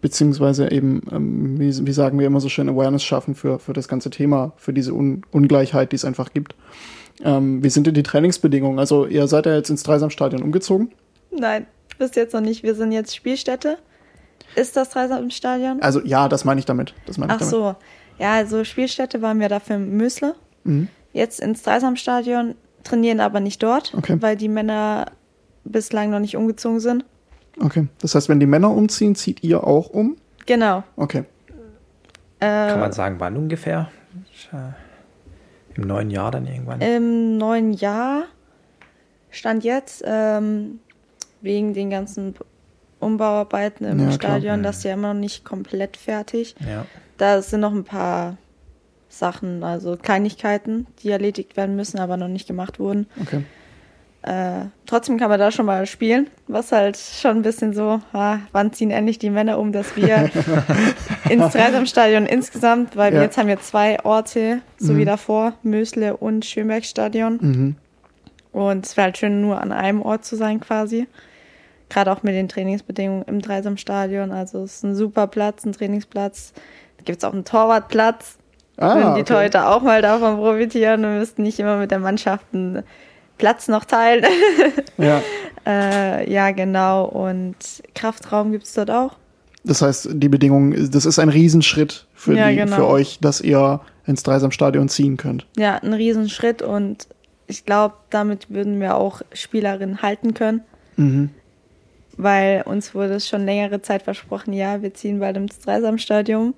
beziehungsweise 0.01 0.71
eben, 0.71 1.01
ähm, 1.11 1.59
wie, 1.59 1.85
wie 1.87 1.91
sagen 1.93 2.19
wir 2.19 2.27
immer 2.27 2.39
so 2.39 2.49
schön, 2.49 2.69
Awareness 2.69 3.03
schaffen 3.03 3.35
für, 3.35 3.59
für 3.59 3.73
das 3.73 3.87
ganze 3.87 4.09
Thema, 4.09 4.53
für 4.57 4.73
diese 4.73 4.93
Un 4.93 5.23
Ungleichheit, 5.31 5.91
die 5.91 5.95
es 5.95 6.05
einfach 6.05 6.33
gibt. 6.33 6.55
Ähm, 7.23 7.63
wie 7.63 7.69
sind 7.69 7.87
denn 7.87 7.93
die 7.93 8.03
Trainingsbedingungen? 8.03 8.79
Also 8.79 9.05
ihr 9.05 9.27
seid 9.27 9.45
ja 9.45 9.55
jetzt 9.55 9.69
ins 9.69 9.83
Dreisamstadion 9.83 10.43
umgezogen. 10.43 10.91
Nein, 11.31 11.65
bis 11.97 12.15
jetzt 12.15 12.33
noch 12.33 12.41
nicht. 12.41 12.63
Wir 12.63 12.75
sind 12.75 12.91
jetzt 12.91 13.15
Spielstätte. 13.15 13.77
Ist 14.55 14.75
das 14.77 14.89
Dreisamstadion? 14.91 15.81
Also 15.81 16.01
ja, 16.03 16.27
das 16.29 16.45
meine 16.45 16.59
ich 16.59 16.65
damit. 16.65 16.93
Das 17.05 17.17
meine 17.17 17.33
ich 17.33 17.35
Ach 17.35 17.39
damit. 17.39 17.51
so. 17.51 17.75
Ja, 18.19 18.33
also 18.33 18.63
Spielstätte 18.63 19.21
waren 19.21 19.39
wir 19.39 19.49
dafür 19.49 19.75
in 19.77 19.97
Mösle. 19.97 20.35
Mhm. 20.63 20.87
Jetzt 21.13 21.39
ins 21.39 21.61
Dreisamstadion, 21.63 22.55
trainieren 22.83 23.19
aber 23.19 23.39
nicht 23.39 23.61
dort, 23.63 23.93
Okay. 23.95 24.17
weil 24.19 24.35
die 24.35 24.49
Männer 24.49 25.05
bislang 25.63 26.09
noch 26.09 26.19
nicht 26.19 26.35
umgezogen 26.35 26.79
sind. 26.79 27.05
Okay. 27.61 27.87
Das 28.01 28.15
heißt, 28.15 28.29
wenn 28.29 28.39
die 28.39 28.45
Männer 28.45 28.71
umziehen, 28.71 29.15
zieht 29.15 29.43
ihr 29.43 29.63
auch 29.65 29.89
um? 29.89 30.17
Genau. 30.45 30.83
Okay. 30.95 31.23
Kann 32.39 32.75
Äh, 32.75 32.77
man 32.77 32.91
sagen, 32.91 33.15
wann 33.19 33.37
ungefähr? 33.37 33.89
Äh, 34.51 35.77
Im 35.79 35.87
neuen 35.87 36.09
Jahr 36.11 36.31
dann 36.31 36.45
irgendwann. 36.45 36.81
Im 36.81 37.37
neuen 37.37 37.73
Jahr 37.73 38.23
stand 39.31 39.63
jetzt 39.63 40.03
ähm, 40.05 40.79
wegen 41.41 41.73
den 41.73 41.89
ganzen 41.89 42.35
Umbauarbeiten 42.99 43.85
im 43.87 43.99
Ja, 43.99 44.05
klar. 44.05 44.13
Stadion, 44.13 44.63
das 44.63 44.77
ist 44.79 44.83
ja 44.83 44.93
immer 44.93 45.13
noch 45.13 45.19
nicht 45.19 45.43
komplett 45.45 45.95
fertig. 45.97 46.55
ja. 46.67 46.85
Da 47.17 47.41
sind 47.41 47.59
noch 47.61 47.73
ein 47.73 47.83
paar 47.83 48.37
Sachen, 49.09 49.63
also 49.63 49.95
Kleinigkeiten, 49.95 50.87
die 51.03 51.11
erledigt 51.11 51.55
werden 51.55 51.75
müssen, 51.75 51.99
aber 51.99 52.17
noch 52.17 52.27
nicht 52.27 52.47
gemacht 52.47 52.79
wurden. 52.79 53.07
Okay. 53.21 53.43
Äh, 54.23 54.67
trotzdem 54.85 55.17
kann 55.17 55.29
man 55.29 55.37
da 55.37 55.51
schon 55.51 55.65
mal 55.65 55.85
spielen, 55.85 56.27
was 56.47 56.71
halt 56.71 56.97
schon 56.97 57.37
ein 57.37 57.41
bisschen 57.41 57.73
so, 57.73 57.99
ah, 58.13 58.37
wann 58.53 58.71
ziehen 58.71 58.89
endlich 58.89 59.19
die 59.19 59.29
Männer 59.29 59.59
um, 59.59 59.73
dass 59.73 59.97
wir 59.97 60.29
ins 61.29 61.51
Dreisamstadion 61.51 62.25
insgesamt, 62.25 62.95
weil 62.95 63.11
wir 63.11 63.19
Ja. 63.19 63.25
jetzt 63.25 63.37
haben 63.37 63.49
wir 63.49 63.59
zwei 63.59 63.99
Orte, 64.05 64.61
so 64.77 64.95
wie 64.95 65.03
davor, 65.05 65.53
Mösle 65.61 66.15
und 66.15 66.45
Schönbergstadion. 66.45 67.37
Mhm. 67.41 67.75
Und 68.53 68.85
es 68.85 68.95
wäre 68.95 69.05
halt 69.05 69.17
schön, 69.17 69.41
nur 69.41 69.59
an 69.59 69.71
einem 69.73 70.01
Ort 70.01 70.23
zu 70.23 70.37
sein 70.37 70.59
quasi. 70.61 71.07
Gerade 71.89 72.11
auch 72.11 72.23
mit 72.23 72.33
den 72.33 72.47
Trainingsbedingungen 72.47 73.23
im 73.23 73.41
Dreisamstadion. 73.41 74.31
Also 74.31 74.63
es 74.63 74.75
ist 74.75 74.83
ein 74.83 74.95
super 74.95 75.27
Platz, 75.27 75.65
ein 75.65 75.73
Trainingsplatz. 75.73 76.53
Da 77.03 77.11
gibt 77.11 77.17
es 77.17 77.23
auch 77.25 77.33
einen 77.33 77.43
Torwartplatz. 77.43 78.37
Ah, 78.77 78.95
Würden 78.95 79.15
die 79.15 79.21
okay. 79.21 79.33
Torhüter 79.33 79.69
auch 79.75 79.81
mal 79.81 80.01
davon 80.01 80.37
profitieren 80.37 81.03
und 81.05 81.17
müssten 81.19 81.43
nicht 81.43 81.59
immer 81.59 81.77
mit 81.77 81.91
der 81.91 81.99
Mannschaft 81.99 82.45
einen 82.53 82.83
Platz 83.37 83.67
noch 83.67 83.85
teilen. 83.85 84.25
Ja. 84.97 85.21
äh, 85.65 86.31
ja, 86.31 86.51
genau. 86.51 87.05
Und 87.05 87.55
Kraftraum 87.95 88.51
gibt 88.51 88.65
es 88.65 88.73
dort 88.73 88.91
auch. 88.91 89.15
Das 89.63 89.81
heißt, 89.81 90.09
die 90.13 90.29
Bedingungen, 90.29 90.91
das 90.91 91.05
ist 91.05 91.19
ein 91.19 91.29
Riesenschritt 91.29 92.05
für, 92.13 92.35
Ja, 92.35 92.49
die, 92.49 92.55
genau. 92.57 92.75
für 92.75 92.87
euch, 92.87 93.17
dass 93.21 93.41
ihr 93.41 93.81
ins 94.05 94.23
Dreisamstadion 94.23 94.87
ziehen 94.87 95.17
könnt. 95.17 95.45
Ja, 95.57 95.75
ein 95.77 95.93
Riesenschritt 95.93 96.61
und 96.61 97.07
ich 97.47 97.65
glaube, 97.65 97.95
damit 98.11 98.49
würden 98.49 98.79
wir 98.79 98.95
auch 98.95 99.21
Spielerinnen 99.33 100.01
halten 100.01 100.33
können. 100.33 100.61
Mhm. 100.95 101.31
weil 102.17 102.61
uns 102.67 102.93
wurde 102.93 103.15
es 103.15 103.27
schon 103.27 103.45
längere 103.45 103.81
Zeit 103.81 104.03
versprochen, 104.03 104.53
ja, 104.53 104.83
wir 104.83 104.93
ziehen 104.93 105.19
bald 105.19 105.35
ins 105.37 105.57
Dreisamstadion. 105.59 106.53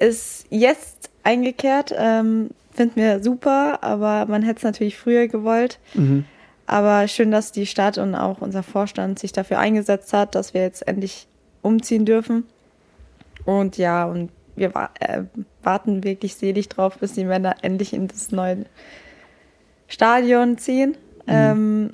Ist 0.00 0.46
jetzt 0.50 1.10
eingekehrt, 1.22 1.94
ähm, 1.96 2.50
finden 2.72 2.96
wir 2.96 3.22
super, 3.22 3.82
aber 3.82 4.26
man 4.26 4.42
hätte 4.42 4.58
es 4.58 4.62
natürlich 4.64 4.98
früher 4.98 5.28
gewollt. 5.28 5.78
Mhm. 5.94 6.24
Aber 6.66 7.06
schön, 7.08 7.30
dass 7.30 7.52
die 7.52 7.66
Stadt 7.66 7.98
und 7.98 8.14
auch 8.14 8.40
unser 8.40 8.62
Vorstand 8.62 9.18
sich 9.18 9.32
dafür 9.32 9.58
eingesetzt 9.58 10.12
hat, 10.12 10.34
dass 10.34 10.54
wir 10.54 10.62
jetzt 10.62 10.86
endlich 10.86 11.26
umziehen 11.62 12.04
dürfen. 12.04 12.44
Und 13.44 13.76
ja, 13.76 14.04
und 14.04 14.30
wir 14.56 14.74
wa 14.74 14.90
äh, 15.00 15.22
warten 15.62 16.04
wirklich 16.04 16.34
selig 16.34 16.68
drauf, 16.68 16.98
bis 16.98 17.12
die 17.12 17.24
Männer 17.24 17.56
endlich 17.62 17.92
in 17.92 18.08
das 18.08 18.30
neue 18.30 18.66
Stadion 19.88 20.58
ziehen. 20.58 20.96
Ähm, 21.26 21.90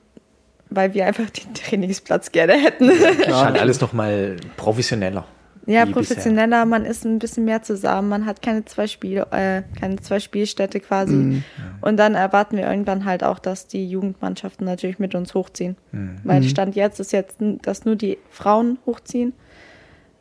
weil 0.70 0.94
wir 0.94 1.06
einfach 1.06 1.30
den 1.30 1.54
Trainingsplatz 1.54 2.32
gerne 2.32 2.54
hätten. 2.54 2.90
Scheint 3.24 3.58
alles 3.58 3.80
nochmal 3.80 4.36
professioneller. 4.56 5.24
Ja, 5.66 5.84
professioneller, 5.84 6.64
man 6.64 6.84
ist 6.84 7.04
ein 7.04 7.18
bisschen 7.18 7.44
mehr 7.44 7.62
zusammen, 7.62 8.08
man 8.08 8.26
hat 8.26 8.40
keine 8.40 8.64
zwei 8.64 8.86
Spiel, 8.86 9.26
äh, 9.32 9.62
keine 9.78 9.96
zwei 9.96 10.20
Spielstätte 10.20 10.80
quasi. 10.80 11.14
Mhm. 11.14 11.44
Und 11.80 11.96
dann 11.96 12.14
erwarten 12.14 12.56
wir 12.56 12.68
irgendwann 12.68 13.04
halt 13.04 13.24
auch, 13.24 13.40
dass 13.40 13.66
die 13.66 13.88
Jugendmannschaften 13.88 14.64
natürlich 14.64 14.98
mit 14.98 15.14
uns 15.14 15.34
hochziehen. 15.34 15.76
Weil 16.24 16.42
Stand 16.44 16.76
jetzt 16.76 17.00
ist 17.00 17.12
jetzt, 17.12 17.36
dass 17.62 17.84
nur 17.84 17.96
die 17.96 18.18
Frauen 18.30 18.78
hochziehen. 18.86 19.32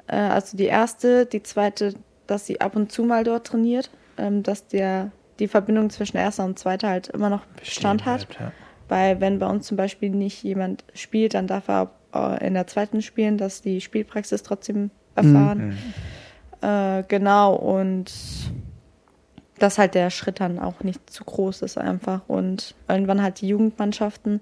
Äh, 0.07 0.15
also 0.15 0.57
die 0.57 0.65
erste, 0.65 1.25
die 1.25 1.43
zweite, 1.43 1.93
dass 2.27 2.45
sie 2.45 2.61
ab 2.61 2.75
und 2.75 2.91
zu 2.91 3.03
mal 3.03 3.23
dort 3.23 3.47
trainiert, 3.47 3.89
ähm, 4.17 4.43
dass 4.43 4.67
der 4.67 5.11
die 5.39 5.47
Verbindung 5.47 5.89
zwischen 5.89 6.17
erster 6.17 6.45
und 6.45 6.57
zweiter 6.57 6.89
halt 6.89 7.09
immer 7.09 7.29
noch 7.29 7.45
Bestehen 7.45 7.65
Bestand 7.65 8.05
hat. 8.05 8.27
bleibt, 8.27 8.41
ja. 8.41 8.51
Weil 8.87 9.19
wenn 9.19 9.39
bei 9.39 9.47
uns 9.47 9.67
zum 9.67 9.77
Beispiel 9.77 10.09
nicht 10.09 10.43
jemand 10.43 10.83
spielt, 10.93 11.33
dann 11.33 11.47
darf 11.47 11.67
er 11.67 11.91
äh, 12.13 12.47
in 12.47 12.53
der 12.53 12.67
zweiten 12.67 13.01
spielen, 13.01 13.37
dass 13.37 13.61
die 13.61 13.81
Spielpraxis 13.81 14.43
trotzdem 14.43 14.91
erfahren. 15.15 15.77
Äh, 16.61 17.03
genau, 17.07 17.53
und 17.55 18.11
dass 19.59 19.77
halt 19.77 19.95
der 19.95 20.09
Schritt 20.09 20.39
dann 20.39 20.59
auch 20.59 20.83
nicht 20.83 21.09
zu 21.09 21.23
groß 21.23 21.61
ist 21.61 21.77
einfach. 21.77 22.21
Und 22.27 22.75
irgendwann 22.87 23.21
halt 23.21 23.39
die 23.41 23.47
Jugendmannschaften. 23.47 24.41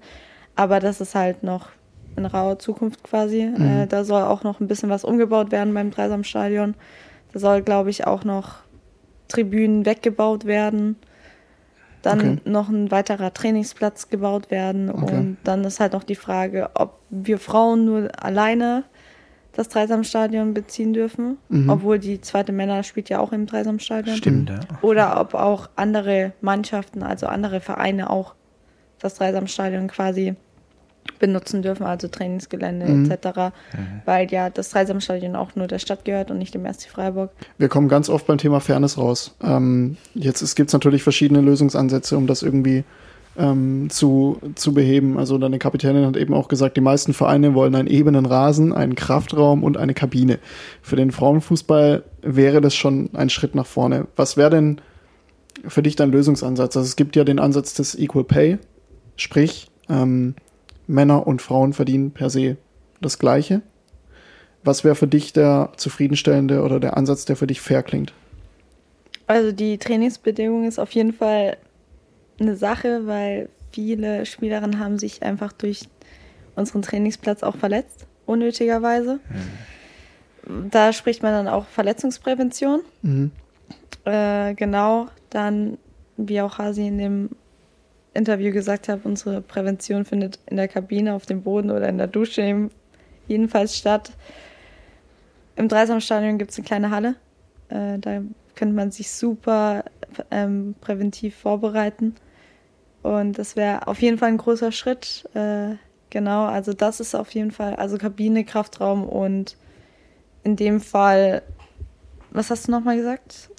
Aber 0.56 0.80
das 0.80 1.02
ist 1.02 1.16
halt 1.16 1.44
noch 1.44 1.70
in 2.16 2.26
rauer 2.26 2.60
Zukunft 2.60 3.04
quasi. 3.04 3.42
Äh, 3.42 3.88
da 3.88 4.04
soll 4.04 4.24
auch 4.24 4.44
noch 4.44 4.60
ein 4.60 4.68
bisschen 4.68 4.90
was 4.90 5.04
umgebaut 5.04 5.52
werden 5.52 5.74
beim 5.74 5.92
Dreisamstadion. 5.92 6.76
Da 7.32 7.40
soll, 7.40 7.62
glaube 7.62 7.90
ich, 7.90 8.06
auch 8.08 8.24
noch 8.24 8.58
Tribünen 9.28 9.86
weggebaut 9.86 10.46
werden. 10.46 10.96
Dann 12.04 12.20
Okay. 12.20 12.42
noch 12.46 12.70
ein 12.70 12.92
weiterer 12.92 13.34
Trainingsplatz 13.34 14.10
gebaut 14.10 14.52
werden. 14.52 14.90
Okay. 14.92 15.16
Und 15.16 15.38
dann 15.44 15.64
ist 15.64 15.80
halt 15.80 15.94
noch 15.94 16.04
die 16.04 16.16
Frage, 16.16 16.70
ob 16.76 17.00
wir 17.10 17.38
Frauen 17.40 17.86
nur 17.86 18.10
alleine 18.22 18.84
das 19.54 19.70
Dreisamstadion 19.70 20.54
beziehen 20.54 20.94
dürfen. 20.94 21.38
Mhm. 21.50 21.70
Obwohl 21.70 22.00
die 22.00 22.20
zweite 22.22 22.52
Männer 22.52 22.84
spielt 22.84 23.10
ja 23.10 23.20
auch 23.20 23.32
im 23.32 23.46
Dreisamstadion. 23.46 24.18
Stimmt, 24.18 24.50
ja. 24.50 24.60
Oder 24.82 25.20
ob 25.22 25.34
auch 25.36 25.70
andere 25.76 26.34
Mannschaften, 26.42 27.04
also 27.04 27.28
andere 27.28 27.60
Vereine 27.60 28.10
auch 28.10 28.34
das 29.00 29.16
Dreisamstadion 29.16 29.88
quasi 29.88 30.36
benutzen 31.20 31.62
dürfen, 31.62 31.84
also 31.86 32.08
Trainingsgelände 32.08 32.86
Mhm. 32.86 33.12
etc. 33.12 33.52
Weil 34.06 34.32
ja 34.32 34.50
das 34.50 34.70
Dreisamstadion 34.70 35.36
auch 35.36 35.56
nur 35.56 35.68
der 35.68 35.80
Stadt 35.80 36.06
gehört 36.06 36.32
und 36.32 36.38
nicht 36.38 36.54
dem 36.54 36.66
SC 36.66 36.90
Freiburg. 36.90 37.32
Wir 37.58 37.68
kommen 37.68 37.90
ganz 37.90 38.10
oft 38.10 38.26
beim 38.26 38.38
Thema 38.38 38.60
Fairness 38.62 38.98
raus. 38.98 39.36
Ähm, 39.44 39.98
jetzt 40.14 40.56
gibt 40.56 40.70
es 40.70 40.74
natürlich 40.74 41.04
verschiedene 41.04 41.42
Lösungsansätze, 41.42 42.18
um 42.18 42.26
das 42.26 42.42
irgendwie 42.42 42.86
ähm, 43.38 43.90
zu, 43.90 44.40
zu 44.56 44.74
beheben. 44.74 45.18
Also 45.18 45.38
deine 45.38 45.60
Kapitänin 45.60 46.06
hat 46.06 46.18
eben 46.18 46.34
auch 46.34 46.48
gesagt, 46.48 46.78
die 46.78 46.82
meisten 46.82 47.14
Vereine 47.14 47.54
wollen 47.54 47.76
einen 47.76 47.88
ebenen 47.88 48.26
Rasen, 48.26 48.74
einen 48.74 48.96
Kraftraum 48.96 49.64
und 49.64 49.78
eine 49.78 49.94
Kabine. 49.94 50.40
Für 50.82 50.96
den 50.96 51.12
Frauenfußball 51.12 52.04
wäre 52.22 52.62
das 52.62 52.76
schon 52.76 53.10
ein 53.14 53.30
Schritt 53.30 53.56
nach 53.56 53.66
vorne. 53.66 54.08
Was 54.16 54.38
wäre 54.38 54.52
denn 54.52 54.82
für 55.68 55.84
dich 55.84 55.96
dein 55.96 56.12
Lösungsansatz? 56.12 56.78
Also 56.78 56.88
es 56.88 56.96
gibt 56.96 57.16
ja 57.16 57.24
den 57.24 57.40
Ansatz 57.40 57.74
des 57.74 57.98
Equal 57.98 58.24
Pay, 58.24 58.60
sprich 59.16 59.68
ähm, 59.90 60.36
Männer 60.88 61.26
und 61.26 61.42
Frauen 61.42 61.74
verdienen 61.74 62.12
per 62.12 62.30
se 62.30 62.58
das 63.02 63.20
Gleiche. 63.20 63.62
Was 64.64 64.84
wäre 64.84 64.96
für 64.96 65.08
dich 65.08 65.34
der 65.34 65.72
zufriedenstellende 65.76 66.62
oder 66.62 66.80
der 66.80 66.96
Ansatz, 66.96 67.26
der 67.26 67.36
für 67.36 67.48
dich 67.48 67.60
fair 67.60 67.84
klingt? 67.84 68.14
Also 69.28 69.52
die 69.52 69.78
Trainingsbedingung 69.78 70.66
ist 70.66 70.80
auf 70.80 70.92
jeden 70.92 71.14
Fall 71.14 71.58
eine 72.40 72.56
Sache, 72.56 73.06
weil 73.06 73.50
viele 73.72 74.26
Spielerinnen 74.26 74.80
haben 74.80 75.00
sich 75.00 75.24
einfach 75.24 75.52
durch 75.54 75.88
unseren 76.56 76.82
Trainingsplatz 76.82 77.44
auch 77.44 77.56
verletzt, 77.56 78.06
unnötigerweise. 78.26 79.20
Da 80.70 80.94
spricht 80.94 81.24
man 81.24 81.32
dann 81.32 81.48
auch 81.48 81.66
Verletzungsprävention. 81.66 82.82
Mhm. 83.02 83.32
Äh, 84.06 84.54
genau, 84.56 85.08
dann 85.30 85.78
wie 86.18 86.42
auch 86.42 86.58
Hasi 86.58 86.88
in 86.88 86.98
dem 86.98 87.30
Interview 88.14 88.52
gesagt 88.52 88.90
hat, 88.90 89.02
unsere 89.06 89.42
Prävention 89.42 90.06
findet 90.06 90.40
in 90.46 90.58
der 90.58 90.68
Kabine, 90.68 91.16
auf 91.16 91.26
dem 91.26 91.42
Boden 91.42 91.72
oder 91.72 91.90
in 91.90 91.98
der 91.98 92.08
Dusche 92.08 92.70
jedenfalls 93.28 93.78
statt. 93.78 94.12
Im 95.56 95.68
Dreisamstadion 95.68 96.38
gibt 96.38 96.52
es 96.52 96.58
eine 96.58 96.66
kleine 96.66 96.92
Halle. 96.92 97.16
Äh, 97.70 97.98
da 98.00 98.22
könnte 98.56 98.76
man 98.76 98.92
sich 98.92 99.12
super 99.12 99.84
ähm, 100.32 100.76
präventiv 100.82 101.36
vorbereiten. 101.36 102.16
Und 103.02 103.38
das 103.38 103.56
wäre 103.56 103.88
auf 103.88 104.02
jeden 104.02 104.18
Fall 104.18 104.30
ein 104.30 104.38
großer 104.38 104.72
Schritt. 104.72 105.30
Äh, 105.34 105.76
genau, 106.10 106.46
also 106.46 106.74
das 106.74 107.00
ist 107.00 107.16
auf 107.16 107.32
jeden 107.32 107.52
Fall, 107.52 107.76
also 107.76 107.98
Kabine, 107.98 108.46
Kraftraum 108.46 109.04
und 109.04 109.58
in 110.44 110.56
dem 110.56 110.80
Fall, 110.80 111.42
was 112.32 112.50
hast 112.50 112.68
du 112.68 112.72
nochmal 112.72 112.98
gesagt? 112.98 113.50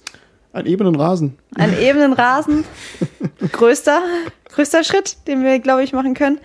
Ein 0.53 0.65
ebenen 0.67 0.95
Rasen. 0.95 1.37
Ein 1.55 1.77
ebenen 1.77 2.13
Rasen. 2.13 2.63
größter, 3.51 4.01
größter 4.49 4.83
Schritt, 4.83 5.27
den 5.27 5.43
wir, 5.43 5.59
glaube 5.59 5.83
ich, 5.83 5.93
machen 5.93 6.13
können. 6.13 6.39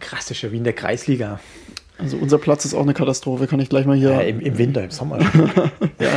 Krass, 0.00 0.26
das 0.26 0.32
ist 0.32 0.42
ja 0.42 0.52
wie 0.52 0.56
in 0.56 0.64
der 0.64 0.72
Kreisliga. 0.72 1.40
Also 1.98 2.18
unser 2.18 2.38
Platz 2.38 2.64
ist 2.66 2.74
auch 2.74 2.82
eine 2.82 2.92
Katastrophe, 2.92 3.46
kann 3.46 3.58
ich 3.58 3.70
gleich 3.70 3.86
mal 3.86 3.96
hier. 3.96 4.10
Ja, 4.10 4.20
im, 4.20 4.40
im 4.40 4.58
Winter, 4.58 4.84
im 4.84 4.90
Sommer. 4.90 5.18
ja. 5.98 6.10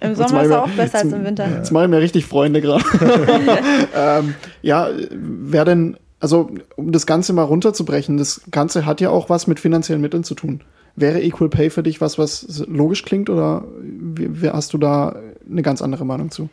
Im 0.00 0.14
Sommer 0.14 0.44
ist 0.44 0.50
er 0.50 0.62
auch 0.62 0.70
besser 0.70 0.98
als 0.98 1.12
im 1.12 1.24
Winter. 1.24 1.48
Jetzt 1.48 1.72
mache 1.72 1.84
ich 1.84 1.90
mir 1.90 1.98
richtig 1.98 2.24
Freunde 2.24 2.60
gerade. 2.60 2.84
ähm, 3.96 4.34
ja, 4.62 4.88
wer 5.10 5.64
denn, 5.64 5.96
also 6.20 6.50
um 6.76 6.92
das 6.92 7.06
Ganze 7.06 7.32
mal 7.32 7.42
runterzubrechen, 7.42 8.16
das 8.16 8.42
Ganze 8.52 8.86
hat 8.86 9.00
ja 9.00 9.10
auch 9.10 9.28
was 9.28 9.48
mit 9.48 9.58
finanziellen 9.58 10.00
Mitteln 10.00 10.22
zu 10.22 10.36
tun. 10.36 10.60
Wäre 10.94 11.20
Equal 11.20 11.48
Pay 11.48 11.70
für 11.70 11.82
dich 11.82 12.00
was, 12.00 12.18
was 12.18 12.64
logisch 12.68 13.04
klingt 13.04 13.28
oder 13.28 13.64
wie, 13.80 14.50
hast 14.50 14.72
du 14.72 14.78
da 14.78 15.16
eine 15.50 15.62
ganz 15.62 15.82
andere 15.82 16.04
Meinung 16.04 16.30
zu? 16.30 16.48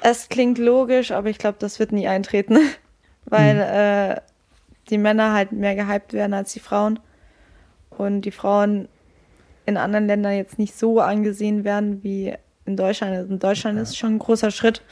Es 0.00 0.28
klingt 0.28 0.58
logisch, 0.58 1.12
aber 1.12 1.28
ich 1.28 1.38
glaube, 1.38 1.56
das 1.60 1.78
wird 1.78 1.92
nie 1.92 2.08
eintreten, 2.08 2.58
weil 3.24 3.54
hm. 3.54 4.14
äh, 4.14 4.20
die 4.90 4.98
Männer 4.98 5.32
halt 5.32 5.52
mehr 5.52 5.76
gehypt 5.76 6.12
werden 6.12 6.34
als 6.34 6.52
die 6.54 6.60
Frauen 6.60 6.98
und 7.98 8.22
die 8.22 8.30
Frauen 8.30 8.88
in 9.66 9.76
anderen 9.76 10.06
Ländern 10.06 10.34
jetzt 10.34 10.58
nicht 10.58 10.78
so 10.78 11.00
angesehen 11.00 11.64
werden 11.64 12.02
wie 12.02 12.34
in 12.64 12.76
Deutschland. 12.76 13.16
Also 13.16 13.32
in 13.32 13.38
Deutschland 13.38 13.78
ist 13.78 13.98
schon 13.98 14.14
ein 14.14 14.18
großer 14.18 14.50
Schritt, 14.50 14.82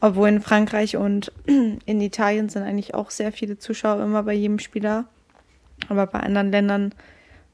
obwohl 0.00 0.28
in 0.28 0.40
Frankreich 0.40 0.96
und 0.96 1.32
in 1.46 2.00
Italien 2.00 2.48
sind 2.48 2.62
eigentlich 2.62 2.94
auch 2.94 3.10
sehr 3.10 3.32
viele 3.32 3.58
Zuschauer 3.58 4.02
immer 4.02 4.22
bei 4.22 4.34
jedem 4.34 4.58
Spieler. 4.58 5.06
Aber 5.88 6.06
bei 6.06 6.20
anderen 6.20 6.50
Ländern 6.50 6.94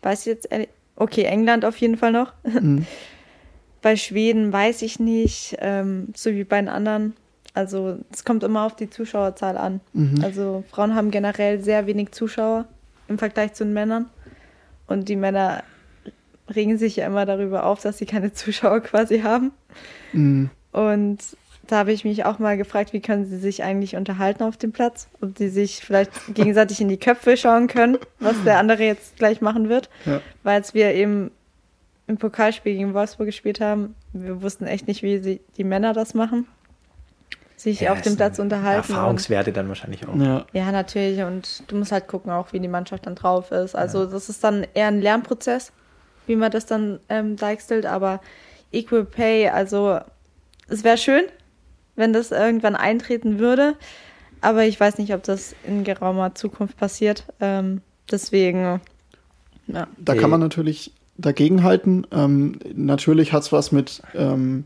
weiß 0.03 0.21
ich 0.21 0.27
jetzt, 0.27 0.49
okay, 0.97 1.25
England 1.25 1.65
auf 1.65 1.77
jeden 1.79 1.97
Fall 1.97 2.13
noch. 2.13 2.33
Mhm. 2.45 2.87
bei 3.83 3.95
Schweden 3.95 4.53
weiß 4.53 4.83
ich 4.83 4.99
nicht, 4.99 5.57
ähm, 5.61 6.09
so 6.17 6.31
wie 6.31 6.43
bei 6.43 6.57
den 6.61 6.69
anderen. 6.69 7.15
Also 7.55 7.99
es 8.13 8.25
kommt 8.25 8.43
immer 8.43 8.65
auf 8.65 8.75
die 8.75 8.91
Zuschauerzahl 8.91 9.57
an. 9.57 9.81
Mhm. 9.93 10.21
Also 10.25 10.65
Frauen 10.71 10.95
haben 10.95 11.11
generell 11.11 11.61
sehr 11.61 11.87
wenig 11.87 12.11
Zuschauer 12.11 12.65
im 13.09 13.19
Vergleich 13.19 13.53
zu 13.53 13.65
den 13.65 13.73
Männern. 13.73 14.11
Und 14.87 15.09
die 15.09 15.17
Männer 15.17 15.63
regen 16.55 16.79
sich 16.79 16.97
ja 16.97 17.07
immer 17.07 17.27
darüber 17.27 17.67
auf, 17.67 17.83
dass 17.83 17.99
sie 17.99 18.07
keine 18.07 18.33
Zuschauer 18.35 18.81
quasi 18.81 19.21
haben. 19.21 19.53
Mhm. 20.13 20.51
Und 20.73 21.19
da 21.67 21.79
habe 21.79 21.93
ich 21.93 22.05
mich 22.05 22.25
auch 22.25 22.39
mal 22.39 22.57
gefragt, 22.57 22.93
wie 22.93 23.01
können 23.01 23.27
sie 23.27 23.39
sich 23.39 23.65
eigentlich 23.65 23.97
unterhalten 23.97 24.45
auf 24.45 24.57
dem 24.57 24.73
Platz? 24.73 25.09
Ob 25.21 25.37
sie 25.37 25.49
sich 25.49 25.81
vielleicht 25.85 26.13
gegenseitig 26.35 26.81
in 26.81 26.89
die 26.89 26.99
Köpfe 26.99 27.37
schauen 27.37 27.67
können, 27.67 27.99
was 28.21 28.43
der 28.45 28.59
andere 28.59 28.85
jetzt 28.85 29.17
gleich 29.17 29.41
machen 29.41 29.69
wird. 29.69 29.91
Ja. 30.05 30.21
Weil 30.43 30.55
als 30.55 30.75
wir 30.75 30.95
eben 30.95 31.31
im 32.07 32.19
Pokalspiel 32.19 32.75
gegen 32.75 32.95
Wolfsburg 32.95 33.27
gespielt 33.27 33.61
haben, 33.61 33.97
wir 34.13 34.41
wussten 34.43 34.67
echt 34.67 34.87
nicht, 34.87 35.03
wie 35.03 35.19
sie, 35.19 35.41
die 35.57 35.65
Männer 35.65 35.93
das 35.93 36.15
machen 36.15 36.47
sich 37.57 37.81
ja, 37.81 37.93
auf 37.93 38.03
dem 38.03 38.17
Platz 38.17 38.39
unterhalten. 38.39 38.93
Erfahrungswerte 38.93 39.53
dann 39.53 39.69
wahrscheinlich 39.69 40.07
auch. 40.07 40.15
Ja. 40.17 40.47
ja. 40.53 40.71
natürlich. 40.73 41.23
Und 41.23 41.63
du 41.69 41.77
musst 41.77 41.91
halt 41.91 42.07
gucken, 42.07 42.31
auch 42.31 42.53
wie 42.53 42.61
die 42.61 42.69
Mannschaft 42.69 43.07
dann 43.07 43.15
drauf 43.15 43.51
ist. 43.51 43.75
Also 43.75 44.01
ja. 44.01 44.07
das 44.07 44.29
ist 44.29 44.45
dann 44.45 44.67
eher 44.75 44.89
ein 44.89 45.01
Lernprozess, 45.01 45.73
wie 46.27 46.37
man 46.37 46.51
das 46.51 46.67
dann 46.67 47.01
ähm, 47.09 47.37
deichselt. 47.37 47.87
Aber 47.87 48.21
Equal 48.73 49.05
Pay, 49.05 49.49
also 49.49 49.99
es 50.69 50.85
wäre 50.85 50.99
schön, 50.99 51.25
wenn 51.95 52.13
das 52.13 52.31
irgendwann 52.31 52.77
eintreten 52.77 53.39
würde. 53.39 53.75
Aber 54.43 54.65
ich 54.65 54.79
weiß 54.79 54.99
nicht, 54.99 55.15
ob 55.15 55.23
das 55.23 55.57
in 55.67 55.83
geraumer 55.83 56.35
Zukunft 56.35 56.77
passiert. 56.77 57.25
Ähm, 57.41 57.81
deswegen, 58.11 58.81
ja. 59.67 59.89
Da 59.99 60.15
kann 60.15 60.31
man 60.31 60.41
natürlich 60.41 60.93
dagegenhalten. 61.17 62.07
Ähm, 62.13 62.59
natürlich 62.75 63.33
hat 63.33 63.43
es 63.43 63.53
was 63.53 63.73
mit 63.73 64.03
ähm, 64.15 64.65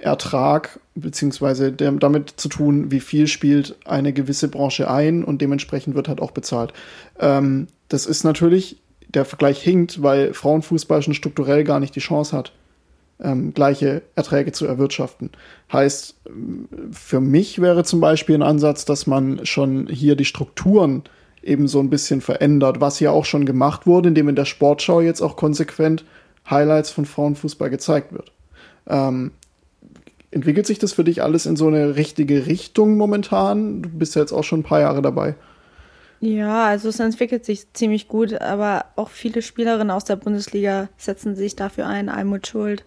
Ertrag 0.00 0.80
beziehungsweise 0.94 1.72
damit 1.72 2.34
zu 2.36 2.48
tun, 2.48 2.90
wie 2.90 3.00
viel 3.00 3.26
spielt 3.26 3.76
eine 3.84 4.12
gewisse 4.12 4.48
Branche 4.48 4.90
ein 4.90 5.24
und 5.24 5.40
dementsprechend 5.40 5.94
wird 5.94 6.08
halt 6.08 6.20
auch 6.20 6.30
bezahlt. 6.30 6.72
Ähm, 7.18 7.68
das 7.88 8.06
ist 8.06 8.24
natürlich, 8.24 8.76
der 9.08 9.24
Vergleich 9.24 9.62
hinkt, 9.62 10.02
weil 10.02 10.34
Frauenfußball 10.34 11.02
schon 11.02 11.14
strukturell 11.14 11.64
gar 11.64 11.80
nicht 11.80 11.94
die 11.96 12.00
Chance 12.00 12.36
hat, 12.36 12.52
ähm, 13.20 13.54
gleiche 13.54 14.02
Erträge 14.14 14.52
zu 14.52 14.66
erwirtschaften. 14.66 15.30
Heißt, 15.72 16.16
für 16.90 17.20
mich 17.20 17.60
wäre 17.60 17.84
zum 17.84 18.00
Beispiel 18.00 18.36
ein 18.36 18.42
Ansatz, 18.42 18.84
dass 18.84 19.06
man 19.06 19.44
schon 19.46 19.86
hier 19.88 20.16
die 20.16 20.24
Strukturen 20.24 21.02
eben 21.42 21.68
so 21.68 21.80
ein 21.80 21.90
bisschen 21.90 22.20
verändert, 22.20 22.80
was 22.80 23.00
ja 23.00 23.10
auch 23.10 23.24
schon 23.24 23.46
gemacht 23.46 23.86
wurde, 23.86 24.08
indem 24.08 24.28
in 24.28 24.36
der 24.36 24.46
Sportschau 24.46 25.00
jetzt 25.00 25.20
auch 25.20 25.36
konsequent 25.36 26.04
Highlights 26.48 26.90
von 26.90 27.04
Frauenfußball 27.04 27.70
gezeigt 27.70 28.12
wird. 28.12 28.32
Ähm, 28.86 29.32
Entwickelt 30.34 30.66
sich 30.66 30.80
das 30.80 30.92
für 30.92 31.04
dich 31.04 31.22
alles 31.22 31.46
in 31.46 31.54
so 31.54 31.68
eine 31.68 31.94
richtige 31.94 32.46
Richtung 32.46 32.96
momentan? 32.96 33.82
Du 33.82 33.88
bist 33.88 34.16
ja 34.16 34.20
jetzt 34.20 34.32
auch 34.32 34.42
schon 34.42 34.60
ein 34.60 34.64
paar 34.64 34.80
Jahre 34.80 35.00
dabei. 35.00 35.36
Ja, 36.18 36.66
also 36.66 36.88
es 36.88 36.98
entwickelt 36.98 37.44
sich 37.44 37.72
ziemlich 37.72 38.08
gut, 38.08 38.40
aber 38.40 38.86
auch 38.96 39.10
viele 39.10 39.42
Spielerinnen 39.42 39.92
aus 39.92 40.04
der 40.04 40.16
Bundesliga 40.16 40.88
setzen 40.96 41.36
sich 41.36 41.54
dafür 41.54 41.86
ein. 41.86 42.08
Almut 42.08 42.48
Schuld, 42.48 42.84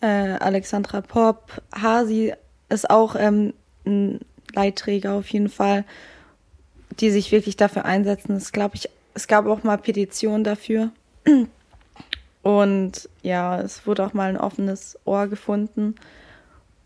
äh, 0.00 0.06
Alexandra 0.06 1.00
Popp, 1.00 1.60
Hasi 1.74 2.34
ist 2.68 2.88
auch 2.88 3.16
ähm, 3.18 3.52
ein 3.84 4.20
Leitträger 4.54 5.14
auf 5.14 5.26
jeden 5.26 5.48
Fall, 5.48 5.84
die 7.00 7.10
sich 7.10 7.32
wirklich 7.32 7.56
dafür 7.56 7.84
einsetzen. 7.84 8.36
Es 8.36 8.52
glaube 8.52 8.76
ich, 8.76 8.88
es 9.14 9.26
gab 9.26 9.46
auch 9.46 9.64
mal 9.64 9.78
Petitionen 9.78 10.44
dafür. 10.44 10.90
Und 12.42 13.08
ja, 13.22 13.60
es 13.60 13.88
wurde 13.88 14.06
auch 14.06 14.12
mal 14.12 14.28
ein 14.28 14.36
offenes 14.36 14.96
Ohr 15.04 15.26
gefunden. 15.26 15.96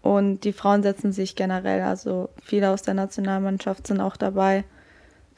Und 0.08 0.44
die 0.44 0.54
Frauen 0.54 0.82
setzen 0.82 1.12
sich 1.12 1.36
generell, 1.36 1.82
also 1.82 2.30
viele 2.42 2.70
aus 2.70 2.80
der 2.80 2.94
Nationalmannschaft 2.94 3.86
sind 3.86 4.00
auch 4.00 4.16
dabei, 4.16 4.64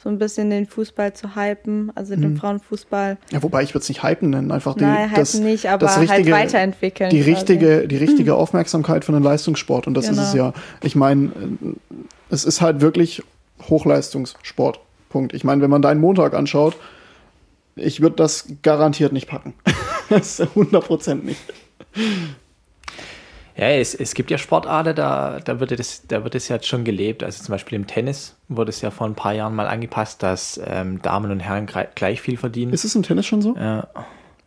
so 0.00 0.08
ein 0.08 0.18
bisschen 0.20 0.48
den 0.48 0.66
Fußball 0.66 1.12
zu 1.12 1.34
hypen, 1.34 1.90
also 1.96 2.14
den 2.14 2.34
mhm. 2.34 2.36
Frauenfußball. 2.36 3.18
Ja, 3.32 3.42
wobei 3.42 3.64
ich 3.64 3.74
würde 3.74 3.82
es 3.82 3.88
nicht 3.88 4.04
hypen 4.04 4.30
nennen, 4.30 4.52
einfach 4.52 4.76
die, 4.76 4.84
Nein, 4.84 5.10
das, 5.12 5.34
nicht, 5.34 5.68
aber 5.68 5.86
das 5.86 5.96
halt 5.96 6.08
richtige, 6.08 6.36
halt 6.36 6.46
weiterentwickeln. 6.46 7.10
Die 7.10 7.20
richtige, 7.20 7.88
die 7.88 7.96
richtige 7.96 8.36
Aufmerksamkeit 8.36 9.04
für 9.04 9.10
den 9.10 9.24
Leistungssport 9.24 9.88
und 9.88 9.94
das 9.94 10.08
genau. 10.08 10.22
ist 10.22 10.28
es 10.28 10.34
ja. 10.34 10.52
Ich 10.84 10.94
meine, 10.94 11.32
es 12.30 12.44
ist 12.44 12.60
halt 12.60 12.80
wirklich 12.80 13.24
Hochleistungssport. 13.68 14.78
Punkt. 15.08 15.34
Ich 15.34 15.42
meine, 15.42 15.62
wenn 15.62 15.70
man 15.70 15.82
deinen 15.82 16.00
Montag 16.00 16.34
anschaut, 16.34 16.76
ich 17.74 18.00
würde 18.00 18.14
das 18.14 18.46
garantiert 18.62 19.12
nicht 19.12 19.26
packen. 19.26 19.52
das 20.08 20.38
ist 20.38 20.50
100% 20.52 21.24
nicht. 21.24 21.40
Ja, 23.56 23.68
es, 23.68 23.94
es 23.94 24.14
gibt 24.14 24.30
ja 24.30 24.38
Sportarten, 24.38 24.94
da, 24.94 25.40
da, 25.40 25.60
wird 25.60 25.78
das, 25.78 26.02
da 26.06 26.24
wird 26.24 26.34
es 26.34 26.48
jetzt 26.48 26.66
schon 26.66 26.84
gelebt. 26.84 27.22
Also 27.22 27.42
zum 27.44 27.52
Beispiel 27.52 27.76
im 27.76 27.86
Tennis 27.86 28.36
wurde 28.48 28.70
es 28.70 28.80
ja 28.80 28.90
vor 28.90 29.06
ein 29.06 29.14
paar 29.14 29.32
Jahren 29.32 29.54
mal 29.54 29.66
angepasst, 29.66 30.22
dass 30.22 30.60
ähm, 30.64 31.02
Damen 31.02 31.30
und 31.30 31.40
Herren 31.40 31.66
gleich 31.94 32.20
viel 32.20 32.36
verdienen. 32.36 32.72
Ist 32.72 32.84
es 32.84 32.94
im 32.94 33.02
Tennis 33.02 33.26
schon 33.26 33.42
so? 33.42 33.56
Ja. 33.56 33.88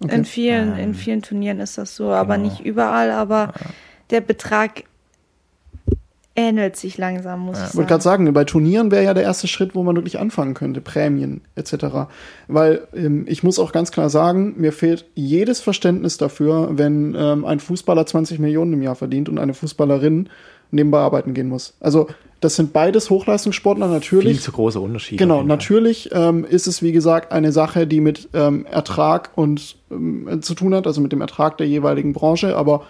Okay. 0.04 0.16
In, 0.16 0.26
vielen, 0.26 0.74
ähm, 0.74 0.80
in 0.80 0.94
vielen 0.94 1.22
Turnieren 1.22 1.60
ist 1.60 1.78
das 1.78 1.96
so, 1.96 2.12
aber 2.12 2.38
genau. 2.38 2.50
nicht 2.50 2.66
überall. 2.66 3.12
Aber 3.12 3.54
ja. 3.60 3.70
der 4.10 4.22
Betrag 4.22 4.84
ähnelt 6.36 6.76
sich 6.76 6.98
langsam, 6.98 7.42
muss 7.42 7.58
ja. 7.58 7.64
ich 7.64 7.70
sagen. 7.70 7.72
Ich 7.72 7.78
wollte 7.78 7.90
gerade 7.90 8.04
sagen, 8.04 8.34
bei 8.34 8.44
Turnieren 8.44 8.92
wäre 8.92 9.04
ja 9.04 9.14
der 9.14 9.24
erste 9.24 9.48
Schritt, 9.48 9.76
wo 9.76 9.84
man 9.84 9.96
wirklich 9.96 10.20
anfangen 10.20 10.54
könnte, 10.54 10.82
Prämien 10.82 11.42
etc. 11.56 12.10
Weil 12.48 12.88
ähm, 12.96 13.26
ich 13.28 13.44
muss 13.44 13.60
auch 13.60 13.72
ganz 13.72 13.92
klar 13.92 14.10
sagen, 14.10 14.56
mir 14.58 14.72
fehlt 14.72 15.06
jedes 15.14 15.62
Verständnis 15.62 16.18
dafür, 16.18 16.70
wenn 16.74 17.16
ähm, 17.18 17.46
ein 17.46 17.60
Fußballer 17.60 18.06
20 18.06 18.40
Millionen 18.40 18.74
im 18.74 18.82
Jahr 18.82 18.96
verdient 18.96 19.30
und 19.30 19.38
eine 19.38 19.54
Fußballerin 19.54 20.30
nebenbei 20.72 21.00
arbeiten 21.00 21.34
gehen 21.34 21.48
muss. 21.48 21.76
Also 21.80 22.08
das 22.40 22.56
sind 22.56 22.74
beides 22.74 23.10
Hochleistungssportler 23.10 23.88
natürlich. 23.88 24.34
Viel 24.34 24.44
zu 24.44 24.52
große 24.52 24.80
Unterschiede. 24.80 25.24
Genau, 25.24 25.44
natürlich 25.44 26.10
ähm, 26.12 26.44
ist 26.46 26.68
es 26.68 26.82
wie 26.82 26.92
gesagt 26.92 27.32
eine 27.32 27.52
Sache, 27.52 27.88
die 27.88 28.02
mit 28.02 28.30
ähm, 28.34 28.66
Ertrag 28.66 29.32
und 29.36 29.78
ähm, 29.92 30.42
zu 30.42 30.54
tun 30.56 30.74
hat, 30.74 30.88
also 30.88 31.00
mit 31.00 31.12
dem 31.12 31.22
Ertrag 31.22 31.58
der 31.58 31.68
jeweiligen 31.68 32.12
Branche, 32.12 32.58
aber 32.58 32.86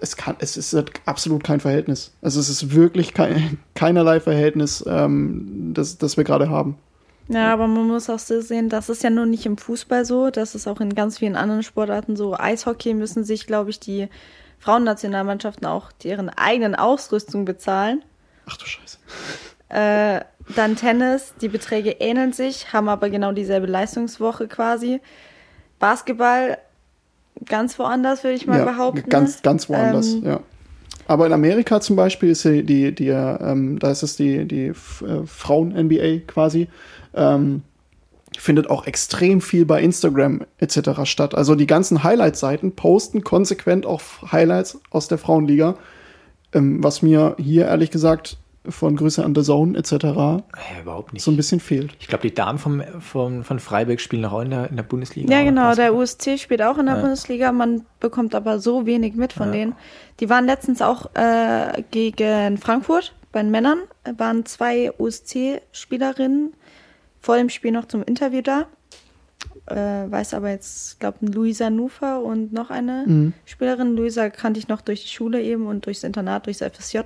es 0.00 0.16
kann, 0.16 0.36
es 0.38 0.56
ist 0.56 0.74
absolut 1.06 1.44
kein 1.44 1.60
Verhältnis. 1.60 2.12
Also 2.22 2.40
es 2.40 2.48
ist 2.48 2.74
wirklich 2.74 3.14
kein, 3.14 3.58
keinerlei 3.74 4.20
Verhältnis, 4.20 4.84
ähm, 4.86 5.72
das, 5.74 5.98
das 5.98 6.16
wir 6.16 6.24
gerade 6.24 6.50
haben. 6.50 6.76
Ja, 7.28 7.52
aber 7.52 7.68
man 7.68 7.86
muss 7.86 8.10
auch 8.10 8.18
so 8.18 8.40
sehen, 8.40 8.68
das 8.68 8.88
ist 8.88 9.04
ja 9.04 9.10
nur 9.10 9.26
nicht 9.26 9.46
im 9.46 9.56
Fußball 9.56 10.04
so, 10.04 10.30
das 10.30 10.56
ist 10.56 10.66
auch 10.66 10.80
in 10.80 10.94
ganz 10.94 11.18
vielen 11.18 11.36
anderen 11.36 11.62
Sportarten 11.62 12.16
so. 12.16 12.36
Eishockey 12.36 12.92
müssen 12.92 13.22
sich, 13.24 13.46
glaube 13.46 13.70
ich, 13.70 13.78
die 13.78 14.08
Frauennationalmannschaften 14.58 15.66
auch 15.66 15.92
deren 15.92 16.28
eigenen 16.28 16.74
Ausrüstung 16.74 17.44
bezahlen. 17.44 18.02
Ach 18.46 18.56
du 18.56 18.66
Scheiße. 18.66 18.98
Äh, 19.68 20.24
dann 20.56 20.74
Tennis, 20.74 21.34
die 21.40 21.48
Beträge 21.48 21.90
ähneln 22.00 22.32
sich, 22.32 22.72
haben 22.72 22.88
aber 22.88 23.08
genau 23.10 23.30
dieselbe 23.30 23.68
Leistungswoche 23.68 24.48
quasi. 24.48 25.00
Basketball 25.78 26.58
ganz 27.46 27.78
woanders, 27.78 28.24
würde 28.24 28.36
ich 28.36 28.46
mal 28.46 28.58
ja, 28.58 28.64
behaupten. 28.64 29.08
Ganz, 29.08 29.42
ganz 29.42 29.68
woanders, 29.68 30.14
Ähm, 30.14 30.24
ja. 30.24 30.40
Aber 31.06 31.26
in 31.26 31.32
Amerika 31.32 31.80
zum 31.80 31.96
Beispiel 31.96 32.30
ist 32.30 32.44
die, 32.44 32.62
die, 32.62 32.94
die 32.94 33.08
ähm, 33.08 33.78
da 33.78 33.90
ist 33.90 34.02
es 34.02 34.16
die, 34.16 34.46
die 34.46 34.66
äh, 34.66 34.74
Frauen-NBA 35.26 36.26
quasi, 36.26 36.68
ähm, 37.14 37.62
findet 38.38 38.70
auch 38.70 38.86
extrem 38.86 39.40
viel 39.40 39.66
bei 39.66 39.82
Instagram 39.82 40.42
etc. 40.58 41.00
statt. 41.04 41.34
Also 41.34 41.56
die 41.56 41.66
ganzen 41.66 42.04
Highlight-Seiten 42.04 42.76
posten 42.76 43.24
konsequent 43.24 43.86
auch 43.86 44.02
Highlights 44.30 44.80
aus 44.90 45.08
der 45.08 45.18
Frauenliga, 45.18 45.76
ähm, 46.52 46.82
was 46.82 47.02
mir 47.02 47.34
hier 47.38 47.66
ehrlich 47.66 47.90
gesagt 47.90 48.38
von 48.68 48.94
Grüße 48.96 49.24
an 49.24 49.34
The 49.34 49.42
Zone 49.42 49.78
etc. 49.78 49.92
Ja, 49.92 50.42
überhaupt 50.82 51.12
nicht. 51.14 51.22
so 51.22 51.30
ein 51.30 51.36
bisschen 51.36 51.60
fehlt. 51.60 51.92
Ich 51.98 52.08
glaube, 52.08 52.22
die 52.28 52.34
Damen 52.34 52.58
vom, 52.58 52.82
vom, 53.00 53.42
von 53.42 53.58
Freiburg 53.58 54.00
spielen 54.00 54.24
auch 54.26 54.40
in 54.42 54.50
der, 54.50 54.68
in 54.68 54.76
der 54.76 54.82
Bundesliga. 54.82 55.32
Ja, 55.32 55.42
genau. 55.42 55.74
Der. 55.74 55.94
USC 55.94 56.36
spielt 56.38 56.60
auch 56.62 56.76
in 56.78 56.86
der 56.86 56.96
Ja. 56.96 57.00
Bundesliga. 57.00 57.52
Man 57.52 57.86
bekommt 58.00 58.34
aber 58.34 58.58
so 58.58 58.84
wenig 58.86 59.14
mit 59.14 59.32
von 59.32 59.46
Ja. 59.46 59.52
denen. 59.52 59.74
Die 60.20 60.28
waren 60.28 60.44
letztens 60.44 60.82
auch 60.82 61.06
äh, 61.14 61.82
gegen 61.90 62.58
Frankfurt 62.58 63.14
bei 63.32 63.40
den 63.42 63.50
Männern. 63.50 63.78
Waren 64.18 64.44
zwei 64.44 64.92
USC-Spielerinnen 64.98 66.52
vor 67.20 67.36
dem 67.36 67.48
Spiel 67.48 67.72
noch 67.72 67.86
zum 67.86 68.02
Interview 68.02 68.42
da. 68.42 68.66
Äh, 69.66 70.10
weiß 70.10 70.34
aber 70.34 70.50
jetzt, 70.50 71.00
glaube 71.00 71.18
Luisa 71.26 71.70
Nufer 71.70 72.22
und 72.22 72.52
noch 72.52 72.70
eine 72.70 73.04
Mhm. 73.06 73.32
Spielerin. 73.44 73.96
Luisa 73.96 74.28
kannte 74.30 74.58
ich 74.58 74.68
noch 74.68 74.80
durch 74.80 75.02
die 75.02 75.08
Schule 75.08 75.40
eben 75.42 75.66
und 75.66 75.86
durchs 75.86 76.02
Internat, 76.02 76.46
durchs 76.46 76.60
FSJ. 76.60 76.98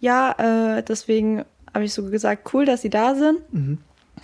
Ja, 0.00 0.76
äh, 0.78 0.82
deswegen 0.82 1.44
habe 1.72 1.84
ich 1.84 1.92
so 1.94 2.02
gesagt, 2.04 2.52
cool, 2.54 2.64
dass 2.64 2.82
sie 2.82 2.90
da 2.90 3.14
sind. 3.14 3.38
Mhm. 3.52 3.78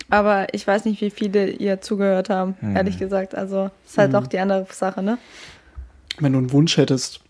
Aber 0.09 0.53
ich 0.53 0.65
weiß 0.65 0.85
nicht, 0.85 1.01
wie 1.01 1.09
viele 1.11 1.49
ihr 1.49 1.81
zugehört 1.81 2.29
haben, 2.29 2.55
Mhm. 2.61 2.75
ehrlich 2.75 2.97
gesagt. 2.99 3.35
Also 3.35 3.69
ist 3.85 3.97
halt 3.97 4.15
auch 4.15 4.27
die 4.27 4.39
andere 4.39 4.65
Sache, 4.71 5.01
ne? 5.03 5.17
wenn 6.19 6.33
du 6.33 6.37
einen 6.39 6.51
Wunsch 6.51 6.77
hättest, 6.77 7.21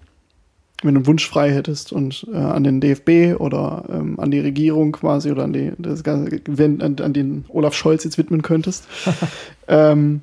wenn 0.82 0.94
du 0.96 1.00
einen 1.00 1.08
Wunsch 1.08 1.26
frei 1.28 1.52
hättest 1.54 1.94
und 1.94 2.28
äh, 2.34 2.38
an 2.38 2.66
den 2.66 2.82
DFB 2.82 3.40
oder 3.40 3.86
ähm, 3.90 4.20
an 4.20 4.30
die 4.30 4.40
Regierung 4.42 4.92
quasi 4.92 5.32
oder 5.32 5.44
an 5.46 5.54
die 5.54 5.72
das 5.78 6.04
ganze, 6.04 6.42
wenn, 6.48 6.82
an, 6.82 6.98
an 7.00 7.14
den 7.14 7.46
Olaf 7.48 7.74
Scholz 7.76 8.04
jetzt 8.04 8.18
widmen 8.18 8.42
könntest, 8.42 8.86
ähm, 9.70 10.22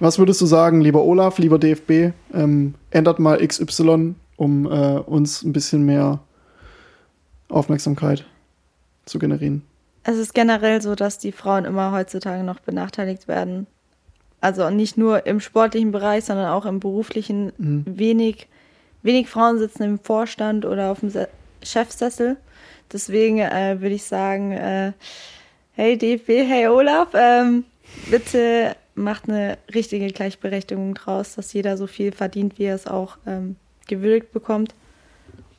was 0.00 0.18
würdest 0.18 0.40
du 0.40 0.46
sagen, 0.46 0.80
lieber 0.80 1.02
Olaf, 1.04 1.38
lieber 1.38 1.58
DFB, 1.58 2.12
ähm, 2.32 2.74
ändert 2.90 3.18
mal 3.18 3.46
XY, 3.46 4.14
um 4.36 4.64
äh, 4.66 4.98
uns 4.98 5.42
ein 5.42 5.52
bisschen 5.52 5.84
mehr 5.84 6.20
Aufmerksamkeit 7.48 8.24
zu 9.04 9.18
generieren? 9.18 9.62
Es 10.02 10.18
ist 10.18 10.34
generell 10.34 10.80
so, 10.82 10.94
dass 10.94 11.18
die 11.18 11.32
Frauen 11.32 11.64
immer 11.64 11.92
heutzutage 11.92 12.44
noch 12.44 12.60
benachteiligt 12.60 13.28
werden. 13.28 13.66
Also 14.40 14.70
nicht 14.70 14.96
nur 14.96 15.26
im 15.26 15.40
sportlichen 15.40 15.92
Bereich, 15.92 16.24
sondern 16.24 16.50
auch 16.50 16.66
im 16.66 16.78
beruflichen. 16.78 17.52
Mhm. 17.58 17.84
Wenig, 17.86 18.48
wenig 19.02 19.28
Frauen 19.28 19.58
sitzen 19.58 19.82
im 19.82 19.98
Vorstand 19.98 20.64
oder 20.64 20.92
auf 20.92 21.00
dem 21.00 21.10
Se 21.10 21.28
Chefsessel. 21.62 22.36
Deswegen 22.92 23.38
äh, 23.38 23.80
würde 23.80 23.96
ich 23.96 24.04
sagen, 24.04 24.52
äh, 24.52 24.92
hey 25.72 25.98
DFB, 25.98 26.28
hey 26.28 26.68
Olaf, 26.68 27.08
ähm, 27.14 27.64
bitte 28.08 28.76
macht 28.94 29.28
eine 29.28 29.58
richtige 29.74 30.06
Gleichberechtigung 30.06 30.94
draus, 30.94 31.34
dass 31.34 31.52
jeder 31.52 31.76
so 31.76 31.86
viel 31.86 32.12
verdient, 32.12 32.58
wie 32.58 32.64
er 32.64 32.76
es 32.76 32.86
auch 32.86 33.18
ähm, 33.26 33.56
gewürdigt 33.88 34.32
bekommt. 34.32 34.74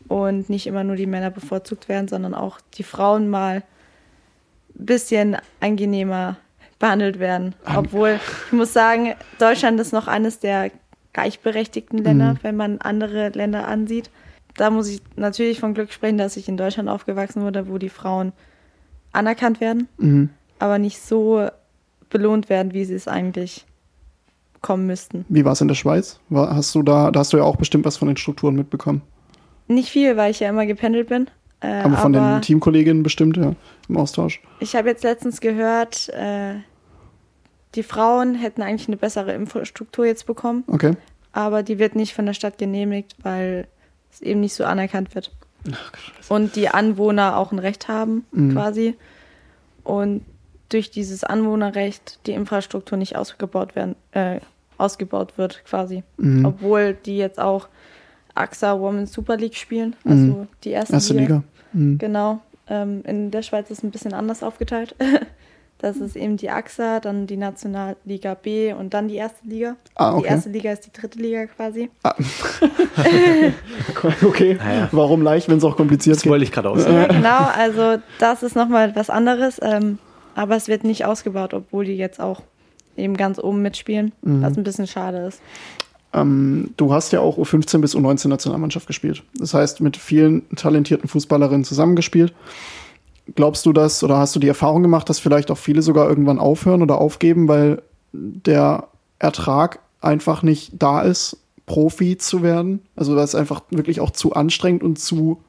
Und 0.07 0.49
nicht 0.49 0.67
immer 0.67 0.83
nur 0.83 0.95
die 0.95 1.05
Männer 1.05 1.29
bevorzugt 1.31 1.89
werden, 1.89 2.07
sondern 2.07 2.33
auch 2.33 2.59
die 2.75 2.83
Frauen 2.83 3.29
mal 3.29 3.63
ein 4.77 4.85
bisschen 4.85 5.37
angenehmer 5.59 6.37
behandelt 6.79 7.19
werden. 7.19 7.55
Obwohl, 7.75 8.19
ich 8.47 8.53
muss 8.53 8.71
sagen, 8.73 9.13
Deutschland 9.39 9.79
ist 9.79 9.91
noch 9.93 10.07
eines 10.07 10.39
der 10.39 10.71
gleichberechtigten 11.13 11.97
Länder, 12.03 12.33
Mhm. 12.33 12.39
wenn 12.43 12.55
man 12.55 12.77
andere 12.79 13.29
Länder 13.29 13.67
ansieht. 13.67 14.11
Da 14.55 14.69
muss 14.69 14.87
ich 14.87 15.01
natürlich 15.15 15.59
von 15.59 15.73
Glück 15.73 15.91
sprechen, 15.91 16.17
dass 16.17 16.37
ich 16.37 16.47
in 16.47 16.57
Deutschland 16.57 16.89
aufgewachsen 16.89 17.41
wurde, 17.41 17.67
wo 17.67 17.77
die 17.79 17.89
Frauen 17.89 18.31
anerkannt 19.13 19.59
werden, 19.59 19.87
Mhm. 19.97 20.29
aber 20.59 20.77
nicht 20.77 21.01
so 21.01 21.47
belohnt 22.09 22.49
werden, 22.49 22.73
wie 22.73 22.85
sie 22.85 22.93
es 22.93 23.07
eigentlich 23.07 23.65
kommen 24.61 24.85
müssten. 24.87 25.25
Wie 25.29 25.43
war 25.45 25.53
es 25.53 25.61
in 25.61 25.67
der 25.67 25.75
Schweiz? 25.75 26.19
War, 26.29 26.55
hast 26.55 26.73
du 26.75 26.83
da, 26.83 27.09
da 27.11 27.19
hast 27.21 27.33
du 27.33 27.37
ja 27.37 27.43
auch 27.43 27.55
bestimmt 27.55 27.85
was 27.85 27.97
von 27.97 28.07
den 28.07 28.17
Strukturen 28.17 28.55
mitbekommen. 28.55 29.01
Nicht 29.67 29.89
viel, 29.89 30.17
weil 30.17 30.31
ich 30.31 30.39
ja 30.39 30.49
immer 30.49 30.65
gependelt 30.65 31.09
bin. 31.09 31.29
Äh, 31.59 31.81
Aber 31.81 31.97
von 31.97 32.13
den 32.13 32.41
Teamkolleginnen 32.41 33.03
bestimmt, 33.03 33.35
ja, 33.37 33.53
im 33.89 33.97
Austausch. 33.97 34.41
Ich 34.59 34.75
habe 34.75 34.89
jetzt 34.89 35.03
letztens 35.03 35.41
gehört, 35.41 36.09
äh, 36.09 36.55
die 37.75 37.83
Frauen 37.83 38.35
hätten 38.35 38.61
eigentlich 38.61 38.87
eine 38.87 38.97
bessere 38.97 39.33
Infrastruktur 39.33 40.05
jetzt 40.05 40.25
bekommen, 40.27 40.63
Okay. 40.67 40.93
aber 41.33 41.63
die 41.63 41.79
wird 41.79 41.95
nicht 41.95 42.13
von 42.13 42.25
der 42.25 42.33
Stadt 42.33 42.57
genehmigt, 42.57 43.15
weil 43.23 43.67
es 44.11 44.21
eben 44.21 44.39
nicht 44.39 44.53
so 44.53 44.65
anerkannt 44.65 45.15
wird. 45.15 45.31
Und 46.29 46.55
die 46.55 46.69
Anwohner 46.69 47.37
auch 47.37 47.51
ein 47.51 47.59
Recht 47.59 47.87
haben, 47.87 48.25
Mhm. 48.31 48.53
quasi. 48.53 48.95
Und 49.83 50.23
durch 50.69 50.91
dieses 50.91 51.23
Anwohnerrecht 51.23 52.19
die 52.27 52.31
Infrastruktur 52.33 52.97
nicht 52.97 53.15
ausgebaut 53.15 53.75
werden, 53.75 53.95
äh, 54.11 54.39
ausgebaut 54.77 55.37
wird, 55.37 55.63
quasi. 55.65 56.03
Mhm. 56.17 56.45
Obwohl 56.45 56.93
die 56.93 57.17
jetzt 57.17 57.39
auch 57.39 57.67
AXA 58.37 58.79
Women's 58.79 59.13
Super 59.13 59.37
League 59.37 59.55
spielen, 59.55 59.95
also 60.05 60.15
Mhm. 60.23 60.47
die 60.63 60.71
erste, 60.71 60.93
Erste 60.93 61.13
Liga. 61.13 61.43
Mhm. 61.73 61.97
Genau. 61.97 62.39
Ähm, 62.69 63.01
in 63.05 63.31
der 63.31 63.41
Schweiz 63.43 63.69
ist 63.71 63.79
es 63.79 63.83
ein 63.83 63.91
bisschen 63.91 64.13
anders 64.13 64.43
aufgeteilt. 64.43 64.95
Das 65.79 65.97
ist 65.97 66.15
eben 66.15 66.37
die 66.37 66.49
AXA, 66.49 66.99
dann 66.99 67.27
die 67.27 67.37
Nationalliga 67.37 68.33
B 68.33 68.73
und 68.73 68.95
dann 68.95 69.09
die 69.09 69.13
erste 69.17 69.47
Liga. 69.47 69.75
Ah, 69.93 70.09
Die 70.13 70.17
okay. 70.17 70.27
erste 70.29 70.49
Liga 70.49 70.71
ist 70.71 70.87
die 70.87 70.91
dritte 70.91 71.19
Liga 71.19 71.45
quasi. 71.45 71.91
Okay, 74.23 74.57
Ah, 74.59 74.73
ja. 74.73 74.89
warum 74.91 75.21
leicht, 75.21 75.49
wenn 75.49 75.57
es 75.57 75.63
auch 75.63 75.75
kompliziert 75.77 76.15
Das 76.15 76.23
geht? 76.23 76.31
wollte 76.31 76.43
ich 76.45 76.51
gerade. 76.51 76.69
Ja, 76.81 77.07
genau, 77.07 77.37
also 77.55 78.01
das 78.19 78.43
ist 78.43 78.55
nochmal 78.55 78.95
was 78.95 79.09
anderes. 79.09 79.59
Ähm, 79.61 79.99
aber 80.35 80.55
es 80.55 80.67
wird 80.67 80.83
nicht 80.83 81.05
ausgebaut, 81.05 81.53
obwohl 81.53 81.85
die 81.85 81.97
jetzt 81.97 82.19
auch 82.19 82.41
eben 82.95 83.15
ganz 83.15 83.39
oben 83.39 83.61
mitspielen, 83.61 84.11
Mhm. 84.21 84.41
was 84.41 84.57
ein 84.57 84.63
bisschen 84.63 84.87
schade 84.87 85.17
ist. 85.27 85.41
Ähm, 86.13 86.73
du 86.77 86.93
hast 86.93 87.11
ja 87.11 87.19
auch 87.19 87.37
U15 87.37 87.79
bis 87.79 87.95
U19 87.95 88.29
Nationalmannschaft 88.29 88.87
gespielt. 88.87 89.23
Das 89.35 89.53
heißt, 89.53 89.81
mit 89.81 89.97
vielen 89.97 90.47
talentierten 90.55 91.09
Fußballerinnen 91.09 91.63
zusammengespielt. 91.63 92.33
Glaubst 93.35 93.65
du 93.65 93.73
das 93.73 94.03
oder 94.03 94.17
hast 94.17 94.35
du 94.35 94.39
die 94.39 94.47
Erfahrung 94.47 94.83
gemacht, 94.83 95.09
dass 95.09 95.19
vielleicht 95.19 95.51
auch 95.51 95.57
viele 95.57 95.81
sogar 95.81 96.07
irgendwann 96.07 96.39
aufhören 96.39 96.81
oder 96.81 96.99
aufgeben, 96.99 97.47
weil 97.49 97.81
der 98.13 98.87
Ertrag 99.19 99.79
einfach 99.99 100.43
nicht 100.43 100.71
da 100.79 101.01
ist, 101.01 101.37
Profi 101.65 102.17
zu 102.17 102.41
werden? 102.41 102.81
Also 102.95 103.15
weil 103.15 103.23
es 103.25 103.35
einfach 103.35 103.61
wirklich 103.69 103.99
auch 103.99 104.11
zu 104.11 104.33
anstrengend 104.33 104.81
und 104.83 104.97
zu 104.97 105.41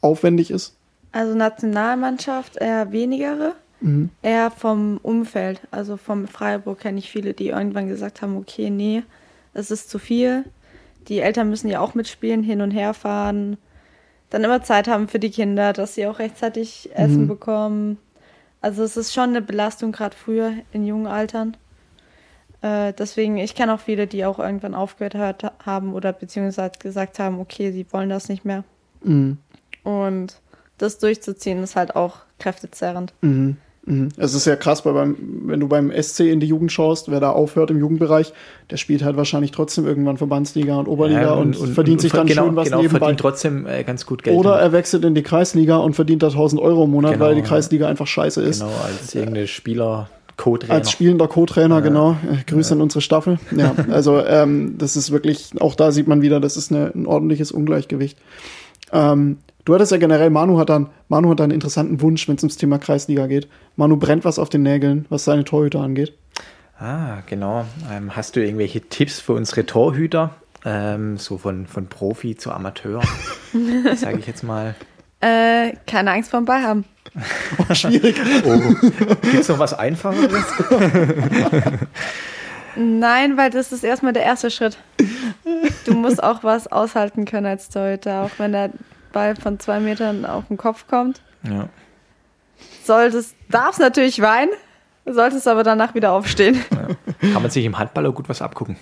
aufwendig 0.00 0.50
ist? 0.50 0.74
Also 1.12 1.34
Nationalmannschaft 1.36 2.56
eher 2.56 2.90
wenigere, 2.92 3.54
Mhm. 3.80 4.10
eher 4.22 4.50
vom 4.50 4.98
Umfeld. 5.02 5.60
Also 5.70 5.96
vom 5.96 6.26
Freiburg 6.26 6.80
kenne 6.80 6.98
ich 6.98 7.10
viele, 7.10 7.34
die 7.34 7.48
irgendwann 7.48 7.88
gesagt 7.88 8.20
haben, 8.20 8.36
okay, 8.36 8.68
nee, 8.68 9.02
das 9.54 9.70
ist 9.70 9.90
zu 9.90 9.98
viel. 9.98 10.44
Die 11.08 11.20
Eltern 11.20 11.50
müssen 11.50 11.68
ja 11.68 11.80
auch 11.80 11.94
mitspielen, 11.94 12.42
hin 12.42 12.60
und 12.60 12.70
her 12.70 12.94
fahren. 12.94 13.56
Dann 14.30 14.44
immer 14.44 14.62
Zeit 14.62 14.86
haben 14.86 15.08
für 15.08 15.18
die 15.18 15.30
Kinder, 15.30 15.72
dass 15.72 15.94
sie 15.94 16.06
auch 16.06 16.18
rechtzeitig 16.18 16.90
Essen 16.94 17.22
Mhm. 17.24 17.28
bekommen. 17.28 17.98
Also 18.60 18.82
es 18.84 18.96
ist 18.96 19.12
schon 19.12 19.30
eine 19.30 19.42
Belastung, 19.42 19.90
gerade 19.92 20.14
früher 20.16 20.52
in 20.72 20.86
jungen 20.86 21.06
Altern. 21.06 21.56
Äh, 22.62 22.92
deswegen, 22.92 23.38
ich 23.38 23.54
kenne 23.54 23.74
auch 23.74 23.80
viele, 23.80 24.06
die 24.06 24.24
auch 24.26 24.38
irgendwann 24.38 24.74
aufgehört 24.74 25.14
hört, 25.14 25.52
haben 25.64 25.94
oder 25.94 26.12
beziehungsweise 26.12 26.72
gesagt 26.78 27.18
haben, 27.18 27.40
okay, 27.40 27.72
sie 27.72 27.86
wollen 27.90 28.10
das 28.10 28.28
nicht 28.28 28.44
mehr. 28.44 28.64
Mhm. 29.02 29.38
Und 29.82 30.40
das 30.76 30.98
durchzuziehen 30.98 31.62
ist 31.62 31.74
halt 31.74 31.96
auch 31.96 32.18
kräftezerrend. 32.38 33.14
Mhm. 33.22 33.56
Mhm. 33.90 34.08
Es 34.16 34.34
ist 34.34 34.46
ja 34.46 34.56
krass, 34.56 34.84
weil 34.86 34.94
beim, 34.94 35.16
wenn 35.46 35.60
du 35.60 35.68
beim 35.68 35.90
SC 35.90 36.20
in 36.20 36.40
die 36.40 36.46
Jugend 36.46 36.70
schaust, 36.70 37.10
wer 37.10 37.18
da 37.20 37.30
aufhört 37.30 37.70
im 37.70 37.78
Jugendbereich, 37.78 38.32
der 38.70 38.76
spielt 38.76 39.02
halt 39.02 39.16
wahrscheinlich 39.16 39.50
trotzdem 39.50 39.86
irgendwann 39.86 40.16
Verbandsliga 40.16 40.76
und 40.76 40.86
Oberliga 40.86 41.22
Ja, 41.22 41.32
und, 41.32 41.56
verdient 41.56 42.00
sich 42.00 42.12
dann 42.12 42.26
genau, 42.26 42.46
schön 42.46 42.56
was 42.56 42.66
genau, 42.66 42.78
nebenbei. 42.82 42.98
verdient 42.98 43.20
trotzdem 43.20 43.66
äh, 43.66 43.82
ganz 43.84 44.06
gut 44.06 44.22
Geld. 44.22 44.36
Oder 44.36 44.58
er 44.60 44.72
wechselt 44.72 45.04
in 45.04 45.14
die 45.14 45.22
Kreisliga 45.22 45.76
und 45.78 45.94
verdient 45.94 46.22
da 46.22 46.28
1000 46.28 46.62
Euro 46.62 46.84
im 46.84 46.90
Monat, 46.90 47.14
Genau, 47.14 47.24
weil 47.24 47.34
die 47.34 47.40
ja. 47.40 47.46
Kreisliga 47.46 47.88
einfach 47.88 48.06
scheiße 48.06 48.40
ist. 48.42 48.60
genau, 48.60 48.72
als 48.84 49.14
irgendeine 49.14 49.46
Spieler, 49.48 50.08
Co-Trainer. 50.36 50.72
Als 50.74 50.90
spielender 50.90 51.28
Co-Trainer, 51.28 51.82
genau. 51.82 52.12
Äh, 52.12 52.44
Grüße 52.46 52.74
an 52.74 52.80
unsere 52.80 53.00
Staffel. 53.00 53.38
Ja, 53.54 53.74
also 53.90 54.24
ähm, 54.24 54.76
das 54.78 54.96
ist 54.96 55.10
wirklich, 55.10 55.50
auch 55.60 55.74
da 55.74 55.90
sieht 55.92 56.06
man 56.08 56.22
wieder, 56.22 56.40
das 56.40 56.56
ist 56.56 56.70
eine, 56.72 56.92
ein 56.94 57.06
ordentliches 57.06 57.52
Ungleichgewicht. 57.52 58.16
Ähm, 58.92 59.38
du 59.64 59.74
hattest 59.74 59.92
ja 59.92 59.98
generell, 59.98 60.30
Manu 60.30 60.58
hat 60.58 60.68
dann, 60.68 60.88
Manu 61.08 61.30
hat 61.30 61.40
einen 61.40 61.52
interessanten 61.52 62.00
Wunsch, 62.00 62.28
wenn 62.28 62.36
es 62.36 62.42
ums 62.42 62.56
Thema 62.56 62.78
Kreisliga 62.78 63.26
geht. 63.26 63.48
Manu 63.76 63.96
brennt 63.96 64.24
was 64.24 64.38
auf 64.38 64.48
den 64.48 64.62
Nägeln, 64.62 65.06
was 65.08 65.24
seine 65.24 65.44
Torhüter 65.44 65.80
angeht. 65.80 66.14
Ah, 66.78 67.18
genau. 67.26 67.66
Ähm, 67.92 68.16
hast 68.16 68.36
du 68.36 68.40
irgendwelche 68.42 68.80
Tipps 68.80 69.20
für 69.20 69.34
unsere 69.34 69.66
Torhüter? 69.66 70.34
Ähm, 70.64 71.18
so 71.18 71.38
von, 71.38 71.66
von 71.66 71.86
Profi 71.88 72.36
zu 72.36 72.52
Amateur, 72.52 73.02
sage 73.96 74.18
ich 74.18 74.26
jetzt 74.26 74.42
mal. 74.42 74.74
Äh, 75.20 75.72
keine 75.86 76.12
Angst 76.12 76.30
vor 76.30 76.40
dem 76.40 76.46
Ball 76.46 76.62
haben. 76.62 76.84
Oh, 77.58 77.74
schwierig. 77.74 78.16
Oh. 78.44 78.58
Gibt 79.22 79.34
es 79.34 79.48
noch 79.48 79.58
was 79.58 79.74
Einfacheres? 79.74 80.44
Nein, 82.76 83.36
weil 83.36 83.50
das 83.50 83.72
ist 83.72 83.84
erstmal 83.84 84.12
der 84.12 84.22
erste 84.22 84.50
Schritt. 84.50 84.78
Du 85.84 85.94
musst 85.94 86.22
auch 86.22 86.42
was 86.44 86.70
aushalten 86.70 87.24
können 87.24 87.46
als 87.46 87.68
Torhüter, 87.68 88.22
auch 88.22 88.30
wenn 88.38 88.52
der 88.52 88.70
Ball 89.12 89.36
von 89.36 89.58
zwei 89.58 89.80
Metern 89.80 90.24
auf 90.24 90.48
den 90.48 90.56
Kopf 90.56 90.86
kommt. 90.86 91.20
Ja. 91.42 91.68
Solltest, 92.84 93.34
darfst 93.48 93.80
natürlich 93.80 94.20
weinen, 94.20 94.50
solltest 95.06 95.48
aber 95.48 95.62
danach 95.62 95.94
wieder 95.94 96.12
aufstehen. 96.12 96.60
Kann 97.20 97.42
man 97.42 97.50
sich 97.50 97.64
im 97.64 97.78
Handball 97.78 98.06
auch 98.06 98.14
gut 98.14 98.28
was 98.28 98.42
abgucken. 98.42 98.76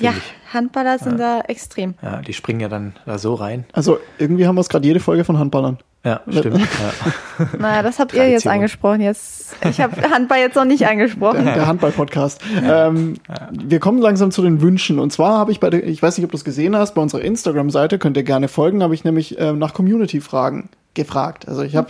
Ja, 0.00 0.12
ich. 0.16 0.54
Handballer 0.54 0.98
sind 0.98 1.18
da 1.18 1.40
extrem. 1.40 1.94
Ja, 2.02 2.22
die 2.22 2.32
springen 2.32 2.60
ja 2.60 2.68
dann 2.68 2.94
da 3.04 3.18
so 3.18 3.34
rein. 3.34 3.64
Also 3.72 3.98
irgendwie 4.18 4.46
haben 4.46 4.54
wir 4.54 4.60
es 4.60 4.68
gerade 4.68 4.86
jede 4.86 5.00
Folge 5.00 5.24
von 5.24 5.38
Handballern. 5.38 5.78
Ja, 6.04 6.20
stimmt. 6.28 6.58
Ja. 6.58 7.46
Naja, 7.58 7.82
das 7.82 7.98
habt 7.98 8.12
ihr 8.14 8.18
jetzt 8.22 8.42
Tradition. 8.42 8.52
angesprochen. 8.54 9.00
Jetzt, 9.00 9.54
ich 9.68 9.80
habe 9.80 10.00
Handball 10.10 10.38
jetzt 10.38 10.56
noch 10.56 10.64
nicht 10.64 10.86
angesprochen. 10.86 11.44
Der 11.44 11.66
Handball-Podcast. 11.66 12.40
Ähm, 12.64 13.14
Wir 13.52 13.78
kommen 13.78 14.00
langsam 14.00 14.30
zu 14.30 14.42
den 14.42 14.60
Wünschen. 14.60 14.98
Und 14.98 15.12
zwar 15.12 15.38
habe 15.38 15.52
ich 15.52 15.60
bei 15.60 15.70
der, 15.70 15.86
ich 15.86 16.02
weiß 16.02 16.16
nicht, 16.18 16.24
ob 16.24 16.30
du 16.32 16.36
es 16.36 16.44
gesehen 16.44 16.74
hast, 16.76 16.94
bei 16.94 17.02
unserer 17.02 17.22
Instagram-Seite, 17.22 17.98
könnt 17.98 18.16
ihr 18.16 18.22
gerne 18.24 18.48
folgen, 18.48 18.82
habe 18.82 18.94
ich 18.94 19.04
nämlich 19.04 19.38
ähm, 19.38 19.58
nach 19.58 19.72
Community-Fragen 19.74 20.68
gefragt. 20.94 21.46
Also 21.46 21.62
ich 21.62 21.76
habe 21.76 21.88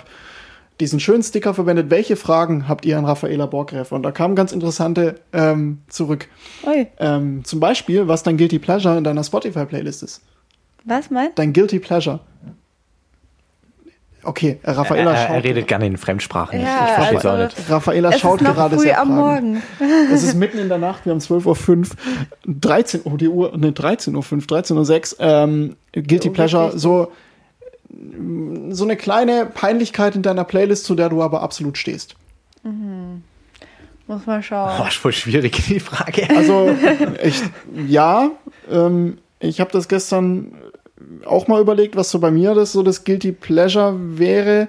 diesen 0.81 1.01
schönen 1.01 1.23
Sticker 1.23 1.55
verwendet. 1.55 1.91
Welche 1.91 2.17
Fragen 2.17 2.69
habt 2.69 2.85
ihr 2.85 2.99
an 2.99 3.05
Raffaela 3.05 3.47
Borgreff? 3.47 3.91
Und 3.93 4.03
da 4.03 4.11
kamen 4.11 4.37
ganz 4.37 4.53
interessante 4.53 5.21
ähm, 5.33 5.79
zurück. 5.89 6.29
Ähm, 6.99 7.45
zum 7.45 7.61
Beispiel, 7.61 8.07
was 8.09 8.23
dein 8.23 8.37
Guilty 8.37 8.59
Pleasure 8.59 8.97
in 8.99 9.05
deiner 9.05 9.25
Spotify-Playlist 9.25 10.03
ist. 10.03 10.23
was 10.85 11.11
meint? 11.11 11.39
Dein 11.39 11.53
Guilty 11.53 11.79
Pleasure. 11.79 12.21
Okay, 14.25 14.59
äh, 14.63 14.67
Er, 14.67 14.77
Raffaela 14.79 15.13
er, 15.15 15.17
er 15.29 15.35
schaut. 15.35 15.45
redet 15.45 15.69
gerne 15.69 15.87
in 15.87 15.97
Fremdsprachen. 15.97 16.61
Ja, 16.61 16.67
ich 16.87 16.93
verstehe 16.95 17.19
es 17.19 17.25
also- 17.27 17.29
auch 17.45 17.57
nicht. 17.57 17.71
Raffaela 17.71 18.11
Es 18.11 18.21
schaut 18.21 18.41
ist 18.41 18.47
noch 18.49 18.55
gerade 18.55 18.77
früh 18.77 18.83
sehr 18.83 19.01
am 19.01 19.09
fragend. 19.09 19.53
Morgen. 19.55 19.63
Es 20.13 20.23
ist 20.23 20.35
mitten 20.35 20.59
in 20.59 20.69
der 20.69 20.79
Nacht, 20.79 21.05
wir 21.07 21.13
haben 21.13 21.21
12.05 21.21 21.91
Uhr, 21.91 21.97
13 22.47 23.01
Uhr, 23.05 23.17
die 23.19 23.29
Uhr, 23.29 23.57
ne, 23.57 23.71
13.05 23.71 24.15
Uhr, 24.17 24.23
13.06 24.59 25.15
Uhr, 25.15 25.27
ähm, 25.27 25.77
Guilty 25.93 26.29
Oh, 26.29 26.33
Pleasure, 26.33 26.65
wirklich? 26.67 26.83
so, 26.83 27.13
so 28.71 28.85
eine 28.85 28.97
kleine 28.97 29.47
Peinlichkeit 29.47 30.15
in 30.17 30.23
deiner 30.23 30.45
Playlist, 30.45 30.85
zu 30.85 30.95
der 30.95 31.09
du 31.09 31.23
aber 31.23 31.43
absolut 31.43 31.79
stehst. 31.79 32.17
Muss 34.07 34.27
mal 34.27 34.43
schauen. 34.43 34.73
Oh, 34.83 34.87
ist 34.87 34.97
voll 34.97 35.13
schwierig, 35.13 35.63
die 35.69 35.81
Frage. 35.81 36.29
Also, 36.37 36.71
ich, 37.23 37.43
ja, 37.87 38.31
ähm, 38.71 39.19
ich 39.41 39.61
habe 39.61 39.71
das 39.71 39.89
gestern 39.89 40.53
auch 41.25 41.49
mal 41.49 41.61
überlegt, 41.61 41.97
was 41.97 42.11
so 42.11 42.19
bei 42.19 42.31
mir 42.31 42.55
das 42.55 42.73
so 42.73 42.83
das 42.83 43.05
Guilty 43.05 43.33
Pleasure 43.33 43.95
wäre. 44.19 44.69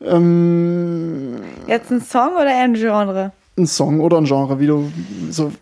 Ähm, 0.00 1.42
Jetzt 1.66 1.90
ein 1.90 2.00
Song 2.00 2.34
oder 2.34 2.46
eher 2.50 2.64
ein 2.64 2.74
Genre? 2.74 3.32
ein 3.56 3.66
Song 3.66 4.00
oder 4.00 4.18
ein 4.18 4.24
Genre, 4.24 4.58
wie 4.60 4.66
du, 4.66 4.90
so, 5.30 5.52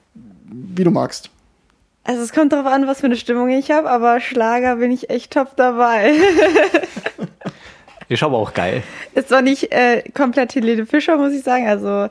wie 0.44 0.84
du 0.84 0.90
magst. 0.90 1.30
Also 2.04 2.22
es 2.22 2.32
kommt 2.32 2.52
darauf 2.52 2.66
an, 2.66 2.86
was 2.86 3.00
für 3.00 3.06
eine 3.06 3.16
Stimmung 3.16 3.50
ich 3.50 3.70
habe, 3.70 3.90
aber 3.90 4.20
Schlager 4.20 4.76
bin 4.76 4.90
ich 4.90 5.10
echt 5.10 5.32
top 5.32 5.56
dabei. 5.56 6.14
Ist 8.08 8.22
aber 8.22 8.38
auch 8.38 8.54
geil. 8.54 8.82
Ist 9.14 9.28
zwar 9.28 9.42
nicht 9.42 9.70
äh, 9.72 10.02
komplett 10.14 10.54
Helene 10.54 10.86
Fischer, 10.86 11.16
muss 11.16 11.32
ich 11.32 11.42
sagen, 11.42 11.68
also 11.68 12.08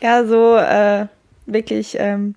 eher 0.00 0.26
so 0.26 0.56
äh, 0.56 1.06
wirklich, 1.46 1.96
ähm, 1.98 2.34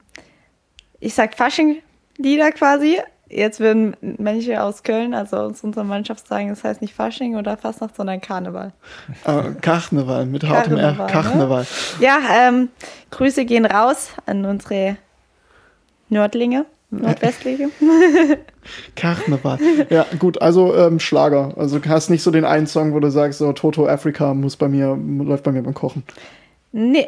ich 0.99 1.13
sag 1.13 1.35
Fasching-Lieder 1.35 2.51
quasi. 2.51 2.97
Jetzt 3.29 3.59
würden 3.59 3.95
Menschen 4.01 4.57
aus 4.57 4.83
Köln, 4.83 5.13
also 5.13 5.37
aus 5.37 5.63
unserer 5.63 5.83
Mannschaft 5.83 6.27
sagen, 6.27 6.49
das 6.49 6.63
heißt 6.63 6.81
nicht 6.81 6.93
Fasching 6.93 7.35
oder 7.35 7.57
Fastnacht, 7.57 7.95
sondern 7.95 8.21
Karneval. 8.21 8.71
Äh, 9.25 9.51
Karneval 9.61 10.25
mit 10.25 10.47
hartem 10.47 10.77
R. 10.77 10.93
Karneval, 11.07 11.63
ne? 11.63 12.05
Ja, 12.05 12.19
ähm, 12.33 12.69
Grüße 13.11 13.45
gehen 13.45 13.65
raus 13.65 14.11
an 14.25 14.45
unsere 14.45 14.97
Nördlinge, 16.09 16.65
Nordwestlinge. 16.89 17.69
Karneval. 18.95 19.59
Ja, 19.89 20.05
gut, 20.19 20.41
also 20.41 20.73
ähm, 20.75 20.99
Schlager. 20.99 21.53
Also 21.57 21.79
du 21.79 21.89
hast 21.89 22.09
nicht 22.09 22.23
so 22.23 22.31
den 22.31 22.45
einen 22.45 22.67
Song, 22.67 22.93
wo 22.93 22.99
du 23.01 23.11
sagst, 23.11 23.39
so 23.39 23.51
Toto 23.51 23.87
Africa 23.87 24.33
muss 24.33 24.55
bei 24.55 24.69
mir, 24.69 24.95
läuft 24.95 25.43
bei 25.43 25.51
mir 25.51 25.63
beim 25.63 25.73
Kochen. 25.73 26.03
Nee, 26.71 27.07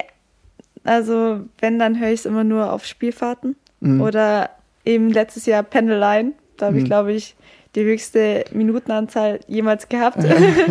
also 0.84 1.42
wenn, 1.60 1.80
dann 1.80 2.00
höre 2.00 2.10
ich 2.10 2.22
es 2.22 2.26
immer 2.26 2.44
nur 2.44 2.74
auf 2.74 2.86
Spielfahrten. 2.86 3.56
Mhm. 3.80 4.02
Oder 4.02 4.50
eben 4.86 5.10
letztes 5.12 5.46
Jahr 5.46 5.64
Pendeleien. 5.64 6.34
Da 6.58 6.68
habe 6.68 6.78
ich, 6.78 6.84
Mhm. 6.84 6.88
glaube 6.88 7.14
ich, 7.14 7.36
die 7.76 7.84
höchste 7.84 8.46
Minutenanzahl 8.52 9.40
jemals 9.48 9.88
gehabt. 9.90 10.18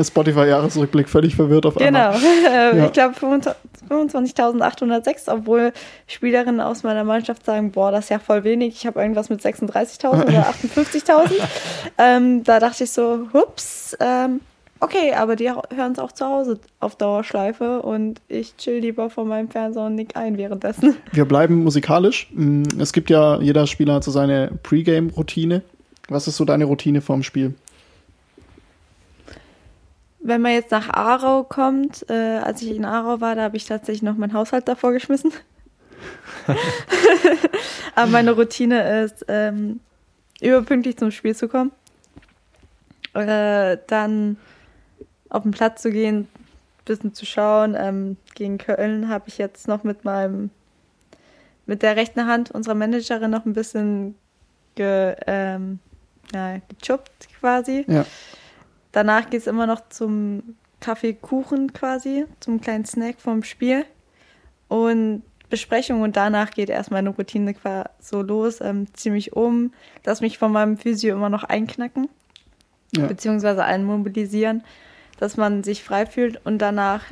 Jahresrückblick 0.47 1.09
völlig 1.09 1.37
verwirrt 1.37 1.65
auf 1.67 1.77
Genau. 1.77 2.11
einmal. 2.11 2.21
Äh, 2.75 2.77
Ja. 2.79 2.87
Ich 2.87 2.93
glaube 2.93 3.15
25.806, 3.89 5.29
obwohl 5.33 5.73
Spielerinnen 6.07 6.61
aus 6.61 6.83
meiner 6.83 7.05
Mannschaft 7.05 7.45
sagen, 7.45 7.71
boah, 7.71 7.91
das 7.91 8.05
ist 8.07 8.11
ja 8.11 8.19
voll 8.19 8.45
wenig. 8.45 8.75
Ich 8.77 8.87
habe 8.87 9.01
irgendwas 9.01 9.29
mit 9.31 9.41
36.000 9.41 10.27
oder 10.27 10.49
58.000. 10.49 11.41
ähm, 11.99 12.45
da 12.45 12.61
dachte 12.61 12.85
ich 12.85 12.91
so, 12.91 13.29
hups, 13.33 13.97
ähm, 14.01 14.41
okay, 14.81 15.13
aber 15.15 15.37
die 15.37 15.51
hören 15.51 15.93
es 15.93 15.99
auch 15.99 16.13
zu 16.13 16.25
Hause 16.25 16.61
auf 16.81 16.97
Dauerschleife 16.97 17.83
und 17.83 18.21
ich 18.29 18.57
chill 18.57 18.79
lieber 18.79 19.11
vor 19.11 19.25
meinem 19.25 19.51
Fernseher 19.51 19.87
und 19.87 19.95
nick 19.95 20.17
ein 20.17 20.39
währenddessen. 20.39 20.97
Wir 21.13 21.25
bleiben 21.25 21.63
musikalisch. 21.63 22.29
Mm, 22.33 22.65
Es 22.79 22.93
gibt 22.93 23.11
ja, 23.11 23.41
jeder 23.41 23.67
Spieler 23.67 23.95
hat 23.95 24.05
so 24.05 24.11
seine 24.11 24.53
Pre-Game-Routine. 24.63 25.63
Was 26.09 26.29
ist 26.29 26.37
so 26.37 26.45
deine 26.45 26.65
Routine 26.65 27.01
vorm 27.01 27.23
Spiel? 27.23 27.55
Wenn 30.21 30.43
man 30.43 30.53
jetzt 30.53 30.71
nach 30.71 30.89
Aarau 30.89 31.45
kommt, 31.45 32.05
äh, 32.11 32.39
als 32.39 32.63
ich 32.63 32.75
in 32.75 32.85
Aarau 32.85 33.21
war, 33.21 33.35
da 33.35 33.43
habe 33.43 33.57
ich 33.57 33.67
tatsächlich 33.67 34.03
noch 34.03 34.17
meinen 34.17 34.33
Haushalt 34.33 34.69
davor 34.69 34.93
geschmissen. 34.93 35.33
Aber 37.95 38.07
meine 38.11 38.33
Routine 38.33 39.03
ist, 39.03 39.25
ähm, 39.29 39.81
überpünktlich 40.41 40.97
zum 40.97 41.11
Spiel 41.11 41.35
zu 41.35 41.49
kommen. 41.49 41.73
Äh, 43.15 43.79
dann 43.87 44.37
auf 45.31 45.43
den 45.43 45.53
Platz 45.53 45.83
zu 45.83 45.91
gehen, 45.91 46.21
ein 46.21 46.29
bisschen 46.85 47.15
zu 47.15 47.27
schauen. 47.27 47.77
Ähm, 47.79 48.17
gegen 48.35 48.59
Köln 48.59 49.09
habe 49.09 49.29
ich 49.29 49.39
jetzt 49.39 49.69
noch 49.69 49.85
mit 49.85 50.05
meinem, 50.05 50.51
mit 51.67 51.83
der 51.83 51.97
rechten 51.97 52.27
Hand 52.27 52.51
unserer 52.51 52.75
Managerin 52.75 53.31
noch 53.31 53.45
ein 53.47 53.53
bisschen 53.53 54.15
ge, 54.75 55.17
ähm, 55.27 55.79
ja, 56.33 56.59
gechuppt 56.69 57.29
quasi. 57.41 57.85
Ja. 57.89 58.05
Danach 58.93 59.29
geht 59.31 59.41
es 59.41 59.47
immer 59.47 59.67
noch 59.67 59.89
zum 59.89 60.57
Kaffeekuchen 60.81 61.73
quasi, 61.73 62.25
zum 62.41 62.61
kleinen 62.61 62.85
Snack 62.85 63.21
vom 63.21 63.43
Spiel. 63.43 63.85
Und 64.69 65.23
Besprechung 65.51 66.03
und 66.03 66.17
danach 66.17 66.51
geht 66.51 66.69
erst 66.69 66.91
meine 66.91 67.09
Routine 67.11 67.55
so 68.01 68.23
los, 68.23 68.61
ähm, 68.61 68.87
zieh 68.93 69.11
mich 69.11 69.33
um, 69.35 69.73
lass 70.05 70.21
mich 70.21 70.39
von 70.39 70.53
meinem 70.53 70.77
Physio 70.77 71.15
immer 71.15 71.31
noch 71.31 71.45
einknacken, 71.45 72.09
Ja. 72.95 73.07
beziehungsweise 73.07 73.65
allen 73.65 73.85
mobilisieren, 73.85 74.63
dass 75.19 75.37
man 75.37 75.65
sich 75.65 75.85
frei 75.85 76.07
fühlt 76.07 76.45
und 76.45 76.59
danach 76.59 77.03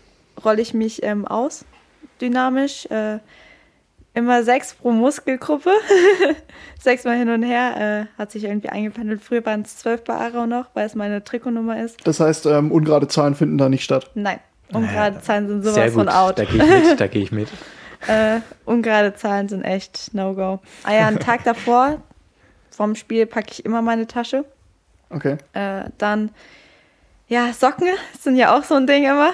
rolle 0.45 0.63
ich 0.63 0.75
mich 0.75 1.03
ähm, 1.03 1.27
aus, 1.27 1.65
dynamisch, 2.21 2.87
äh, 2.87 3.19
immer 4.15 4.43
sechs 4.43 4.75
pro 4.75 4.93
Muskelgruppe, 4.93 5.71
sechsmal 6.81 7.19
hin 7.19 7.29
und 7.29 7.43
her, 7.43 8.09
äh, 8.17 8.19
hat 8.19 8.31
sich 8.31 8.45
irgendwie 8.45 8.71
eingependelt. 8.71 9.23
Früher 9.23 9.45
waren 9.45 9.63
es 9.63 9.77
zwölf 9.77 10.05
bei 10.05 10.15
Arau 10.15 10.47
noch, 10.47 10.67
weil 10.75 10.87
es 10.87 10.95
meine 10.95 11.23
Trikotnummer 11.23 11.83
ist. 11.83 12.07
Das 12.07 12.19
heißt, 12.19 12.47
ähm, 12.47 12.73
ungerade 12.73 13.09
Zahlen 13.09 13.35
finden 13.35 13.59
da 13.59 13.69
nicht 13.69 13.85
statt. 13.85 14.11
Nein, 14.15 14.41
ungerade 14.73 15.21
Zahlen 15.21 15.49
sind 15.49 15.63
Sehr 15.63 15.73
sowas 15.73 15.93
gut, 15.93 16.05
von 16.05 16.09
out. 16.09 16.39
da 16.39 16.45
gehe 16.45 16.65
ich 16.65 16.89
mit, 16.89 17.01
da 17.01 17.07
gehe 17.07 17.23
ich 17.23 17.33
mit. 17.33 17.49
Äh, 18.09 18.41
ungerade 18.67 19.15
Zahlen 19.15 19.49
sind 19.49 19.63
echt 19.65 20.13
No-Go. 20.13 20.61
Ah 20.85 20.93
ja, 20.93 21.09
einen 21.09 21.19
Tag 21.19 21.45
davor, 21.45 22.03
vom 22.71 22.95
Spiel, 22.95 23.27
packe 23.27 23.49
ich 23.51 23.65
immer 23.65 23.81
meine 23.83 24.07
Tasche. 24.07 24.45
Okay. 25.11 25.39
Äh, 25.55 25.85
dann, 25.99 26.31
ja, 27.29 27.53
Socken 27.53 27.89
sind 28.21 28.37
ja 28.37 28.57
auch 28.57 28.65
so 28.65 28.75
ein 28.75 28.87
Ding 28.87 29.05
immer. 29.05 29.33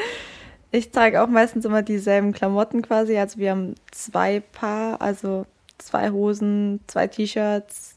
ich 0.70 0.90
trage 0.90 1.22
auch 1.22 1.28
meistens 1.28 1.64
immer 1.64 1.82
dieselben 1.82 2.32
Klamotten 2.32 2.82
quasi. 2.82 3.16
Also 3.16 3.38
wir 3.38 3.50
haben 3.50 3.74
zwei 3.90 4.40
Paar, 4.40 5.00
also 5.00 5.46
zwei 5.78 6.10
Hosen, 6.10 6.80
zwei 6.86 7.06
T-Shirts. 7.06 7.96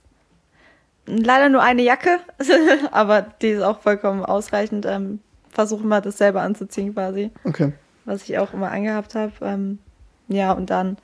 Leider 1.06 1.50
nur 1.50 1.62
eine 1.62 1.82
Jacke, 1.82 2.20
aber 2.92 3.22
die 3.42 3.50
ist 3.50 3.64
auch 3.64 3.82
vollkommen 3.82 4.24
ausreichend. 4.24 4.86
Ähm, 4.86 5.20
Versuche 5.50 5.84
immer 5.84 6.02
dasselbe 6.02 6.42
anzuziehen 6.42 6.94
quasi 6.94 7.32
Okay. 7.44 7.74
was 8.06 8.24
ich 8.24 8.38
auch 8.38 8.54
immer 8.54 8.72
angehabt 8.72 9.16
habe. 9.16 9.34
Ähm, 9.42 9.80
ja, 10.28 10.52
und 10.52 10.70
dann 10.70 10.98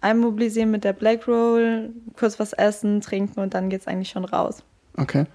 einmobilisieren 0.00 0.70
mit 0.70 0.84
der 0.84 0.92
Black 0.92 1.26
Roll, 1.28 1.90
kurz 2.16 2.38
was 2.38 2.52
essen, 2.52 3.00
trinken 3.00 3.40
und 3.40 3.54
dann 3.54 3.70
geht's 3.70 3.86
eigentlich 3.86 4.10
schon 4.10 4.24
raus. 4.24 4.62
Okay. 4.96 5.26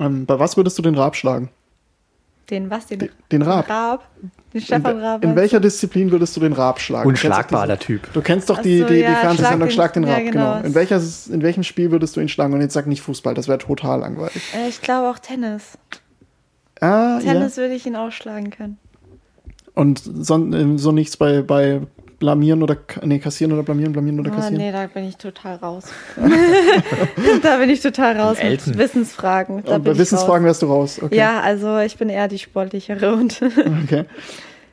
Ähm, 0.00 0.26
bei 0.26 0.38
was 0.38 0.56
würdest 0.56 0.76
du 0.78 0.82
den 0.82 0.94
Raab 0.96 1.14
schlagen? 1.14 1.50
Den 2.48 2.68
was? 2.70 2.86
Den, 2.86 2.98
Den, 2.98 3.10
den 3.30 3.42
Raab. 3.42 3.70
Raab? 3.70 4.04
Den 4.20 4.30
In, 4.52 4.60
Stefan 4.60 4.98
Raab. 4.98 5.22
in 5.22 5.36
welcher 5.36 5.60
Disziplin 5.60 6.10
würdest 6.10 6.36
du 6.36 6.40
den 6.40 6.52
Raab 6.52 6.80
schlagen? 6.80 7.08
Unschlagbar, 7.08 7.68
der 7.68 7.78
Typ. 7.78 8.12
Du 8.12 8.20
kennst 8.22 8.50
doch 8.50 8.58
Ach 8.58 8.62
die, 8.62 8.78
so, 8.78 8.86
die, 8.86 8.94
die 8.94 9.00
ja, 9.02 9.14
Fernsehsendung 9.14 9.70
Schlag 9.70 9.92
Schlag 9.92 9.92
den 9.92 10.02
den- 10.02 10.10
Raab, 10.10 10.18
ja, 10.24 10.30
genau. 10.32 10.54
genau. 10.56 10.66
In, 10.66 10.74
welches, 10.74 11.28
in 11.28 11.42
welchem 11.42 11.62
Spiel 11.62 11.92
würdest 11.92 12.16
du 12.16 12.20
ihn 12.20 12.28
schlagen? 12.28 12.52
Und 12.54 12.60
jetzt 12.60 12.74
sag 12.74 12.88
nicht 12.88 13.02
Fußball, 13.02 13.34
das 13.34 13.46
wäre 13.46 13.58
total 13.58 14.00
langweilig. 14.00 14.42
Äh, 14.54 14.68
ich 14.68 14.80
glaube 14.82 15.08
auch 15.08 15.18
Tennis. 15.20 15.78
Ah, 16.80 17.20
Tennis 17.20 17.56
ja. 17.56 17.62
würde 17.62 17.74
ich 17.74 17.86
ihn 17.86 17.94
auch 17.94 18.10
schlagen 18.10 18.50
können. 18.50 18.78
Und 19.74 20.00
so, 20.02 20.36
äh, 20.52 20.78
so 20.78 20.90
nichts 20.92 21.16
bei, 21.16 21.42
bei 21.42 21.82
Blamieren 22.20 22.62
oder 22.62 22.76
nee, 23.02 23.18
kassieren 23.18 23.52
oder 23.52 23.62
blamieren, 23.64 23.92
blamieren 23.92 24.20
oder 24.20 24.30
Oh, 24.30 24.36
kassieren. 24.36 24.58
nee, 24.58 24.70
da 24.70 24.86
bin 24.86 25.04
ich 25.08 25.16
total 25.16 25.56
raus. 25.56 25.84
da 27.42 27.56
bin 27.56 27.70
ich 27.70 27.80
total 27.80 28.16
raus 28.20 28.38
Im 28.38 28.46
Elten. 28.46 28.70
mit 28.70 28.78
Wissensfragen. 28.78 29.62
Da 29.64 29.78
bei 29.78 29.92
ich 29.92 29.98
Wissensfragen 29.98 30.44
raus. 30.44 30.48
wärst 30.48 30.62
du 30.62 30.66
raus. 30.66 31.00
Okay. 31.02 31.16
Ja, 31.16 31.40
also 31.40 31.78
ich 31.78 31.96
bin 31.96 32.08
eher 32.10 32.28
die 32.28 32.38
sportlichere 32.38 33.14
und 33.14 33.40
Okay. 33.84 34.04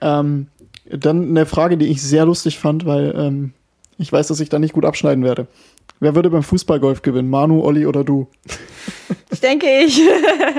Ähm, 0.02 0.48
dann 0.90 1.30
eine 1.30 1.46
Frage, 1.46 1.78
die 1.78 1.88
ich 1.88 2.02
sehr 2.04 2.26
lustig 2.26 2.60
fand, 2.60 2.86
weil 2.86 3.14
ähm, 3.18 3.54
ich 3.98 4.12
weiß, 4.12 4.28
dass 4.28 4.40
ich 4.40 4.50
da 4.50 4.60
nicht 4.60 4.74
gut 4.74 4.86
abschneiden 4.86 5.24
werde. 5.24 5.48
Wer 6.00 6.14
würde 6.16 6.30
beim 6.30 6.44
Fußballgolf 6.44 7.02
gewinnen? 7.02 7.30
Manu, 7.30 7.64
Olli 7.64 7.86
oder 7.88 8.04
du? 8.04 8.28
ich 9.32 9.40
denke 9.40 9.66
ich. 9.84 10.00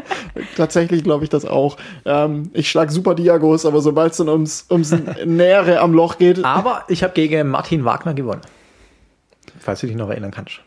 Tatsächlich 0.57 1.05
glaube 1.05 1.24
ich 1.24 1.31
das 1.31 1.45
auch. 1.45 1.76
Ähm, 2.05 2.51
ich 2.55 2.68
schlage 2.70 2.91
super 2.91 3.14
Diagos, 3.14 3.64
aber 3.64 3.81
sobald 3.81 4.12
es 4.12 4.18
dann 4.18 4.29
ums, 4.29 4.66
ums 4.70 4.95
Nähere 5.24 5.81
am 5.81 5.93
Loch 5.95 6.18
geht, 6.18 6.45
Aber 6.45 6.85
ich 6.89 7.03
habe 7.05 7.12
gegen 7.14 7.49
Martin 7.49 7.85
Wagner 7.85 8.14
gewonnen. 8.14 8.43
Falls 9.61 9.81
du 9.81 9.87
dich 9.87 9.97
noch 9.97 10.09
erinnern 10.11 10.31
kannst. 10.31 10.61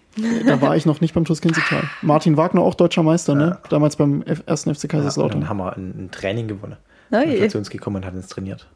da 0.45 0.61
war 0.61 0.75
ich 0.75 0.85
noch 0.85 1.01
nicht 1.01 1.13
beim 1.13 1.25
TuS 1.25 1.41
Kinzigtal. 1.41 1.83
Martin 2.01 2.37
Wagner, 2.37 2.61
auch 2.61 2.75
deutscher 2.75 3.03
Meister, 3.03 3.35
ne? 3.35 3.57
Damals 3.69 3.95
beim 3.95 4.21
ersten 4.45 4.73
FC 4.73 4.83
Ja, 4.83 4.89
Kaiserslautern. 4.89 5.41
dann 5.41 5.49
haben 5.49 5.57
wir 5.57 5.73
ein, 5.75 6.05
ein 6.05 6.11
Training 6.11 6.47
gewonnen. 6.47 6.77
Ui. 7.11 7.17
Er 7.19 7.45
ist 7.45 7.51
zu 7.51 7.57
uns 7.57 7.69
gekommen 7.69 7.97
und 7.97 8.05
hat 8.05 8.13
uns 8.13 8.27
trainiert. 8.27 8.67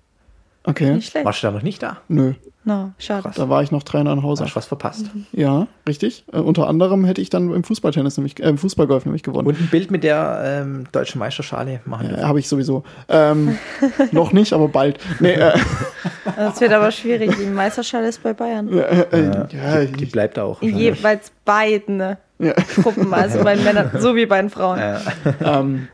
Okay. 0.65 0.95
Nicht 0.95 1.11
schlecht. 1.11 1.25
Warst 1.25 1.41
du 1.43 1.47
da 1.47 1.51
noch 1.53 1.61
nicht 1.61 1.81
da? 1.83 1.97
Nö, 2.07 2.33
No, 2.67 2.93
schade. 2.97 3.29
da 3.35 3.47
war 3.47 3.61
ich 3.61 3.69
noch 3.71 3.83
Trainer 3.83 4.11
in 4.11 4.23
Hause. 4.23 4.43
Hast 4.43 4.53
du 4.53 4.55
was 4.55 4.65
verpasst. 4.65 5.05
Ja, 5.31 5.67
richtig. 5.87 6.25
Äh, 6.33 6.37
unter 6.39 6.67
anderem 6.67 7.05
hätte 7.05 7.21
ich 7.21 7.29
dann 7.29 7.53
im 7.53 7.63
Fußballtennis 7.63 8.17
nämlich, 8.17 8.39
äh, 8.41 8.49
im 8.49 8.57
Fußballgolf 8.57 9.05
nämlich 9.05 9.21
gewonnen. 9.21 9.47
Und 9.47 9.59
ein 9.59 9.67
Bild 9.67 9.91
mit 9.91 10.03
der 10.03 10.41
ähm, 10.63 10.85
deutschen 10.91 11.19
Meisterschale 11.19 11.81
machen 11.85 12.09
Äh. 12.15 12.23
Habe 12.23 12.39
ich 12.39 12.49
sowieso. 12.49 12.83
Ähm, 13.07 13.59
noch 14.11 14.31
nicht, 14.33 14.51
aber 14.51 14.67
bald. 14.67 14.97
Nee, 15.19 15.33
äh, 15.33 15.51
Das 16.35 16.59
wird 16.59 16.73
aber 16.73 16.89
schwierig. 16.89 17.35
Die 17.39 17.45
Meisterschale 17.45 18.07
ist 18.07 18.23
bei 18.23 18.33
Bayern. 18.33 18.67
äh, 18.75 19.01
äh, 19.11 19.45
ja, 19.55 19.85
die, 19.85 19.91
die 19.91 20.05
bleibt 20.05 20.39
auch. 20.39 20.59
In 20.63 20.75
jeweils 20.75 21.31
beiden 21.45 21.97
ne, 21.97 22.17
ja. 22.39 22.53
Gruppen, 22.81 23.13
also 23.13 23.43
bei 23.43 23.53
den 23.55 23.63
Männern 23.63 23.91
sowie 23.99 24.25
bei 24.25 24.41
den 24.41 24.49
Frauen. 24.49 24.79
Äh, 24.79 24.97
Ähm, 25.43 25.87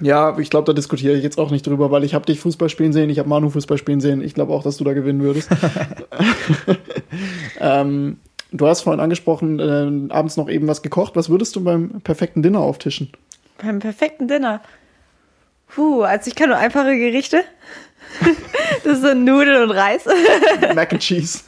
ja, 0.00 0.36
ich 0.38 0.50
glaube, 0.50 0.66
da 0.66 0.72
diskutiere 0.72 1.14
ich 1.14 1.22
jetzt 1.22 1.38
auch 1.38 1.50
nicht 1.50 1.66
drüber, 1.66 1.90
weil 1.90 2.04
ich 2.04 2.14
habe 2.14 2.26
dich 2.26 2.40
Fußball 2.40 2.68
spielen 2.68 2.92
sehen, 2.92 3.10
ich 3.10 3.18
habe 3.18 3.28
Manu 3.28 3.50
Fußball 3.50 3.78
spielen 3.78 4.00
sehen. 4.00 4.22
Ich 4.22 4.34
glaube 4.34 4.52
auch, 4.52 4.62
dass 4.62 4.76
du 4.76 4.84
da 4.84 4.92
gewinnen 4.92 5.22
würdest. 5.22 5.48
ähm, 7.60 8.18
du 8.52 8.66
hast 8.66 8.82
vorhin 8.82 9.00
angesprochen, 9.00 9.58
äh, 9.58 10.12
abends 10.12 10.36
noch 10.36 10.48
eben 10.48 10.68
was 10.68 10.82
gekocht. 10.82 11.16
Was 11.16 11.28
würdest 11.28 11.56
du 11.56 11.64
beim 11.64 12.00
perfekten 12.02 12.42
Dinner 12.42 12.60
auftischen? 12.60 13.10
Beim 13.62 13.78
perfekten 13.78 14.28
Dinner. 14.28 14.60
Puh, 15.68 16.02
also 16.02 16.28
ich 16.28 16.34
kann 16.34 16.50
nur 16.50 16.58
einfache 16.58 16.96
Gerichte. 16.96 17.42
Das 18.84 19.00
sind 19.00 19.24
Nudeln 19.24 19.64
und 19.64 19.70
Reis. 19.72 20.04
Mac 20.74 20.92
and 20.92 21.02
Cheese. 21.02 21.40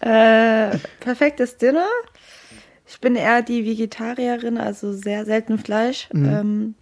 Äh, 0.00 0.76
perfektes 1.00 1.56
Dinner. 1.56 1.86
Ich 2.96 3.00
bin 3.02 3.14
eher 3.14 3.42
die 3.42 3.66
Vegetarierin, 3.66 4.56
also 4.56 4.94
sehr 4.94 5.26
selten 5.26 5.58
Fleisch. 5.58 6.08
Ähm, 6.14 6.74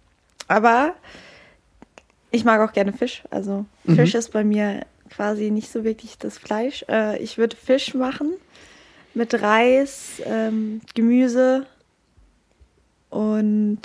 aber 0.47 0.93
ich 2.31 2.45
mag 2.45 2.61
auch 2.61 2.71
gerne 2.71 2.93
Fisch. 2.93 3.23
Also 3.31 3.65
Fisch 3.85 4.15
ist 4.15 4.31
bei 4.31 4.45
mir 4.45 4.85
quasi 5.09 5.51
nicht 5.51 5.69
so 5.69 5.83
wirklich 5.83 6.17
das 6.17 6.37
Fleisch. 6.37 6.85
Äh, 6.87 7.21
ich 7.21 7.37
würde 7.37 7.57
Fisch 7.57 7.93
machen 7.95 8.31
mit 9.13 9.41
Reis, 9.41 10.21
ähm, 10.25 10.79
Gemüse 10.93 11.65
und 13.09 13.81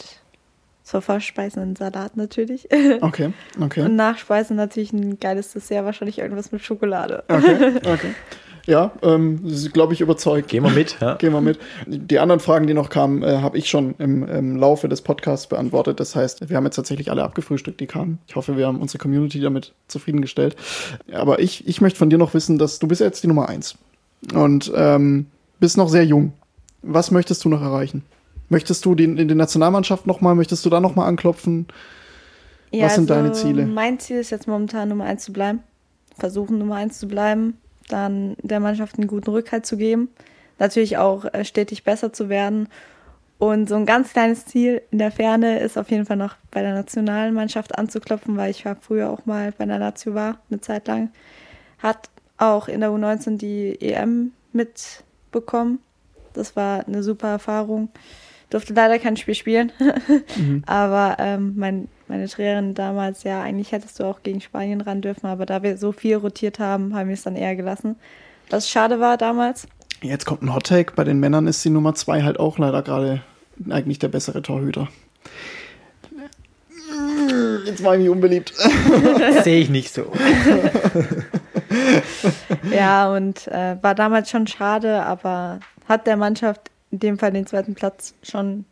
zur 0.85 1.03
Vorspeise 1.03 1.61
einen 1.61 1.75
Salat 1.75 2.17
natürlich. 2.17 2.69
Okay, 3.01 3.33
okay. 3.61 3.83
Und 3.83 3.97
Nachspeise 3.97 4.55
natürlich 4.55 4.93
ein 4.93 5.19
geiles 5.19 5.53
Dessert, 5.53 5.85
wahrscheinlich 5.85 6.21
irgendwas 6.21 6.53
mit 6.53 6.63
Schokolade. 6.63 7.25
Okay, 7.27 7.77
okay. 7.87 8.15
Ja, 8.71 8.93
ähm, 9.03 9.41
glaube 9.73 9.95
ich 9.95 10.01
überzeugt. 10.01 10.49
gehen 10.49 10.63
wir 10.63 10.71
mit. 10.71 10.97
Ja? 11.01 11.15
Gehen 11.19 11.33
wir 11.33 11.41
mit. 11.41 11.59
Die 11.89 12.21
anderen 12.21 12.39
Fragen, 12.39 12.69
die 12.69 12.75
noch 12.75 12.89
kamen, 12.89 13.25
äh, 13.25 13.39
habe 13.39 13.59
ich 13.59 13.69
schon 13.69 13.97
im, 13.99 14.23
im 14.23 14.57
Laufe 14.57 14.89
des 14.89 15.03
Podcasts 15.03 15.49
beantwortet. 15.49 15.99
Das 15.99 16.15
heißt, 16.15 16.49
wir 16.49 16.57
haben 16.57 16.65
jetzt 16.67 16.77
tatsächlich 16.77 17.11
alle 17.11 17.25
abgefrühstückt, 17.25 17.81
die 17.81 17.89
kamen. 17.89 18.21
Ich 18.29 18.37
hoffe, 18.37 18.57
wir 18.57 18.69
haben 18.69 18.81
unsere 18.81 18.99
Community 18.99 19.41
damit 19.41 19.73
zufriedengestellt. 19.89 20.55
Aber 21.13 21.41
ich, 21.41 21.67
ich 21.67 21.81
möchte 21.81 21.99
von 21.99 22.11
dir 22.11 22.19
noch 22.19 22.33
wissen, 22.33 22.59
dass 22.59 22.79
du 22.79 22.87
bist 22.87 23.01
ja 23.01 23.09
jetzt 23.09 23.25
die 23.25 23.27
Nummer 23.27 23.49
eins 23.49 23.77
und 24.35 24.71
ähm, 24.77 25.27
bist 25.59 25.77
noch 25.77 25.89
sehr 25.89 26.05
jung. 26.05 26.33
Was 26.83 27.11
möchtest 27.11 27.45
du 27.45 27.49
noch 27.49 27.63
erreichen? 27.63 28.05
Möchtest 28.51 28.85
du 28.85 28.95
den, 28.95 29.19
in 29.19 29.27
die 29.27 29.35
Nationalmannschaft 29.35 30.07
nochmal, 30.07 30.37
möchtest 30.37 30.65
du 30.65 30.71
da 30.71 30.79
nochmal 30.79 31.09
anklopfen? 31.09 31.67
Was 32.73 32.95
sind 32.95 33.11
deine 33.11 33.33
Ziele? 33.33 33.67
Mein 33.67 33.99
Ziel 33.99 34.19
ist 34.19 34.31
jetzt 34.31 34.47
momentan 34.47 34.91
Nummer 34.91 35.07
eins 35.07 35.25
zu 35.25 35.33
bleiben. 35.33 35.59
Versuchen 36.17 36.59
Nummer 36.59 36.77
eins 36.77 37.01
zu 37.01 37.09
bleiben, 37.09 37.55
dann 37.93 38.37
der 38.43 38.61
Mannschaft 38.61 38.99
einen 38.99 39.09
guten 39.09 39.31
Rückhalt 39.31 39.67
zu 39.67 39.77
geben. 39.77 40.09
Natürlich 40.59 40.99
auch 40.99 41.25
äh, 41.33 41.45
stetig 41.45 41.85
besser 41.85 42.13
zu 42.13 42.29
werden. 42.29 42.69
Und 43.39 43.71
so 43.71 43.75
ein 43.75 43.87
ganz 43.87 44.13
kleines 44.13 44.45
Ziel 44.45 44.83
in 44.91 44.99
der 44.99 45.11
Ferne 45.11 45.61
ist 45.61 45.79
auf 45.79 45.91
jeden 45.91 46.05
Fall 46.05 46.19
noch 46.19 46.37
bei 46.51 46.61
der 46.61 46.75
nationalen 46.75 47.33
Mannschaft 47.33 47.79
anzuklopfen, 47.79 48.37
weil 48.37 48.51
ich 48.51 48.65
früher 48.83 49.09
auch 49.09 49.25
mal 49.25 49.53
bei 49.57 49.65
der 49.65 49.79
Nazio 49.79 50.15
war, 50.15 50.39
eine 50.51 50.61
Zeit 50.61 50.87
lang. 50.89 51.11
Hat 51.79 52.11
auch 52.37 52.69
in 52.69 52.81
der 52.81 52.91
U19 52.91 53.39
die 53.39 53.81
EM 53.81 54.33
mitbekommen. 54.53 55.79
Das 56.35 56.55
war 56.55 56.87
eine 56.87 57.03
super 57.03 57.29
Erfahrung. 57.29 57.89
Durfte 58.51 58.75
leider 58.75 58.99
kein 58.99 59.17
Spiel 59.17 59.35
spielen. 59.35 59.73
Aber 60.67 61.17
ähm, 61.19 61.55
mein, 61.57 61.89
meine 62.11 62.29
Trainerin 62.29 62.75
damals, 62.75 63.23
ja, 63.23 63.41
eigentlich 63.41 63.71
hättest 63.71 64.01
du 64.01 64.05
auch 64.05 64.23
gegen 64.25 64.41
Spanien 64.41 64.81
ran 64.81 65.01
dürfen, 65.01 65.27
aber 65.27 65.47
da 65.47 65.63
wir 65.63 65.79
so 65.79 65.93
viel 65.93 66.17
rotiert 66.17 66.59
haben, 66.59 66.95
haben 66.95 67.09
wir 67.09 67.15
es 67.15 67.23
dann 67.23 67.37
eher 67.37 67.55
gelassen. 67.55 67.97
Was 68.51 68.69
schade 68.69 68.99
war 68.99 69.17
damals. 69.17 69.69
Jetzt 70.03 70.27
kommt 70.27 70.43
ein 70.43 70.53
Hot 70.53 70.67
Take. 70.67 70.95
Bei 70.97 71.05
den 71.05 71.21
Männern 71.21 71.47
ist 71.47 71.65
die 71.65 71.71
Nummer 71.71 71.95
zwei 71.95 72.23
halt 72.23 72.41
auch 72.41 72.59
leider 72.59 72.83
gerade 72.83 73.23
eigentlich 73.69 74.01
der 74.01 74.09
bessere 74.09 74.43
Torhüter. 74.43 74.89
Jetzt 77.65 77.85
war 77.85 77.95
ich 77.95 78.01
mich 78.01 78.09
unbeliebt. 78.09 78.53
Sehe 79.45 79.61
ich 79.61 79.71
nicht 79.71 79.95
so. 79.95 80.13
Ja, 82.73 83.15
und 83.15 83.47
äh, 83.47 83.77
war 83.83 83.95
damals 83.95 84.31
schon 84.31 84.49
schade, 84.49 85.05
aber 85.05 85.61
hat 85.89 86.09
der 86.09 86.17
Mannschaft 86.17 86.73
in 86.91 86.99
dem 86.99 87.19
Fall 87.19 87.33
den 87.33 87.47
zweiten 87.47 87.75
Platz 87.75 88.15
schon 88.23 88.65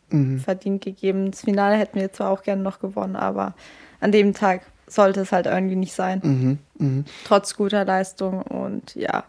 verdient 0.43 0.83
gegeben. 0.83 1.31
Das 1.31 1.41
Finale 1.41 1.75
hätten 1.75 1.99
wir 1.99 2.11
zwar 2.11 2.31
auch 2.31 2.43
gerne 2.43 2.61
noch 2.61 2.79
gewonnen, 2.79 3.15
aber 3.15 3.53
an 4.01 4.11
dem 4.11 4.33
Tag 4.33 4.61
sollte 4.87 5.21
es 5.21 5.31
halt 5.31 5.45
irgendwie 5.45 5.75
nicht 5.75 5.93
sein. 5.93 6.59
Trotz 7.25 7.55
guter 7.55 7.85
Leistung 7.85 8.41
und 8.41 8.95
ja, 8.95 9.23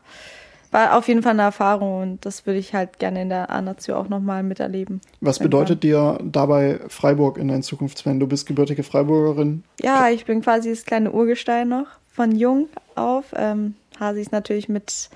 war 0.71 0.97
auf 0.97 1.09
jeden 1.09 1.23
Fall 1.23 1.33
eine 1.33 1.43
Erfahrung 1.43 2.01
und 2.01 2.25
das 2.25 2.47
würde 2.47 2.59
ich 2.59 2.75
halt 2.75 2.99
gerne 2.99 3.23
in 3.23 3.29
der 3.29 3.51
A-Nation 3.51 3.97
auch 3.97 4.09
nochmal 4.09 4.43
miterleben. 4.43 5.01
Was 5.21 5.39
bedeutet 5.39 5.83
dir 5.83 6.19
dabei 6.23 6.81
Freiburg 6.89 7.39
in 7.39 7.49
deinen 7.49 7.63
Zukunftsplänen? 7.63 8.21
Du 8.21 8.27
bist 8.27 8.47
gebürtige 8.47 8.83
Freiburgerin. 8.83 9.65
Ja, 9.81 10.09
ich 10.09 10.25
bin 10.27 10.43
quasi 10.43 10.71
das 10.71 10.85
kleine 10.85 11.11
Urgestein 11.11 11.69
noch 11.69 11.87
von 12.13 12.37
jung 12.37 12.69
auf. 12.95 13.27
Ähm, 13.37 13.75
Hasi 13.99 14.21
ist 14.21 14.33
natürlich 14.33 14.69
mit 14.69 15.11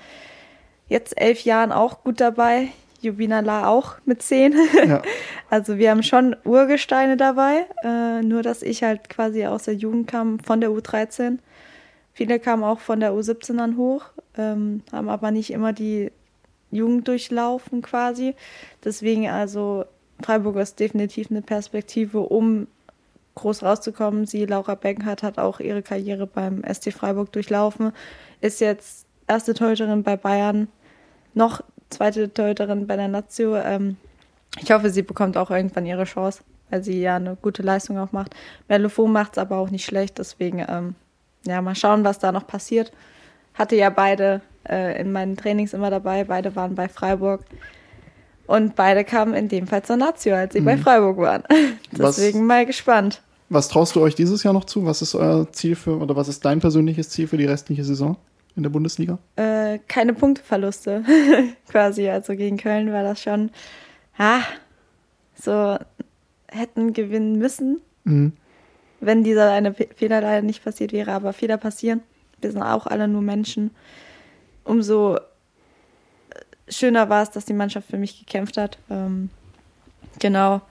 jetzt 0.87 1.19
elf 1.19 1.41
Jahren 1.45 1.71
auch 1.71 2.03
gut 2.03 2.19
dabei. 2.19 2.69
Jubina 3.05 3.39
La 3.39 3.67
auch 3.67 3.95
mit 4.05 4.21
zehn. 4.21 4.55
Ja. 4.87 5.01
Also 5.47 5.77
wir 5.77 5.91
haben 5.91 6.01
schon 6.01 6.35
Urgesteine 6.43 7.17
dabei, 7.17 7.67
äh, 7.83 8.23
nur 8.23 8.41
dass 8.41 8.63
ich 8.63 8.83
halt 8.83 9.09
quasi 9.09 9.45
aus 9.45 9.63
der 9.63 9.75
Jugend 9.75 10.07
kam, 10.07 10.39
von 10.39 10.59
der 10.59 10.71
U13. 10.71 11.37
Viele 12.13 12.39
kamen 12.39 12.63
auch 12.63 12.79
von 12.79 12.99
der 12.99 13.11
U17 13.11 13.55
dann 13.57 13.77
hoch, 13.77 14.05
ähm, 14.37 14.81
haben 14.91 15.07
aber 15.07 15.29
nicht 15.29 15.51
immer 15.51 15.71
die 15.71 16.11
Jugend 16.71 17.07
durchlaufen 17.07 17.83
quasi. 17.83 18.35
Deswegen 18.83 19.29
also 19.29 19.85
Freiburg 20.21 20.55
ist 20.57 20.79
definitiv 20.79 21.29
eine 21.29 21.41
Perspektive, 21.41 22.21
um 22.21 22.67
groß 23.35 23.63
rauszukommen. 23.63 24.25
Sie, 24.25 24.45
Laura 24.45 24.75
Beckenhardt, 24.75 25.23
hat 25.23 25.37
auch 25.37 25.59
ihre 25.59 25.83
Karriere 25.83 26.25
beim 26.25 26.63
ST 26.63 26.91
Freiburg 26.93 27.31
durchlaufen, 27.31 27.91
ist 28.41 28.61
jetzt 28.61 29.05
erste 29.27 29.53
Torhüterin 29.53 30.03
bei 30.03 30.17
Bayern, 30.17 30.67
noch 31.33 31.61
zweite 31.89 32.33
Torhüterin 32.33 32.87
bei 32.87 32.95
der 32.95 33.07
Lazio. 33.07 33.55
Ähm, 33.55 33.97
ich 34.61 34.71
hoffe, 34.71 34.89
sie 34.89 35.01
bekommt 35.01 35.37
auch 35.37 35.51
irgendwann 35.51 35.85
ihre 35.85 36.05
Chance, 36.05 36.41
weil 36.69 36.83
sie 36.83 36.99
ja 37.01 37.17
eine 37.17 37.35
gute 37.41 37.61
Leistung 37.61 37.97
auch 37.99 38.11
macht. 38.11 38.33
Merlefon 38.67 39.11
macht 39.11 39.33
es 39.33 39.37
aber 39.37 39.57
auch 39.57 39.69
nicht 39.69 39.85
schlecht, 39.85 40.17
deswegen 40.17 40.65
ähm, 40.67 40.95
ja, 41.45 41.61
mal 41.61 41.75
schauen, 41.75 42.03
was 42.03 42.19
da 42.19 42.31
noch 42.31 42.47
passiert. 42.47 42.91
Hatte 43.53 43.75
ja 43.75 43.89
beide 43.89 44.41
äh, 44.69 44.99
in 44.99 45.11
meinen 45.11 45.37
Trainings 45.37 45.73
immer 45.73 45.89
dabei, 45.89 46.23
beide 46.23 46.55
waren 46.55 46.75
bei 46.75 46.87
Freiburg. 46.89 47.41
Und 48.47 48.75
beide 48.75 49.03
kamen 49.03 49.33
in 49.33 49.47
dem 49.47 49.65
Fall 49.65 49.81
zur 49.83 49.97
Nazio, 49.97 50.35
als 50.35 50.53
sie 50.53 50.61
bei 50.61 50.77
Freiburg 50.77 51.17
waren. 51.17 51.43
Was- 51.91 52.17
Deswegen 52.17 52.45
mal 52.45 52.65
gespannt. 52.65 53.21
Was 53.49 53.67
traust 53.69 53.95
du 53.95 54.01
euch 54.01 54.15
dieses 54.15 54.43
Jahr 54.43 54.53
noch 54.53 54.65
zu? 54.65 54.85
Was 54.85 55.01
ist 55.01 55.13
euer 55.15 55.51
Ziel 55.51 55.75
für, 55.75 55.97
oder 55.99 56.15
was 56.15 56.27
ist 56.27 56.43
dein 56.45 56.59
persönliches 56.59 57.09
Ziel 57.09 57.27
für 57.27 57.37
die 57.37 57.45
restliche 57.45 57.83
Saison 57.83 58.17
in 58.55 58.63
der 58.63 58.69
Bundesliga? 58.69 59.19
Äh, 59.35 59.79
keine 59.87 60.13
Punkteverluste 60.13 61.03
quasi. 61.69 62.09
Also 62.09 62.35
gegen 62.35 62.57
Köln 62.57 62.91
war 62.91 63.03
das 63.03 63.21
schon, 63.21 63.51
ah, 64.17 64.41
so 65.35 65.77
hätten 66.47 66.93
gewinnen 66.93 67.37
müssen. 67.37 67.81
Mhm. 68.03 68.33
Wenn 69.01 69.23
dieser 69.23 69.51
eine 69.51 69.73
Fehler 69.73 70.21
leider 70.21 70.41
nicht 70.41 70.63
passiert 70.63 70.93
wäre, 70.93 71.11
aber 71.11 71.33
Fehler 71.33 71.57
passieren. 71.57 72.01
Wir 72.41 72.51
sind 72.51 72.63
auch 72.63 72.87
alle 72.87 73.07
nur 73.07 73.21
Menschen. 73.21 73.71
Umso 74.63 75.19
schöner 76.67 77.09
war 77.09 77.23
es, 77.23 77.31
dass 77.31 77.45
die 77.45 77.53
Mannschaft 77.53 77.89
für 77.89 77.97
mich 77.97 78.19
gekämpft 78.19 78.57
hat. 78.57 78.77
Ähm, 78.89 79.29
genau. 80.19 80.61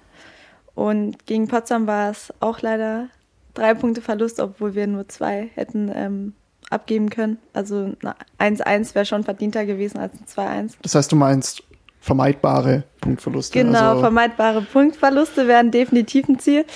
Und 0.74 1.26
gegen 1.26 1.49
Potsdam 1.49 1.87
war 1.87 2.11
es 2.11 2.32
auch 2.41 2.61
leider 2.61 3.09
drei 3.55 3.74
Punkte 3.74 4.01
Verlust, 4.01 4.41
obwohl 4.41 4.74
wir 4.74 4.87
nur 4.87 5.09
zwei 5.09 5.51
hätten 5.55 5.91
ähm, 5.95 6.35
abgeben 6.75 7.09
können. 7.09 7.39
Also 7.53 7.93
1-1 8.39 8.95
wäre 8.95 9.07
schon 9.07 9.25
verdienter 9.25 9.64
gewesen 9.64 9.99
als 9.99 10.12
ein 10.14 10.66
2-1. 10.66 10.75
Das 10.83 10.95
heißt, 10.95 11.11
du 11.11 11.16
meinst 11.16 11.62
vermeidbare 12.01 12.85
Punktverluste? 13.01 13.59
Genau, 13.59 13.91
also 13.91 14.01
vermeidbare 14.01 14.61
Punktverluste 14.61 15.49
wären 15.49 15.70
definitiv 15.70 16.29
ein 16.29 16.39
Ziel. 16.39 16.66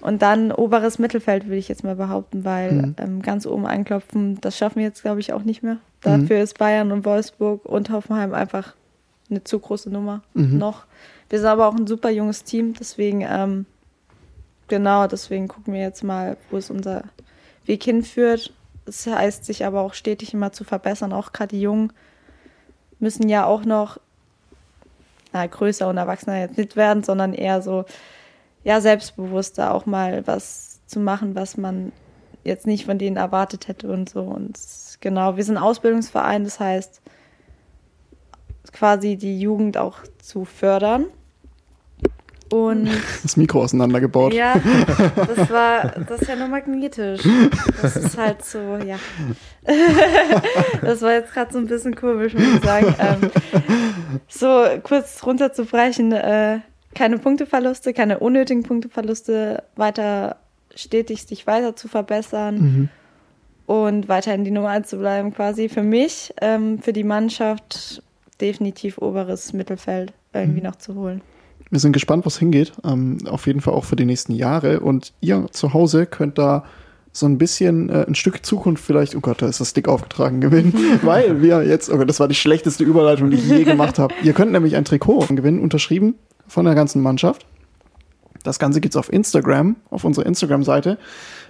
Und 0.00 0.22
dann 0.22 0.52
oberes 0.52 0.98
Mittelfeld, 0.98 1.46
würde 1.46 1.56
ich 1.56 1.68
jetzt 1.68 1.82
mal 1.82 1.96
behaupten, 1.96 2.44
weil 2.44 2.72
mhm. 2.72 2.94
ähm, 2.98 3.22
ganz 3.22 3.46
oben 3.46 3.66
anklopfen, 3.66 4.40
das 4.40 4.56
schaffen 4.56 4.76
wir 4.76 4.84
jetzt, 4.84 5.02
glaube 5.02 5.20
ich, 5.20 5.32
auch 5.32 5.42
nicht 5.42 5.62
mehr. 5.62 5.78
Dafür 6.02 6.36
mhm. 6.36 6.42
ist 6.42 6.58
Bayern 6.58 6.92
und 6.92 7.04
Wolfsburg 7.04 7.64
und 7.64 7.90
Hoffenheim 7.90 8.32
einfach 8.32 8.74
eine 9.28 9.42
zu 9.42 9.58
große 9.58 9.90
Nummer 9.90 10.22
mhm. 10.34 10.58
noch. 10.58 10.84
Wir 11.28 11.40
sind 11.40 11.48
aber 11.48 11.66
auch 11.66 11.74
ein 11.74 11.86
super 11.86 12.10
junges 12.10 12.44
Team, 12.44 12.74
deswegen, 12.78 13.26
ähm, 13.28 13.66
genau, 14.68 15.06
deswegen 15.06 15.48
gucken 15.48 15.74
wir 15.74 15.80
jetzt 15.80 16.04
mal, 16.04 16.36
wo 16.50 16.56
es 16.56 16.70
unser 16.70 17.04
Weg 17.66 17.82
hinführt. 17.82 18.52
Das 18.88 19.06
heißt, 19.06 19.44
sich 19.44 19.66
aber 19.66 19.82
auch 19.82 19.92
stetig 19.92 20.32
immer 20.32 20.50
zu 20.50 20.64
verbessern. 20.64 21.12
Auch 21.12 21.34
gerade 21.34 21.54
die 21.54 21.60
Jungen 21.60 21.92
müssen 22.98 23.28
ja 23.28 23.44
auch 23.44 23.66
noch 23.66 24.00
na, 25.34 25.46
größer 25.46 25.86
und 25.88 25.98
erwachsener 25.98 26.40
jetzt 26.40 26.56
nicht 26.56 26.74
werden, 26.74 27.04
sondern 27.04 27.34
eher 27.34 27.60
so 27.60 27.84
ja, 28.64 28.80
selbstbewusster 28.80 29.74
auch 29.74 29.84
mal 29.84 30.26
was 30.26 30.80
zu 30.86 31.00
machen, 31.00 31.34
was 31.34 31.58
man 31.58 31.92
jetzt 32.44 32.66
nicht 32.66 32.86
von 32.86 32.96
denen 32.98 33.18
erwartet 33.18 33.68
hätte 33.68 33.88
und 33.92 34.08
so. 34.08 34.22
Und 34.22 34.58
genau, 35.00 35.36
wir 35.36 35.44
sind 35.44 35.58
Ausbildungsverein, 35.58 36.44
das 36.44 36.58
heißt 36.58 37.02
quasi 38.72 39.16
die 39.16 39.38
Jugend 39.38 39.76
auch 39.76 39.98
zu 40.16 40.46
fördern. 40.46 41.04
Und 42.50 42.88
das 43.22 43.36
Mikro 43.36 43.62
auseinandergebaut. 43.62 44.32
Ja, 44.32 44.54
das 45.14 45.50
war, 45.50 45.88
das 46.08 46.22
ist 46.22 46.28
ja 46.28 46.36
nur 46.36 46.48
magnetisch. 46.48 47.22
Das 47.82 47.96
ist 47.96 48.16
halt 48.16 48.44
so, 48.44 48.76
ja. 48.76 48.98
Das 50.80 51.02
war 51.02 51.12
jetzt 51.12 51.32
gerade 51.32 51.52
so 51.52 51.58
ein 51.58 51.66
bisschen 51.66 51.94
komisch, 51.94 52.32
muss 52.32 52.42
ich 52.42 52.64
sagen. 52.64 52.94
Ähm, 52.98 53.30
so 54.28 54.64
kurz 54.82 55.24
runterzubrechen, 55.26 56.12
äh, 56.12 56.60
keine 56.94 57.18
Punkteverluste, 57.18 57.92
keine 57.92 58.18
unnötigen 58.20 58.62
Punkteverluste, 58.62 59.62
weiter 59.76 60.36
stetig 60.74 61.24
sich 61.24 61.46
weiter 61.46 61.76
zu 61.76 61.88
verbessern 61.88 62.54
mhm. 62.54 62.88
und 63.66 64.08
weiterhin 64.08 64.44
die 64.44 64.50
Nummer 64.50 64.70
1 64.70 64.88
zu 64.88 64.98
bleiben 64.98 65.34
quasi. 65.34 65.68
Für 65.68 65.82
mich, 65.82 66.32
ähm, 66.40 66.78
für 66.80 66.92
die 66.92 67.04
Mannschaft 67.04 68.02
definitiv 68.40 68.98
oberes 68.98 69.52
Mittelfeld 69.52 70.12
irgendwie 70.32 70.60
mhm. 70.60 70.66
noch 70.66 70.76
zu 70.76 70.94
holen. 70.94 71.20
Wir 71.70 71.80
sind 71.80 71.92
gespannt, 71.92 72.24
was 72.24 72.38
hingeht. 72.38 72.72
Ähm, 72.84 73.18
auf 73.28 73.46
jeden 73.46 73.60
Fall 73.60 73.74
auch 73.74 73.84
für 73.84 73.96
die 73.96 74.04
nächsten 74.04 74.32
Jahre. 74.32 74.80
Und 74.80 75.12
ihr 75.20 75.46
zu 75.50 75.74
Hause 75.74 76.06
könnt 76.06 76.38
da 76.38 76.64
so 77.12 77.26
ein 77.26 77.38
bisschen 77.38 77.90
äh, 77.90 78.04
ein 78.06 78.14
Stück 78.14 78.44
Zukunft 78.44 78.84
vielleicht, 78.84 79.16
oh 79.16 79.20
Gott, 79.20 79.42
da 79.42 79.48
ist 79.48 79.60
das 79.60 79.74
dick 79.74 79.88
aufgetragen 79.88 80.40
gewinnen, 80.40 80.72
weil 81.02 81.42
wir 81.42 81.64
jetzt, 81.64 81.90
oh 81.90 81.96
Gott, 81.96 82.08
das 82.08 82.20
war 82.20 82.28
die 82.28 82.34
schlechteste 82.34 82.84
Überleitung, 82.84 83.30
die 83.30 83.36
ich 83.36 83.48
je 83.48 83.64
gemacht 83.64 83.98
habe. 83.98 84.14
Ihr 84.22 84.32
könnt 84.32 84.52
nämlich 84.52 84.76
ein 84.76 84.84
Trikot 84.84 85.26
gewinnen, 85.30 85.60
unterschrieben 85.60 86.14
von 86.46 86.64
der 86.64 86.74
ganzen 86.74 87.02
Mannschaft. 87.02 87.46
Das 88.44 88.58
Ganze 88.58 88.80
gibt's 88.80 88.96
auf 88.96 89.12
Instagram, 89.12 89.76
auf 89.90 90.04
unserer 90.04 90.26
Instagram-Seite. 90.26 90.96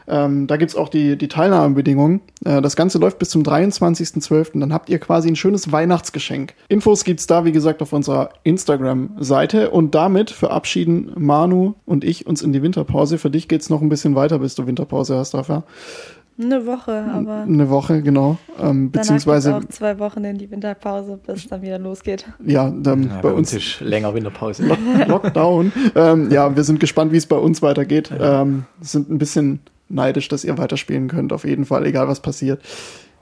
Ähm, 0.08 0.46
da 0.46 0.56
gibt's 0.56 0.74
auch 0.74 0.88
die, 0.88 1.16
die 1.16 1.28
Teilnahmebedingungen. 1.28 2.20
Äh, 2.44 2.62
das 2.62 2.76
Ganze 2.76 2.98
läuft 2.98 3.18
bis 3.18 3.30
zum 3.30 3.42
23.12. 3.42 4.58
Dann 4.58 4.72
habt 4.72 4.88
ihr 4.88 4.98
quasi 4.98 5.28
ein 5.28 5.36
schönes 5.36 5.70
Weihnachtsgeschenk. 5.70 6.54
Infos 6.68 7.04
gibt's 7.04 7.26
da, 7.26 7.44
wie 7.44 7.52
gesagt, 7.52 7.82
auf 7.82 7.92
unserer 7.92 8.30
Instagram-Seite. 8.42 9.70
Und 9.70 9.94
damit 9.94 10.30
verabschieden 10.30 11.12
Manu 11.16 11.74
und 11.84 12.04
ich 12.04 12.26
uns 12.26 12.42
in 12.42 12.52
die 12.52 12.62
Winterpause. 12.62 13.18
Für 13.18 13.30
dich 13.30 13.48
geht's 13.48 13.70
noch 13.70 13.82
ein 13.82 13.88
bisschen 13.88 14.14
weiter, 14.14 14.38
bis 14.38 14.54
du 14.54 14.66
Winterpause 14.66 15.16
hast, 15.16 15.34
Rafa. 15.34 15.64
Eine 16.40 16.66
Woche, 16.66 17.04
aber. 17.12 17.42
Eine 17.42 17.68
Woche, 17.68 18.00
genau. 18.00 18.38
Ähm, 18.60 18.92
beziehungsweise. 18.92 19.56
auch 19.56 19.64
zwei 19.64 19.98
Wochen 19.98 20.22
in 20.22 20.38
die 20.38 20.48
Winterpause, 20.48 21.18
bis 21.26 21.38
es 21.38 21.48
dann 21.48 21.62
wieder 21.62 21.80
losgeht. 21.80 22.26
Ja, 22.46 22.70
dann 22.70 23.08
ja, 23.08 23.20
bei, 23.20 23.32
uns 23.32 23.52
ist 23.52 23.80
länger 23.80 24.14
Winterpause. 24.14 24.64
Lockdown. 25.08 25.72
ähm, 25.96 26.30
ja, 26.30 26.54
wir 26.54 26.62
sind 26.62 26.78
gespannt, 26.78 27.10
wie 27.10 27.16
es 27.16 27.26
bei 27.26 27.36
uns 27.36 27.60
weitergeht. 27.60 28.10
Ja. 28.10 28.42
Ähm, 28.42 28.66
sind 28.80 29.10
ein 29.10 29.18
bisschen 29.18 29.60
neidisch, 29.88 30.28
dass 30.28 30.44
ihr 30.44 30.56
weiterspielen 30.58 31.08
könnt, 31.08 31.32
auf 31.32 31.44
jeden 31.44 31.64
Fall, 31.64 31.86
egal 31.86 32.08
was 32.08 32.20
passiert. 32.20 32.62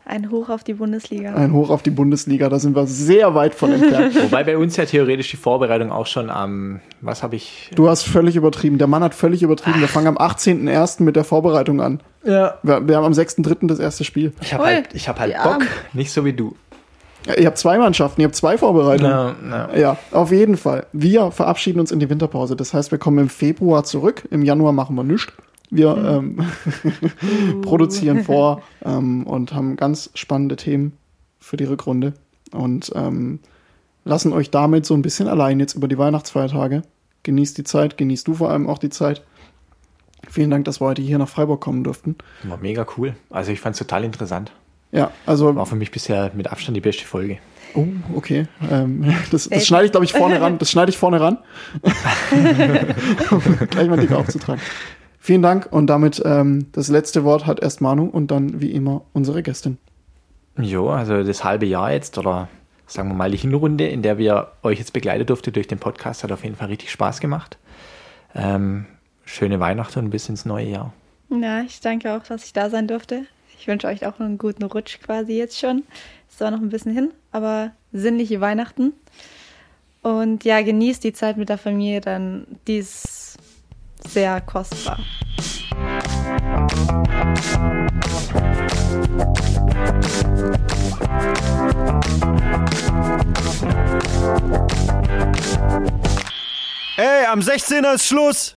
Ein 0.09 0.31
Hoch 0.31 0.51
auf 0.51 0.63
die 0.63 0.75
Bundesliga. 0.75 1.35
Ein 1.35 1.53
Hoch 1.53 1.69
auf 1.69 1.83
die 1.83 1.91
Bundesliga, 1.91 2.49
da 2.49 2.61
sind 2.61 2.77
wir 2.77 2.87
sehr 2.87 3.35
weit 3.35 3.57
von 3.57 3.73
entfernt. 3.73 4.15
Wobei 4.23 4.45
bei 4.45 4.57
uns 4.57 4.77
ja 4.77 4.85
theoretisch 4.85 5.33
die 5.33 5.37
Vorbereitung 5.37 5.91
auch 5.91 6.07
schon 6.07 6.31
am, 6.31 6.79
was 7.01 7.25
habe 7.25 7.35
ich? 7.35 7.73
Du 7.75 7.89
hast 7.89 8.05
völlig 8.05 8.37
übertrieben. 8.37 8.79
Der 8.79 8.87
Mann 8.87 9.03
hat 9.03 9.15
völlig 9.17 9.43
übertrieben. 9.43 9.81
Wir 9.81 9.89
fangen 9.89 10.07
am 10.07 10.17
18.01. 10.17 11.03
mit 11.03 11.17
der 11.17 11.25
Vorbereitung 11.25 11.81
an. 11.81 12.01
Ja. 12.23 12.55
Wir, 12.63 12.87
wir 12.87 12.97
haben 12.97 13.05
am 13.05 13.15
6.3. 13.15 13.67
das 13.67 13.81
erste 13.81 14.05
Spiel. 14.05 14.33
Ich 14.43 14.55
habe 14.55 14.65
halt, 14.65 14.95
ich 14.95 15.09
hab 15.09 15.19
halt 15.19 15.35
Bock, 15.43 15.67
nicht 15.93 16.13
so 16.13 16.25
wie 16.25 16.33
du. 16.33 16.55
Ja, 17.27 17.35
ihr 17.35 17.47
habt 17.47 17.59
zwei 17.59 17.77
Mannschaften, 17.77 18.21
ihr 18.21 18.29
habt 18.29 18.37
zwei 18.37 18.57
Vorbereitungen. 18.57 19.35
No, 19.43 19.57
no. 19.57 19.77
Ja, 19.77 19.97
auf 20.13 20.31
jeden 20.31 20.57
Fall. 20.57 20.87
Wir 20.93 21.33
verabschieden 21.33 21.81
uns 21.81 21.91
in 21.91 21.99
die 21.99 22.09
Winterpause. 22.09 22.55
Das 22.55 22.73
heißt, 22.73 22.93
wir 22.93 22.99
kommen 22.99 23.19
im 23.19 23.29
Februar 23.29 23.83
zurück. 23.83 24.23
Im 24.31 24.43
Januar 24.43 24.73
machen 24.73 24.95
wir 24.95 25.03
nichts. 25.03 25.33
Wir 25.71 25.97
ähm, 25.97 26.39
produzieren 27.63 28.25
vor 28.25 28.63
ähm, 28.85 29.27
und 29.27 29.53
haben 29.53 29.77
ganz 29.77 30.11
spannende 30.15 30.57
Themen 30.57 30.97
für 31.41 31.57
die 31.57 31.65
Rückrunde 31.65 32.15
und 32.53 32.93
ähm, 32.95 33.41
lassen 34.05 34.33
euch 34.33 34.51
damit 34.51 34.87
so 34.87 34.95
ein 34.95 35.03
bisschen 35.03 35.29
allein 35.29 35.61
jetzt 35.61 35.75
über 35.75 35.89
die 35.89 35.99
Weihnachtsfeiertage. 35.99 36.83
Genießt 37.25 37.59
die 37.59 37.65
Zeit, 37.65 37.97
genießt 37.97 38.29
du 38.29 38.35
vor 38.35 38.51
allem 38.51 38.69
auch 38.69 38.79
die 38.79 38.91
Zeit. 38.91 39.25
Vielen 40.29 40.51
Dank, 40.51 40.65
dass 40.65 40.81
wir 40.81 40.87
heute 40.87 41.03
hier 41.03 41.19
nach 41.19 41.29
Freiburg 41.29 41.61
kommen 41.61 41.85
durften. 41.85 42.17
War 42.45 42.59
mega 42.59 42.87
cool. 42.97 43.15
Also 43.31 43.53
ich 43.53 43.61
fand 43.61 43.75
es 43.75 43.79
total 43.79 44.05
interessant. 44.05 44.53
Ja, 44.93 45.11
also. 45.27 45.55
War 45.55 45.67
für 45.67 45.77
mich 45.77 45.91
bisher 45.91 46.31
mit 46.35 46.47
Abstand 46.49 46.77
die 46.77 46.81
beste 46.81 47.05
Folge. 47.05 47.39
Oh, 47.75 47.87
okay. 48.15 48.47
Ähm, 48.71 49.15
das, 49.31 49.49
das 49.49 49.67
schneide 49.67 49.87
ich, 49.87 49.93
glaube 49.93 50.05
ich, 50.05 50.13
vorne 50.13 50.41
ran. 50.41 50.59
Das 50.59 50.71
schneide 50.71 50.91
ich 50.91 50.99
vorne 50.99 51.21
ran. 51.21 51.39
Gleich 53.71 53.89
mal 53.89 53.99
dick 53.99 54.13
aufzutragen. 54.13 54.61
Vielen 55.27 55.43
Dank 55.43 55.67
und 55.73 55.89
damit 55.89 56.23
ähm, 56.25 56.69
das 56.71 56.87
letzte 56.87 57.25
Wort 57.25 57.47
hat 57.47 57.59
erst 57.59 57.81
Manu 57.81 58.05
und 58.05 58.31
dann 58.31 58.61
wie 58.61 58.71
immer 58.71 59.03
unsere 59.13 59.43
Gästin. 59.43 59.77
Jo, 60.57 60.89
also 60.89 61.25
das 61.25 61.43
halbe 61.43 61.67
Jahr 61.67 61.91
jetzt 61.91 62.17
oder 62.17 62.47
sagen 62.87 63.09
wir 63.09 63.17
mal 63.17 63.33
die 63.33 63.37
Hinrunde, 63.37 63.89
in 63.89 64.03
der 64.03 64.19
wir 64.19 64.53
euch 64.63 64.79
jetzt 64.79 64.93
begleitet 64.93 65.29
durfte 65.29 65.51
durch 65.51 65.67
den 65.67 65.81
Podcast, 65.81 66.23
hat 66.23 66.31
auf 66.31 66.45
jeden 66.45 66.55
Fall 66.55 66.69
richtig 66.69 66.93
Spaß 66.93 67.19
gemacht. 67.19 67.59
Ähm, 68.37 68.87
schöne 69.25 69.59
Weihnachten 69.59 69.99
und 69.99 70.11
bis 70.11 70.29
ins 70.29 70.45
neue 70.45 70.69
Jahr. 70.69 70.93
Ja, 71.29 71.63
ich 71.63 71.81
danke 71.81 72.13
auch, 72.13 72.23
dass 72.23 72.45
ich 72.45 72.53
da 72.53 72.71
sein 72.71 72.87
durfte. 72.87 73.27
Ich 73.59 73.67
wünsche 73.67 73.89
euch 73.89 74.07
auch 74.07 74.21
einen 74.21 74.39
guten 74.39 74.63
Rutsch 74.63 75.01
quasi 75.01 75.33
jetzt 75.33 75.59
schon. 75.59 75.83
Es 76.31 76.41
war 76.41 76.53
noch 76.53 76.61
ein 76.61 76.69
bisschen 76.69 76.93
hin, 76.93 77.11
aber 77.33 77.73
sinnliche 77.93 78.41
Weihnachten. 78.41 78.93
Und 80.03 80.45
ja, 80.45 80.63
genießt 80.63 81.03
die 81.03 81.13
Zeit 81.13 81.37
mit 81.37 81.49
der 81.49 81.59
Familie, 81.59 82.01
dann 82.01 82.47
dies 82.69 83.26
sehr 84.05 84.41
kostbar. 84.41 84.99
Ey, 96.97 97.27
am 97.27 97.41
16er 97.41 97.95
ist 97.95 98.07
Schluss! 98.07 98.56